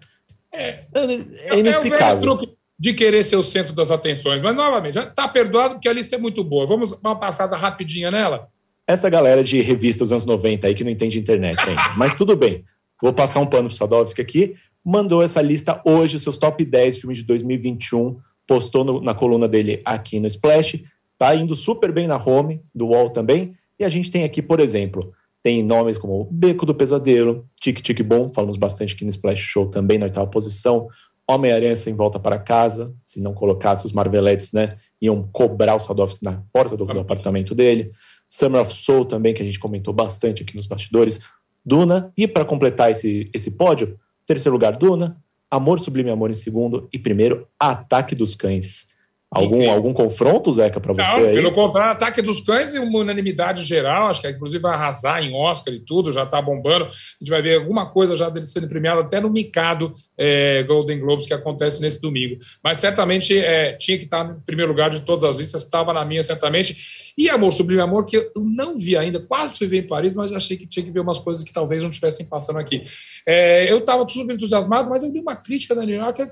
É, 0.52 0.85
é 0.92 1.59
inexplicável. 1.59 2.16
É 2.16 2.18
o 2.18 2.37
truque 2.37 2.57
de 2.79 2.93
querer 2.93 3.25
ser 3.25 3.37
o 3.37 3.43
centro 3.43 3.73
das 3.73 3.91
atenções. 3.91 4.43
Mas, 4.43 4.55
novamente, 4.55 4.99
está 4.99 5.27
perdoado 5.27 5.75
porque 5.75 5.89
a 5.89 5.93
lista 5.93 6.17
é 6.17 6.19
muito 6.19 6.45
boa. 6.45 6.67
Vamos 6.67 6.93
dar 7.01 7.11
uma 7.11 7.19
passada 7.19 7.57
rapidinha 7.57 8.11
nela? 8.11 8.49
Essa 8.87 9.09
galera 9.11 9.43
de 9.43 9.61
revista 9.61 10.05
dos 10.05 10.12
anos 10.12 10.25
90 10.25 10.67
aí 10.67 10.75
que 10.75 10.85
não 10.85 10.91
entende 10.91 11.19
internet 11.19 11.59
ainda. 11.61 11.83
Mas 11.97 12.17
tudo 12.17 12.37
bem. 12.37 12.65
Vou 13.03 13.12
passar 13.12 13.41
um 13.41 13.47
pano 13.47 13.69
pro 13.69 13.77
Sadovski 13.77 14.21
aqui. 14.21 14.55
Mandou 14.85 15.23
essa 15.23 15.43
lista 15.43 15.81
hoje, 15.85 16.17
os 16.17 16.23
seus 16.23 16.39
top 16.39 16.65
10 16.65 16.99
filmes 16.99 17.19
de 17.19 17.25
2021. 17.25 18.19
Postou 18.47 18.85
no, 18.85 19.01
na 19.01 19.15
coluna 19.15 19.49
dele 19.49 19.83
aqui 19.85 20.21
no 20.21 20.27
Splash. 20.27 20.85
Tá 21.19 21.35
indo 21.35 21.57
super 21.57 21.91
bem 21.91 22.07
na 22.07 22.17
home 22.17 22.61
do 22.75 22.89
UOL 22.89 23.11
também. 23.11 23.57
E 23.79 23.85
a 23.85 23.89
gente 23.89 24.11
tem 24.11 24.25
aqui, 24.25 24.41
por 24.41 24.61
exemplo, 24.61 25.12
tem 25.43 25.62
nomes 25.62 25.99
como 25.99 26.27
Beco 26.31 26.65
do 26.67 26.75
Pesadelo, 26.75 27.47
Tic 27.61 27.81
Tic 27.81 28.03
Bom, 28.03 28.29
falamos 28.29 28.57
bastante 28.57 28.95
aqui 28.95 29.05
no 29.05 29.11
Splash 29.11 29.39
Show 29.39 29.69
também, 29.69 29.99
na 29.99 30.07
oitava 30.07 30.27
posição. 30.27 30.89
Homem-Aranha 31.29 31.75
sem 31.75 31.95
volta 31.95 32.19
para 32.19 32.39
casa, 32.39 32.95
se 33.05 33.21
não 33.21 33.35
colocasse 33.35 33.85
os 33.85 33.93
Marvelettes, 33.93 34.53
né, 34.53 34.77
iam 35.01 35.29
cobrar 35.33 35.75
o 35.75 35.79
Sadovski 35.79 36.25
na 36.25 36.43
porta 36.53 36.77
do, 36.77 36.85
do 36.85 37.01
apartamento 37.01 37.55
dele. 37.55 37.91
Summer 38.29 38.62
of 38.62 38.73
Soul 38.73 39.05
também, 39.05 39.35
que 39.35 39.43
a 39.43 39.45
gente 39.45 39.59
comentou 39.59 39.93
bastante 39.93 40.43
aqui 40.43 40.55
nos 40.55 40.67
bastidores. 40.67 41.21
Duna, 41.65 42.12
e 42.17 42.29
para 42.29 42.45
completar 42.45 42.91
esse, 42.91 43.29
esse 43.35 43.57
pódio, 43.57 43.99
terceiro 44.25 44.55
lugar, 44.55 44.77
Duna, 44.77 45.17
Amor 45.51 45.81
Sublime 45.81 46.11
Amor 46.11 46.31
em 46.31 46.35
segundo, 46.35 46.89
e 46.93 46.99
primeiro, 46.99 47.47
Ataque 47.59 48.15
dos 48.15 48.35
Cães. 48.35 48.89
Algum, 49.29 49.69
algum 49.69 49.93
confronto, 49.93 50.53
Zeca, 50.53 50.81
para 50.81 50.93
você? 50.93 51.03
Não, 51.03 51.29
aí? 51.29 51.35
pelo 51.35 51.53
contrário, 51.53 51.93
ataque 51.93 52.23
dos 52.23 52.41
cães 52.41 52.73
e 52.73 52.79
uma 52.79 53.01
unanimidade 53.01 53.65
geral. 53.65 54.07
Acho 54.07 54.23
que 54.23 54.29
inclusive 54.29 54.62
vai 54.62 54.75
arrasar 54.75 55.21
em 55.21 55.35
Oscar 55.35 55.75
e 55.75 55.81
tudo, 55.81 56.12
já 56.12 56.23
está 56.23 56.41
bombando. 56.41 56.85
A 56.85 56.89
gente 56.89 57.29
vai 57.29 57.43
ver 57.43 57.59
alguma 57.59 57.91
coisa 57.91 58.15
já 58.15 58.29
dele 58.29 58.47
sendo 58.47 58.69
premiado 58.69 59.01
até 59.01 59.21
no 59.21 59.29
Mikado 59.29 59.93
é, 60.17 60.62
Golden 60.62 61.01
Globes 61.01 61.27
que 61.27 61.35
acontece 61.35 61.81
nesse 61.81 62.01
domingo. 62.01 62.39
Mas 62.62 62.79
certamente 62.79 63.37
é, 63.37 63.73
tinha 63.73 63.99
que 63.99 64.05
estar 64.05 64.25
tá 64.25 64.33
em 64.33 64.41
primeiro 64.41 64.71
lugar 64.71 64.91
de 64.91 65.01
todas 65.01 65.29
as 65.29 65.35
listas, 65.35 65.65
estava 65.65 65.93
na 65.93 66.05
minha 66.05 66.23
certamente. 66.23 67.12
E 67.19 67.29
Amor 67.29 67.53
Sublime 67.53 67.83
Amor, 67.83 68.05
que 68.05 68.17
eu 68.17 68.31
não 68.37 68.79
vi 68.79 68.97
ainda, 68.97 69.19
quase 69.19 69.59
fui 69.59 69.67
ver 69.67 69.79
em 69.79 69.87
Paris, 69.87 70.15
mas 70.15 70.33
achei 70.33 70.57
que 70.57 70.69
tinha 70.69 70.85
que 70.85 70.93
ver 70.93 71.01
umas 71.01 71.19
coisas 71.19 71.43
que 71.43 71.53
talvez 71.53 71.83
não 71.83 71.91
estivessem 71.91 72.25
passando 72.25 72.61
aqui. 72.61 72.83
É, 73.27 73.71
eu 73.71 73.79
estava 73.79 74.09
super 74.09 74.35
entusiasmado, 74.35 74.89
mas 74.89 75.03
eu 75.03 75.11
vi 75.11 75.19
uma 75.19 75.35
crítica 75.35 75.75
da 75.75 75.85
New 75.85 75.97
York 75.97 76.23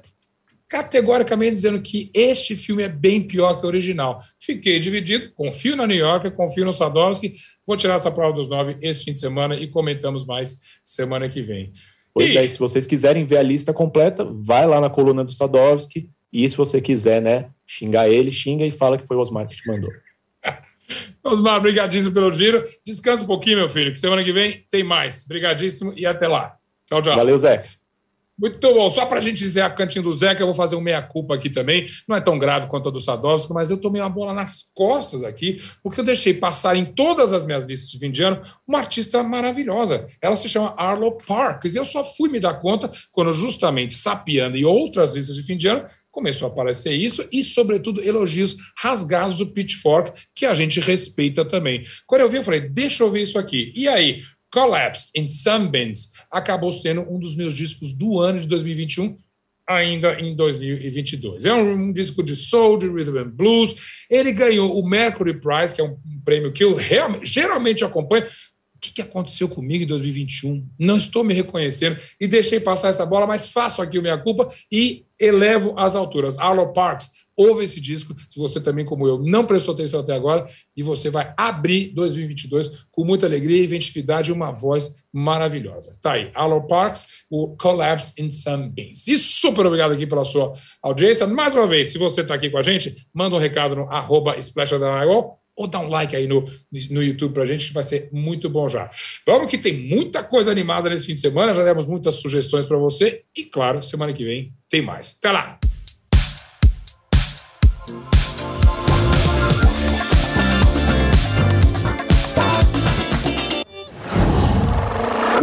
categoricamente 0.75 1.55
dizendo 1.55 1.81
que 1.81 2.11
este 2.13 2.57
filme 2.57 2.83
é 2.83 2.89
bem 2.89 3.23
pior 3.23 3.61
que 3.61 3.65
o 3.65 3.69
original. 3.69 4.19
Fiquei 4.41 4.81
dividido, 4.81 5.31
confio 5.33 5.77
na 5.77 5.87
New 5.87 5.97
York, 5.97 6.33
confio 6.33 6.65
no 6.65 6.73
Sadowski, 6.73 7.35
vou 7.65 7.77
tirar 7.77 7.95
essa 7.95 8.11
prova 8.11 8.35
dos 8.35 8.49
nove 8.49 8.77
esse 8.83 9.05
fim 9.05 9.15
de 9.15 9.21
semana 9.21 9.55
e 9.55 9.69
comentamos 9.69 10.27
mais 10.27 10.59
semana 10.85 11.29
que 11.29 11.41
vem. 11.41 11.73
Pois 12.13 12.33
e... 12.33 12.37
é, 12.37 12.49
se 12.49 12.59
vocês 12.59 12.89
quiserem 12.89 13.25
ver 13.25 13.37
a 13.37 13.43
lista 13.43 13.73
completa, 13.73 14.25
vai 14.25 14.67
lá 14.67 14.81
na 14.81 14.91
coluna 14.91 15.23
do 15.23 15.31
Sadowski 15.31 16.11
e 16.33 16.49
se 16.49 16.57
você 16.57 16.81
quiser, 16.81 17.23
né, 17.23 17.51
xingar 17.65 18.09
ele, 18.09 18.33
xinga 18.33 18.67
e 18.67 18.73
fala 18.73 18.99
que 18.99 19.07
foi 19.07 19.17
o 19.17 19.21
Osmar 19.21 19.47
que 19.47 19.55
te 19.55 19.69
mandou. 19.69 19.93
Osmar, 21.23 21.61
brigadíssimo 21.61 22.13
pelo 22.13 22.33
giro. 22.33 22.65
Descansa 22.85 23.23
um 23.23 23.29
pouquinho, 23.29 23.59
meu 23.59 23.69
filho, 23.69 23.93
que 23.93 23.99
semana 24.01 24.25
que 24.25 24.33
vem 24.33 24.67
tem 24.69 24.83
mais. 24.83 25.23
Brigadíssimo 25.23 25.95
e 25.97 26.05
até 26.05 26.27
lá. 26.27 26.57
Tchau, 26.89 27.01
tchau. 27.01 27.15
Valeu, 27.15 27.39
Zé. 27.39 27.65
Muito 28.37 28.75
bom. 28.75 28.91
Só 28.91 29.07
para 29.07 29.19
a 29.19 29.21
gente 29.21 29.39
dizer 29.39 29.61
a 29.61 29.71
cantinho 29.71 30.03
do 30.03 30.13
Zeca, 30.13 30.43
eu 30.43 30.47
vou 30.47 30.55
fazer 30.55 30.75
um 30.75 30.81
meia-culpa 30.81 31.37
aqui 31.37 31.49
também. 31.49 31.87
Não 32.09 32.17
é 32.17 32.21
tão 32.21 32.37
grave 32.37 32.67
quanto 32.67 32.89
a 32.89 32.93
do 32.93 33.01
Sadovski, 33.01 33.53
mas 33.53 33.71
eu 33.71 33.81
tomei 33.81 34.03
uma 34.03 34.11
bola 34.11 34.35
nas 34.35 34.65
costas 34.75 35.23
aqui, 35.23 35.63
porque 35.83 36.01
eu 36.01 36.05
deixei 36.05 36.35
passar 36.35 36.77
em 36.77 36.85
todas 36.85 37.33
as 37.33 37.47
minhas 37.47 37.63
listas 37.63 37.91
de 37.91 37.99
fim 37.99 38.11
de 38.11 38.23
ano 38.23 38.41
uma 38.67 38.79
artista 38.79 39.23
maravilhosa. 39.23 40.09
Ela 40.21 40.35
se 40.35 40.49
chama 40.49 40.75
Arlo 40.77 41.17
Parks. 41.17 41.75
E 41.75 41.79
eu 41.79 41.85
só 41.85 42.05
fui 42.05 42.29
me 42.29 42.41
dar 42.41 42.55
conta 42.55 42.91
quando, 43.13 43.33
justamente, 43.33 43.95
Sapiando 43.95 44.57
e 44.57 44.65
outras 44.65 45.15
listas 45.15 45.37
de 45.37 45.43
fim 45.43 45.57
de 45.57 45.69
ano, 45.69 45.85
começou 46.15 46.47
a 46.47 46.51
aparecer 46.51 46.93
isso 46.93 47.27
e, 47.33 47.43
sobretudo, 47.43 48.01
elogios 48.01 48.57
rasgados 48.79 49.37
do 49.37 49.49
Pitchfork, 49.49 50.13
que 50.33 50.47
a 50.47 50.55
gente 50.55 50.79
respeita 50.79 51.45
também. 51.45 51.83
Quando 52.07 52.21
eu 52.21 52.31
vi, 52.31 52.37
eu 52.37 52.45
falei, 52.45 52.61
deixa 52.61 53.03
eu 53.03 53.11
ver 53.11 53.23
isso 53.23 53.37
aqui. 53.37 53.73
E 53.75 53.89
aí, 53.89 54.23
Collapsed 54.55 55.11
in 55.17 55.29
Sunbeams 55.29 56.13
acabou 56.31 56.73
sendo 56.73 57.01
um 57.13 57.19
dos 57.19 57.35
meus 57.35 57.57
discos 57.57 57.93
do 57.93 58.21
ano 58.21 58.39
de 58.39 58.47
2021, 58.47 59.19
ainda 59.69 60.21
em 60.21 60.37
2022. 60.37 61.45
É 61.45 61.53
um, 61.53 61.73
um, 61.73 61.93
disco 61.93 62.23
de 62.23 62.37
soul, 62.37 62.79
de 62.79 62.87
rhythm 62.87 63.19
and 63.19 63.31
blues. 63.31 63.75
Ele 64.09 64.31
ganhou 64.31 64.79
o 64.79 64.89
Mercury 64.89 65.41
Prize, 65.41 65.75
que 65.75 65.81
é 65.81 65.85
um, 65.85 65.99
um 66.07 66.21
prêmio 66.25 66.53
que 66.53 66.63
eu 66.63 66.77
geralmente 67.25 67.85
acompanho. 67.85 68.27
O 68.77 68.79
que, 68.81 68.93
que 68.93 69.03
aconteceu 69.03 69.49
comigo 69.49 69.83
em 69.83 69.89
2021? 69.89 70.65
Não 70.79 70.99
estou 70.99 71.25
me 71.25 71.35
reconhecendo 71.35 71.99
e 72.21 72.29
deixei 72.29 72.61
passar 72.61 72.91
essa 72.91 73.05
bola, 73.05 73.27
mas 73.27 73.49
faço 73.49 73.83
aqui 73.83 73.99
a 73.99 74.03
minha 74.03 74.19
culpa 74.19 74.47
e 74.71 75.05
elevo 75.19 75.75
as 75.77 75.97
alturas. 75.97 76.39
Arlo 76.39 76.73
Parks 76.73 77.24
ouve 77.37 77.65
esse 77.65 77.81
disco, 77.81 78.15
se 78.29 78.39
você 78.39 78.61
também, 78.61 78.85
como 78.85 79.07
eu, 79.07 79.19
não 79.19 79.45
prestou 79.45 79.75
atenção 79.75 80.01
até 80.01 80.15
agora, 80.15 80.45
e 80.77 80.83
você 80.83 81.11
vai 81.11 81.33
abrir 81.37 81.93
2022 81.95 82.87
com 82.91 83.05
muita 83.05 83.27
alegria, 83.27 83.65
inventividade 83.65 84.31
e 84.31 84.33
uma 84.33 84.51
voz 84.53 84.97
maravilhosa. 85.13 85.97
Tá 86.01 86.13
aí, 86.13 86.31
Allo 86.35 86.67
Parks, 86.67 87.07
o 87.31 87.57
Collapse 87.57 88.15
in 88.19 88.31
Some 88.31 88.69
Beans. 88.71 89.07
E 89.07 89.17
super 89.17 89.67
obrigado 89.67 89.93
aqui 89.93 90.07
pela 90.07 90.25
sua 90.25 90.53
audiência. 90.83 91.27
Mais 91.27 91.55
uma 91.55 91.67
vez, 91.67 91.89
se 91.89 91.99
você 91.99 92.21
está 92.21 92.35
aqui 92.35 92.51
com 92.51 92.59
a 92.59 92.63
gente, 92.63 92.95
manda 93.13 93.37
um 93.37 93.39
recado 93.39 93.77
no 93.77 93.85
arroba 93.85 94.37
ou 95.57 95.69
dá 95.69 95.79
um 95.79 95.89
like 95.89 96.17
aí 96.17 96.27
no, 96.27 96.45
no 96.91 97.03
YouTube 97.03 97.33
pra 97.33 97.47
gente, 97.47 97.69
que 97.69 97.73
vai 97.73 97.83
ser 97.83 98.09
muito 98.13 98.49
bom 98.49 98.69
já. 98.69 98.91
Vamos 99.27 99.49
que 99.49 99.57
tem 99.57 99.89
muita 99.89 100.23
coisa 100.23 100.51
animada 100.51 100.91
nesse 100.91 101.07
fim 101.07 101.15
de 101.15 101.21
semana, 101.21 101.55
já 101.55 101.65
demos 101.65 101.87
muitas 101.87 102.17
sugestões 102.17 102.67
para 102.67 102.77
você, 102.77 103.23
e 103.37 103.45
claro, 103.45 103.83
semana 103.83 104.13
que 104.13 104.25
vem 104.25 104.53
tem 104.69 104.83
mais. 104.83 105.17
Até 105.19 105.31
lá! 105.31 105.59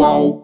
Qual 0.02 0.41